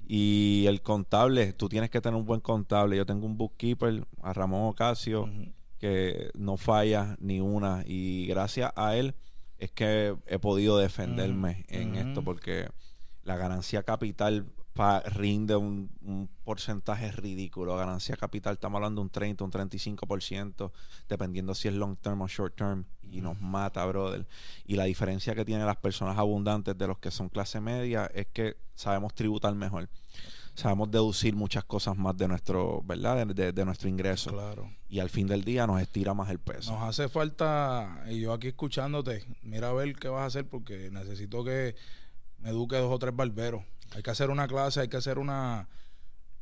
Y 0.08 0.66
el 0.68 0.82
contable, 0.82 1.54
tú 1.54 1.70
tienes 1.70 1.92
que 1.92 2.02
tener 2.02 2.20
un 2.20 2.26
buen 2.26 2.42
contable. 2.42 2.98
Yo 2.98 3.06
tengo 3.06 3.28
un 3.28 3.38
bookkeeper, 3.38 4.08
a 4.24 4.34
Ramón 4.34 4.70
Ocasio, 4.70 5.30
que 5.78 6.32
no 6.34 6.58
falla 6.58 7.18
ni 7.20 7.40
una. 7.40 7.84
Y 7.86 8.26
gracias 8.26 8.74
a 8.76 8.96
él 8.96 9.14
es 9.60 9.70
que 9.70 10.16
he 10.26 10.40
podido 10.40 10.80
defenderme 10.80 11.66
en 11.70 11.94
esto 11.94 12.24
porque 12.24 12.68
la 13.22 13.38
ganancia 13.38 13.84
capital 13.84 14.48
rinde 15.06 15.56
un, 15.56 16.30
porcentaje 16.44 17.12
ridículo. 17.12 17.76
Ganancia 17.78 18.16
capital, 18.18 18.54
estamos 18.56 18.78
hablando 18.78 19.02
de 19.02 19.04
un 19.04 19.10
30, 19.10 19.44
un 19.44 19.52
35%, 19.52 20.72
dependiendo 21.08 21.54
si 21.54 21.68
es 21.68 21.74
long 21.74 21.96
term 21.98 22.22
o 22.22 22.28
short 22.28 22.56
term, 22.56 22.86
y 23.10 23.22
nos 23.22 23.40
mata, 23.40 23.86
brother. 23.86 24.28
Y 24.66 24.76
la 24.76 24.86
diferencia 24.86 25.36
que 25.36 25.46
tienen 25.46 25.66
las 25.66 25.78
personas 25.78 26.18
abundantes 26.18 26.78
de 26.78 26.88
los 26.88 26.98
que 26.98 27.12
son 27.12 27.30
clase 27.30 27.62
media 27.62 28.10
es 28.14 28.28
que 28.28 28.58
sabemos 28.76 29.14
tributar 29.14 29.54
mejor. 29.56 29.90
Sabemos 30.56 30.92
deducir 30.92 31.36
muchas 31.36 31.64
cosas 31.64 31.98
más 31.98 32.16
de 32.16 32.28
nuestro, 32.28 32.84
¿verdad? 32.84 33.26
De, 33.26 33.66
nuestro 33.66 33.90
ingreso. 33.90 34.32
Claro. 34.32 34.70
Y 34.88 35.00
al 35.00 35.10
fin 35.10 35.26
del 35.26 35.44
día 35.44 35.66
nos 35.66 35.82
estira 35.82 36.14
más 36.14 36.30
el 36.30 36.40
peso. 36.40 36.74
Nos 36.74 36.84
hace 36.84 37.10
falta, 37.10 38.04
y 38.08 38.20
yo 38.20 38.34
aquí 38.34 38.50
escuchándote, 38.50 39.26
mira 39.42 39.70
a 39.70 39.74
ver 39.74 39.96
qué 39.96 40.10
vas 40.10 40.22
a 40.22 40.26
hacer 40.26 40.48
porque 40.48 40.92
necesito 40.92 41.44
que 41.44 41.76
me 42.38 42.50
eduque 42.50 42.76
dos 42.76 42.94
o 42.94 43.00
tres 43.00 43.16
barberos 43.16 43.64
hay 43.96 44.04
que 44.04 44.12
hacer 44.12 44.30
una 44.30 44.48
clase, 44.48 44.82
hay 44.82 44.88
que 44.88 44.98
hacer 44.98 45.20
una, 45.20 45.68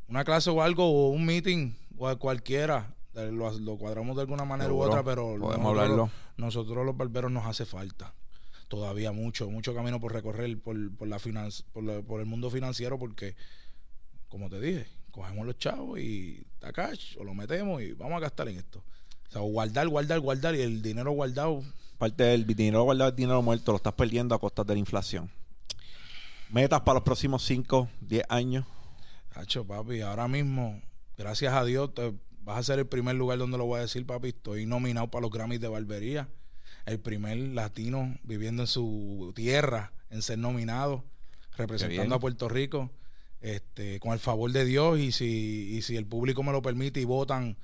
una 0.08 0.24
clase 0.24 0.50
o 0.50 0.62
algo, 0.62 0.86
o 0.86 1.10
un 1.10 1.26
meeting, 1.26 1.74
o 1.98 2.16
cualquiera. 2.18 2.96
Lo, 3.14 3.78
cuadramos 3.78 4.16
de 4.16 4.22
alguna 4.22 4.46
manera 4.46 4.72
u 4.72 4.82
otra, 4.82 5.04
pero 5.04 5.38
podemos 5.38 5.68
hablarlo. 5.68 6.10
nosotros 6.38 6.86
los 6.86 6.96
barberos 6.96 7.30
nos 7.30 7.46
hace 7.46 7.66
falta 7.66 8.14
todavía 8.72 9.12
mucho, 9.12 9.52
mucho 9.52 9.76
camino 9.76 10.00
por 10.00 10.14
recorrer 10.14 10.58
por, 10.58 10.96
por 10.96 11.06
la 11.06 11.20
por, 11.74 12.06
por, 12.06 12.22
el 12.22 12.26
mundo 12.26 12.50
financiero, 12.50 12.98
porque, 12.98 13.36
como 14.30 14.50
te 14.50 14.62
dije, 14.62 14.88
cogemos 15.12 15.46
los 15.46 15.58
chavos 15.58 16.00
y 16.00 16.42
ta 16.58 16.72
cash, 16.72 17.18
o 17.20 17.26
lo 17.26 17.34
metemos 17.34 17.82
y 17.82 17.92
vamos 17.92 18.16
a 18.16 18.20
gastar 18.22 18.48
en 18.48 18.60
esto. 18.60 18.82
O 19.28 19.32
sea, 19.32 19.42
guardar, 19.42 19.90
guardar, 19.90 20.22
guardar, 20.22 20.56
y 20.56 20.62
el 20.62 20.82
dinero 20.82 21.12
guardado. 21.12 21.64
Parte 21.98 22.24
del 22.24 22.46
dinero 22.48 22.84
guardado 22.84 23.10
es 23.10 23.16
dinero 23.18 23.42
muerto, 23.42 23.74
lo 23.74 23.76
estás 23.76 23.94
perdiendo 23.94 24.34
a 24.34 24.40
costa 24.40 24.64
de 24.64 24.74
la 24.74 24.80
inflación. 24.80 25.30
Metas 26.52 26.82
para 26.82 26.96
los 26.96 27.04
próximos 27.04 27.46
5, 27.46 27.88
10 28.02 28.26
años. 28.28 28.66
Hacho, 29.34 29.66
papi, 29.66 30.02
ahora 30.02 30.28
mismo, 30.28 30.82
gracias 31.18 31.54
a 31.54 31.64
Dios, 31.64 31.92
vas 32.42 32.58
a 32.58 32.64
ser 32.64 32.80
el 32.80 32.88
primer 32.88 33.16
lugar 33.16 33.38
donde 33.38 33.58
lo 33.58 33.66
voy 33.66 33.78
a 33.78 33.84
decir, 33.84 34.06
papi. 34.06 34.30
Estoy 34.30 34.66
nominado 34.66 35.10
para 35.10 35.22
los 35.22 35.32
Grammys 35.32 35.62
de 35.62 35.70
barbería. 35.70 36.28
El 36.86 37.00
primer 37.00 37.38
latino 37.38 38.18
viviendo 38.24 38.64
en 38.64 38.68
su 38.68 39.32
tierra 39.34 39.94
en 40.10 40.22
ser 40.22 40.40
nominado, 40.40 41.06
representando 41.56 42.16
a 42.16 42.20
Puerto 42.20 42.50
Rico. 42.50 42.92
Este, 43.40 44.00
con 44.02 44.12
el 44.12 44.20
favor 44.20 44.52
de 44.52 44.66
Dios 44.66 45.00
y 45.00 45.12
si, 45.12 45.76
y 45.76 45.82
si 45.82 45.96
el 45.96 46.06
público 46.06 46.44
me 46.44 46.52
lo 46.52 46.62
permite 46.62 47.00
y 47.00 47.06
votan 47.06 47.58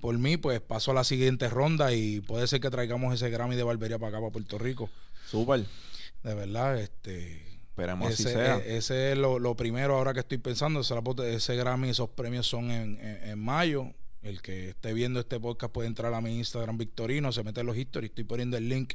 por 0.00 0.16
mí, 0.16 0.36
pues 0.36 0.60
paso 0.60 0.90
a 0.90 0.94
la 0.94 1.02
siguiente 1.02 1.48
ronda 1.48 1.92
y 1.92 2.20
puede 2.20 2.46
ser 2.46 2.60
que 2.60 2.70
traigamos 2.70 3.14
ese 3.14 3.30
Grammy 3.30 3.56
de 3.56 3.64
barbería 3.64 3.98
para 3.98 4.10
acá, 4.10 4.20
para 4.20 4.32
Puerto 4.32 4.58
Rico. 4.58 4.90
Súper. 5.26 5.64
De 6.22 6.34
verdad, 6.34 6.78
este 6.78 7.43
Esperemos 7.74 8.08
ese, 8.08 8.28
así 8.28 8.32
sea. 8.34 8.58
E, 8.58 8.76
ese 8.76 9.10
es 9.12 9.18
lo, 9.18 9.56
primero 9.56 9.96
ahora 9.96 10.14
que 10.14 10.20
estoy 10.20 10.38
pensando. 10.38 10.80
Ese, 10.80 10.94
ese 11.34 11.56
Grammy, 11.56 11.88
esos 11.88 12.08
premios 12.08 12.46
son 12.46 12.70
en, 12.70 13.00
en, 13.00 13.36
mayo. 13.36 13.92
El 14.22 14.42
que 14.42 14.70
esté 14.70 14.94
viendo 14.94 15.18
este 15.18 15.40
podcast 15.40 15.72
puede 15.72 15.88
entrar 15.88 16.14
a 16.14 16.20
mi 16.20 16.38
Instagram 16.38 16.78
Victorino, 16.78 17.32
se 17.32 17.42
mete 17.42 17.60
en 17.60 17.66
los 17.66 17.76
historias. 17.76 18.10
Estoy 18.10 18.22
poniendo 18.22 18.56
el 18.56 18.68
link 18.68 18.94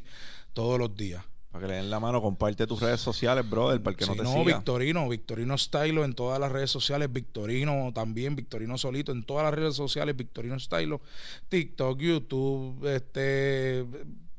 todos 0.53 0.79
los 0.79 0.95
días. 0.95 1.25
Para 1.51 1.65
que 1.65 1.71
le 1.71 1.77
den 1.77 1.89
la 1.89 1.99
mano, 1.99 2.21
comparte 2.21 2.65
tus 2.65 2.79
redes 2.79 3.01
sociales, 3.01 3.47
brother, 3.47 3.83
para 3.83 3.97
que 3.97 4.05
no 4.05 4.15
te 4.15 4.23
no, 4.23 4.45
Victorino, 4.45 5.09
Victorino 5.09 5.57
Stylo 5.57 6.05
en 6.05 6.13
todas 6.13 6.39
las 6.39 6.51
redes 6.51 6.71
sociales, 6.71 7.11
Victorino 7.11 7.91
también, 7.93 8.37
Victorino 8.37 8.77
Solito 8.77 9.11
en 9.11 9.23
todas 9.23 9.43
las 9.43 9.53
redes 9.53 9.75
sociales, 9.75 10.15
Victorino 10.15 10.57
Stylo, 10.57 11.01
TikTok, 11.49 11.99
YouTube, 11.99 12.85
este 12.87 13.85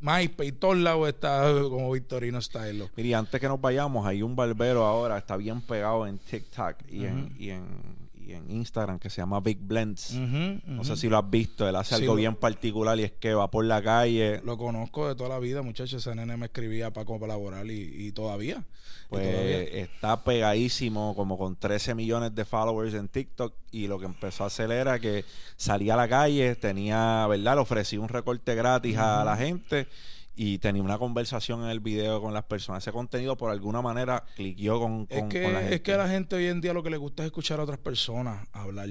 MySpace, 0.00 0.52
todos 0.52 0.78
lados 0.78 1.08
está 1.08 1.52
como 1.68 1.92
Victorino 1.92 2.40
Style. 2.40 2.88
Mira, 2.96 3.18
antes 3.18 3.40
que 3.40 3.48
nos 3.48 3.60
vayamos, 3.60 4.06
hay 4.06 4.22
un 4.22 4.34
barbero 4.34 4.84
ahora, 4.84 5.18
está 5.18 5.36
bien 5.36 5.60
pegado 5.60 6.06
en 6.06 6.18
TikTok 6.18 6.76
y, 6.88 7.04
en, 7.04 7.34
y, 7.38 7.50
en, 7.50 8.09
y 8.30 8.34
en 8.34 8.50
Instagram 8.50 8.98
que 8.98 9.10
se 9.10 9.20
llama 9.20 9.40
Big 9.40 9.58
Blends. 9.60 10.12
No 10.14 10.84
sé 10.84 10.96
si 10.96 11.08
lo 11.08 11.18
has 11.18 11.28
visto, 11.28 11.68
él 11.68 11.76
hace 11.76 11.96
algo 11.96 12.14
bien 12.14 12.36
particular 12.36 12.98
y 12.98 13.04
es 13.04 13.12
que 13.12 13.34
va 13.34 13.50
por 13.50 13.64
la 13.64 13.82
calle. 13.82 14.40
Lo 14.44 14.56
conozco 14.56 15.08
de 15.08 15.14
toda 15.14 15.28
la 15.28 15.38
vida, 15.38 15.62
muchachos. 15.62 16.06
Ese 16.06 16.14
nene 16.14 16.36
me 16.36 16.46
escribía 16.46 16.92
para 16.92 17.06
colaborar 17.06 17.66
y, 17.66 18.06
y 18.06 18.12
todavía. 18.12 18.64
Pues 19.08 19.68
está 19.72 20.22
pegadísimo, 20.22 21.14
como 21.16 21.36
con 21.36 21.56
13 21.56 21.96
millones 21.96 22.32
de 22.34 22.44
followers 22.44 22.94
en 22.94 23.08
TikTok. 23.08 23.52
Y 23.72 23.88
lo 23.88 23.98
que 23.98 24.06
empezó 24.06 24.44
a 24.44 24.46
hacer 24.46 24.70
era 24.70 25.00
que 25.00 25.24
salía 25.56 25.94
a 25.94 25.96
la 25.96 26.08
calle, 26.08 26.54
tenía, 26.54 27.26
¿verdad? 27.26 27.56
Le 27.56 27.60
ofrecía 27.60 28.00
un 28.00 28.08
recorte 28.08 28.54
gratis 28.54 28.96
a 28.96 29.24
la 29.24 29.36
gente 29.36 29.88
y 30.34 30.58
tenía 30.58 30.82
una 30.82 30.98
conversación 30.98 31.62
en 31.64 31.70
el 31.70 31.80
video 31.80 32.20
con 32.20 32.32
las 32.32 32.44
personas. 32.44 32.82
Ese 32.82 32.92
contenido, 32.92 33.36
por 33.36 33.50
alguna 33.50 33.82
manera, 33.82 34.24
cliqueó 34.36 34.80
con, 34.80 35.06
con, 35.06 35.18
es 35.18 35.24
que, 35.24 35.40
la 35.52 35.60
gente. 35.60 35.74
Es 35.74 35.80
que 35.82 35.92
a 35.92 35.98
la 35.98 36.08
gente 36.08 36.36
hoy 36.36 36.46
en 36.46 36.60
día 36.60 36.72
lo 36.72 36.82
que 36.82 36.90
le 36.90 36.96
gusta 36.96 37.22
es 37.22 37.26
escuchar 37.26 37.60
a 37.60 37.64
otras 37.64 37.78
personas 37.78 38.46
hablar. 38.52 38.88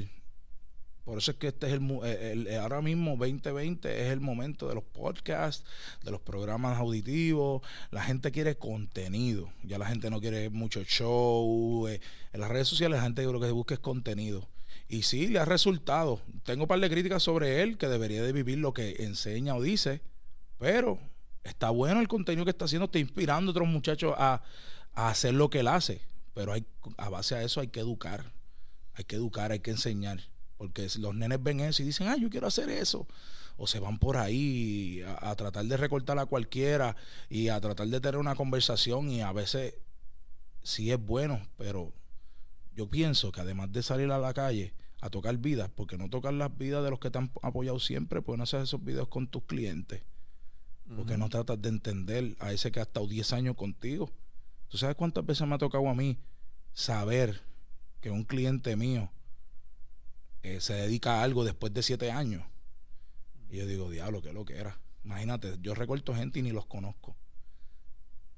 Por 1.10 1.18
eso 1.18 1.32
es 1.32 1.38
que 1.38 1.48
este 1.48 1.66
es 1.66 1.74
el, 1.74 2.46
el, 2.48 2.60
ahora 2.60 2.84
mismo 2.84 3.18
2020 3.18 4.04
es 4.04 4.12
el 4.12 4.20
momento 4.20 4.68
de 4.68 4.76
los 4.76 4.84
podcasts, 4.84 5.66
de 6.04 6.12
los 6.12 6.22
programas 6.22 6.78
auditivos. 6.78 7.64
La 7.90 8.04
gente 8.04 8.32
quiere 8.32 8.58
contenido. 8.58 9.52
Ya 9.64 9.80
la 9.80 9.88
gente 9.88 10.12
no 10.12 10.22
quiere 10.22 10.52
mucho 10.52 10.84
show. 10.84 11.88
Eh, 11.88 12.00
en 12.32 12.42
las 12.42 12.52
redes 12.52 12.68
sociales 12.68 12.98
la 12.98 13.04
gente 13.04 13.24
lo 13.24 13.40
que 13.40 13.50
busca 13.50 13.74
es 13.74 13.80
contenido. 13.80 14.48
Y 14.88 15.02
sí, 15.02 15.30
le 15.30 15.40
ha 15.40 15.46
resultado. 15.46 16.22
Tengo 16.44 16.66
un 16.66 16.68
par 16.68 16.80
de 16.80 16.92
críticas 16.92 17.24
sobre 17.24 17.64
él 17.64 17.80
que 17.80 17.88
debería 17.88 18.22
de 18.22 18.32
vivir 18.32 18.60
lo 18.60 18.74
que 18.74 18.98
enseña 19.00 19.56
o 19.56 19.64
dice. 19.64 20.02
Pero 20.60 21.00
está 21.44 21.70
bueno 21.70 22.02
el 22.02 22.08
contenido 22.08 22.46
que 22.46 22.52
está 22.52 22.66
haciendo. 22.66 22.86
Está 22.86 23.00
inspirando 23.00 23.50
a 23.50 23.54
otros 23.54 23.68
muchachos 23.68 24.14
a, 24.18 24.42
a 24.94 25.10
hacer 25.10 25.34
lo 25.34 25.50
que 25.50 25.60
él 25.60 25.68
hace. 25.68 26.02
Pero 26.34 26.54
hay, 26.54 26.66
a 26.98 27.10
base 27.10 27.36
a 27.36 27.44
eso 27.44 27.62
hay 27.62 27.68
que 27.68 27.80
educar. 27.80 28.32
Hay 28.94 29.04
que 29.04 29.16
educar, 29.16 29.52
hay 29.52 29.60
que 29.60 29.72
enseñar. 29.72 30.22
Porque 30.58 30.88
los 31.00 31.16
nenes 31.16 31.42
ven 31.42 31.62
eso 31.62 31.82
y 31.82 31.86
dicen, 31.86 32.10
ah, 32.10 32.18
yo 32.18 32.30
quiero 32.30 32.48
hacer 32.48 32.70
eso. 32.70 33.08
O 33.56 33.66
se 33.66 33.80
van 33.80 33.98
por 33.98 34.18
ahí 34.18 35.02
a, 35.22 35.36
tratar 35.36 35.66
de 35.66 35.78
recortar 35.78 36.20
a 36.20 36.26
cualquiera 36.26 36.96
y 37.30 37.48
a 37.50 37.60
tratar 37.62 37.88
de 37.88 38.02
tener 38.02 38.18
una 38.18 38.36
conversación 38.36 39.10
y 39.10 39.22
a 39.22 39.32
veces 39.32 39.76
sí 40.62 40.92
es 40.92 41.00
bueno, 41.00 41.42
pero 41.58 41.94
yo 42.74 42.90
pienso 42.90 43.32
que 43.32 43.42
además 43.42 43.72
de 43.72 43.84
salir 43.84 44.12
a 44.12 44.18
la 44.18 44.34
calle 44.34 44.74
a 45.02 45.10
tocar 45.10 45.38
vidas, 45.38 45.70
porque 45.74 45.98
no 45.98 46.10
tocar 46.10 46.34
las 46.34 46.58
vidas 46.58 46.84
de 46.84 46.90
los 46.90 47.00
que 47.00 47.10
te 47.10 47.18
han 47.18 47.32
apoyado 47.42 47.80
siempre, 47.80 48.22
pueden 48.22 48.42
hacer 48.42 48.62
esos 48.62 48.84
videos 48.84 49.08
con 49.08 49.28
tus 49.28 49.44
clientes. 49.44 50.04
Porque 50.96 51.18
no 51.18 51.30
tratas 51.30 51.62
de 51.62 51.70
entender 51.70 52.36
a 52.40 52.52
ese 52.52 52.72
que 52.72 52.80
ha 52.80 52.84
estado 52.84 53.08
10 53.08 53.34
años 53.34 53.56
contigo 53.56 54.10
¿Tú 54.70 54.78
sabes 54.78 54.96
cuántas 54.96 55.26
veces 55.26 55.48
me 55.48 55.56
ha 55.56 55.58
tocado 55.58 55.90
a 55.90 55.96
mí 55.96 56.20
saber 56.74 57.42
que 58.02 58.12
un 58.12 58.24
cliente 58.24 58.76
mío 58.76 59.10
eh, 60.44 60.62
se 60.62 60.74
dedica 60.74 61.20
a 61.20 61.24
algo 61.24 61.44
después 61.44 61.74
de 61.74 61.82
siete 61.82 62.12
años? 62.12 62.44
Y 63.50 63.58
yo 63.58 63.66
digo, 63.66 63.90
diablo, 63.90 64.22
qué 64.22 64.32
lo 64.32 64.46
que 64.46 64.58
era. 64.58 64.80
Imagínate, 65.04 65.58
yo 65.62 65.74
recorto 65.74 66.14
gente 66.14 66.38
y 66.40 66.44
ni 66.44 66.52
los 66.52 66.68
conozco. 66.68 67.16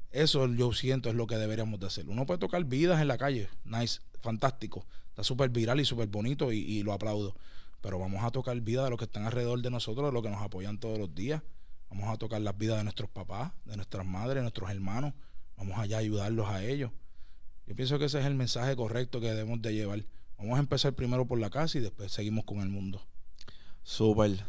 Eso 0.09 0.47
yo 0.47 0.71
siento 0.71 1.09
es 1.09 1.15
lo 1.15 1.27
que 1.27 1.35
deberíamos 1.35 1.81
de 1.81 1.87
hacer. 1.87 2.07
Uno 2.07 2.25
puede 2.25 2.39
tocar 2.39 2.63
vidas 2.63 3.01
en 3.01 3.09
la 3.09 3.17
calle, 3.17 3.49
nice, 3.65 3.99
fantástico, 4.21 4.85
está 5.09 5.23
súper 5.25 5.49
viral 5.49 5.81
y 5.81 5.85
súper 5.85 6.07
bonito 6.07 6.53
y, 6.53 6.81
lo 6.83 6.93
aplaudo. 6.93 7.35
Pero 7.81 7.99
vamos 7.99 8.23
a 8.23 8.31
tocar 8.31 8.59
vidas 8.61 8.85
de 8.85 8.89
los 8.89 8.99
que 8.99 9.05
están 9.05 9.25
alrededor 9.25 9.61
de 9.61 9.69
nosotros, 9.69 10.05
de 10.05 10.13
los 10.13 10.23
que 10.23 10.29
nos 10.29 10.41
apoyan 10.41 10.79
todos 10.79 10.97
los 10.97 11.13
días. 11.13 11.41
Vamos 11.91 12.09
a 12.09 12.17
tocar 12.17 12.41
las 12.41 12.57
vidas 12.57 12.77
de 12.77 12.83
nuestros 12.85 13.09
papás, 13.09 13.51
de 13.65 13.75
nuestras 13.75 14.05
madres, 14.05 14.35
de 14.35 14.41
nuestros 14.41 14.69
hermanos. 14.69 15.13
Vamos 15.57 15.77
allá 15.77 15.97
a 15.97 15.99
ayudarlos 15.99 16.47
a 16.47 16.63
ellos. 16.63 16.89
Yo 17.67 17.75
pienso 17.75 17.99
que 17.99 18.05
ese 18.05 18.19
es 18.19 18.25
el 18.25 18.33
mensaje 18.33 18.75
correcto 18.77 19.19
que 19.19 19.27
debemos 19.27 19.61
de 19.61 19.73
llevar. 19.73 20.05
Vamos 20.37 20.55
a 20.57 20.61
empezar 20.61 20.93
primero 20.93 21.27
por 21.27 21.37
la 21.37 21.49
casa 21.49 21.77
y 21.77 21.81
después 21.81 22.11
seguimos 22.11 22.45
con 22.45 22.61
el 22.61 22.69
mundo. 22.69 23.01
Súper. 23.83 24.45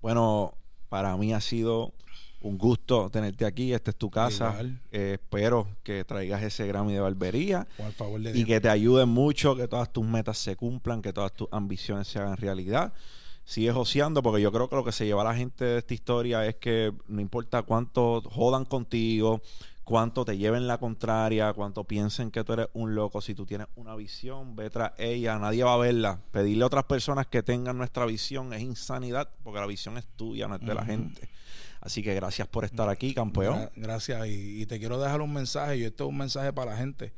Bueno, 0.00 0.54
para 0.88 1.14
mí 1.18 1.34
ha 1.34 1.40
sido 1.40 1.92
un 2.40 2.56
gusto 2.56 3.10
tenerte 3.10 3.44
aquí. 3.44 3.74
Esta 3.74 3.90
es 3.90 3.96
tu 3.96 4.10
casa. 4.10 4.58
Eh, 4.90 5.18
espero 5.20 5.68
que 5.82 6.02
traigas 6.04 6.42
ese 6.42 6.66
Grammy 6.66 6.94
de 6.94 7.00
barbería. 7.00 7.66
y 8.34 8.44
que 8.44 8.58
te 8.58 8.70
ayuden 8.70 9.10
mucho, 9.10 9.54
que 9.54 9.68
todas 9.68 9.92
tus 9.92 10.06
metas 10.06 10.38
se 10.38 10.56
cumplan, 10.56 11.02
que 11.02 11.12
todas 11.12 11.32
tus 11.34 11.48
ambiciones 11.52 12.08
se 12.08 12.18
hagan 12.18 12.38
realidad. 12.38 12.94
Sigue 13.46 13.72
joseando, 13.72 14.22
porque 14.22 14.42
yo 14.42 14.52
creo 14.52 14.68
que 14.68 14.76
lo 14.76 14.84
que 14.84 14.92
se 14.92 15.06
lleva 15.06 15.22
a 15.22 15.24
la 15.24 15.34
gente 15.34 15.64
de 15.64 15.78
esta 15.78 15.94
historia 15.94 16.44
es 16.46 16.56
que 16.56 16.92
no 17.06 17.20
importa 17.20 17.62
cuánto 17.62 18.20
jodan 18.22 18.64
contigo, 18.64 19.40
cuánto 19.84 20.24
te 20.24 20.36
lleven 20.36 20.66
la 20.66 20.78
contraria, 20.78 21.52
cuánto 21.52 21.84
piensen 21.84 22.32
que 22.32 22.42
tú 22.42 22.54
eres 22.54 22.66
un 22.72 22.96
loco, 22.96 23.20
si 23.20 23.36
tú 23.36 23.46
tienes 23.46 23.68
una 23.76 23.94
visión, 23.94 24.56
ve 24.56 24.68
tras 24.68 24.94
ella, 24.98 25.38
nadie 25.38 25.62
va 25.62 25.74
a 25.74 25.76
verla. 25.76 26.20
Pedirle 26.32 26.64
a 26.64 26.66
otras 26.66 26.84
personas 26.84 27.28
que 27.28 27.44
tengan 27.44 27.78
nuestra 27.78 28.04
visión 28.04 28.52
es 28.52 28.62
insanidad, 28.62 29.30
porque 29.44 29.60
la 29.60 29.66
visión 29.66 29.96
es 29.96 30.04
tuya, 30.16 30.48
no 30.48 30.56
es 30.56 30.62
de 30.62 30.74
la 30.74 30.84
gente. 30.84 31.30
Así 31.80 32.02
que 32.02 32.16
gracias 32.16 32.48
por 32.48 32.64
estar 32.64 32.88
aquí, 32.88 33.14
campeón. 33.14 33.70
Gracias. 33.76 34.26
Y, 34.26 34.66
te 34.66 34.80
quiero 34.80 35.00
dejar 35.00 35.20
un 35.20 35.32
mensaje, 35.32 35.76
y 35.76 35.84
esto 35.84 36.02
es 36.02 36.10
un 36.10 36.18
mensaje 36.18 36.52
para 36.52 36.72
la 36.72 36.78
gente, 36.78 37.12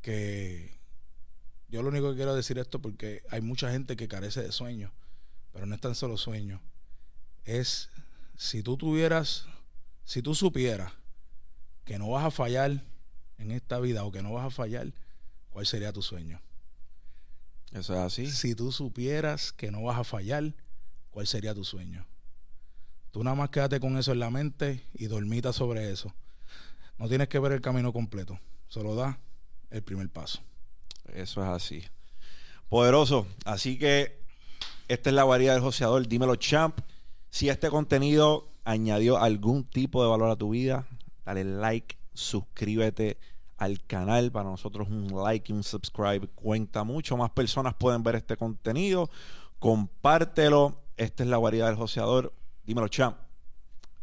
que 0.00 0.76
yo 1.68 1.82
lo 1.82 1.90
único 1.90 2.10
que 2.10 2.16
quiero 2.16 2.34
decir 2.34 2.58
esto 2.58 2.82
porque 2.82 3.22
hay 3.30 3.42
mucha 3.42 3.70
gente 3.70 3.96
que 3.96 4.08
carece 4.08 4.42
de 4.42 4.50
sueños, 4.50 4.90
pero 5.52 5.66
no 5.66 5.74
es 5.74 5.80
tan 5.80 5.94
solo 5.94 6.16
sueños. 6.16 6.60
Es 7.44 7.90
si 8.36 8.62
tú 8.62 8.76
tuvieras, 8.76 9.46
si 10.04 10.22
tú 10.22 10.34
supieras 10.34 10.92
que 11.84 11.98
no 11.98 12.10
vas 12.10 12.24
a 12.24 12.30
fallar 12.30 12.84
en 13.38 13.50
esta 13.50 13.78
vida 13.80 14.04
o 14.04 14.12
que 14.12 14.22
no 14.22 14.32
vas 14.32 14.46
a 14.46 14.50
fallar, 14.50 14.92
¿cuál 15.50 15.66
sería 15.66 15.92
tu 15.92 16.02
sueño? 16.02 16.40
Eso 17.72 17.94
es 17.94 18.00
así. 18.00 18.30
Si 18.30 18.54
tú 18.54 18.70
supieras 18.72 19.52
que 19.52 19.70
no 19.70 19.82
vas 19.82 19.98
a 19.98 20.04
fallar, 20.04 20.54
¿cuál 21.10 21.26
sería 21.26 21.54
tu 21.54 21.64
sueño? 21.64 22.06
Tú 23.10 23.22
nada 23.24 23.36
más 23.36 23.50
quédate 23.50 23.80
con 23.80 23.96
eso 23.98 24.12
en 24.12 24.20
la 24.20 24.30
mente 24.30 24.86
y 24.94 25.06
dormita 25.06 25.52
sobre 25.52 25.90
eso. 25.90 26.14
No 26.98 27.08
tienes 27.08 27.28
que 27.28 27.38
ver 27.38 27.52
el 27.52 27.60
camino 27.60 27.92
completo. 27.92 28.38
Solo 28.68 28.94
da 28.94 29.20
el 29.70 29.82
primer 29.82 30.08
paso. 30.08 30.40
Eso 31.12 31.42
es 31.42 31.48
así. 31.48 31.84
Poderoso. 32.68 33.26
Así 33.44 33.78
que 33.78 34.21
esta 34.88 35.10
es 35.10 35.14
la 35.14 35.24
variedad 35.24 35.54
del 35.54 35.62
joseador. 35.62 36.06
Dímelo, 36.06 36.36
champ. 36.36 36.78
Si 37.30 37.48
este 37.48 37.70
contenido 37.70 38.48
añadió 38.64 39.18
algún 39.18 39.64
tipo 39.64 40.02
de 40.02 40.10
valor 40.10 40.30
a 40.30 40.36
tu 40.36 40.50
vida, 40.50 40.86
dale 41.24 41.44
like, 41.44 41.96
suscríbete 42.14 43.18
al 43.56 43.82
canal. 43.84 44.30
Para 44.30 44.50
nosotros 44.50 44.88
un 44.88 45.08
like 45.22 45.52
y 45.52 45.54
un 45.54 45.62
subscribe 45.62 46.28
cuenta 46.34 46.84
mucho. 46.84 47.16
Más 47.16 47.30
personas 47.30 47.74
pueden 47.74 48.02
ver 48.02 48.16
este 48.16 48.36
contenido. 48.36 49.08
Compártelo. 49.58 50.78
Esta 50.96 51.22
es 51.22 51.28
la 51.28 51.38
variedad 51.38 51.68
del 51.68 51.76
joseador. 51.76 52.32
Dímelo, 52.64 52.88
champ. 52.88 53.16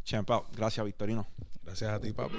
Champ 0.04 0.30
out. 0.32 0.46
Gracias, 0.56 0.86
Victorino. 0.86 1.28
Gracias 1.64 1.92
a 1.92 2.00
ti, 2.00 2.12
papi. 2.14 2.36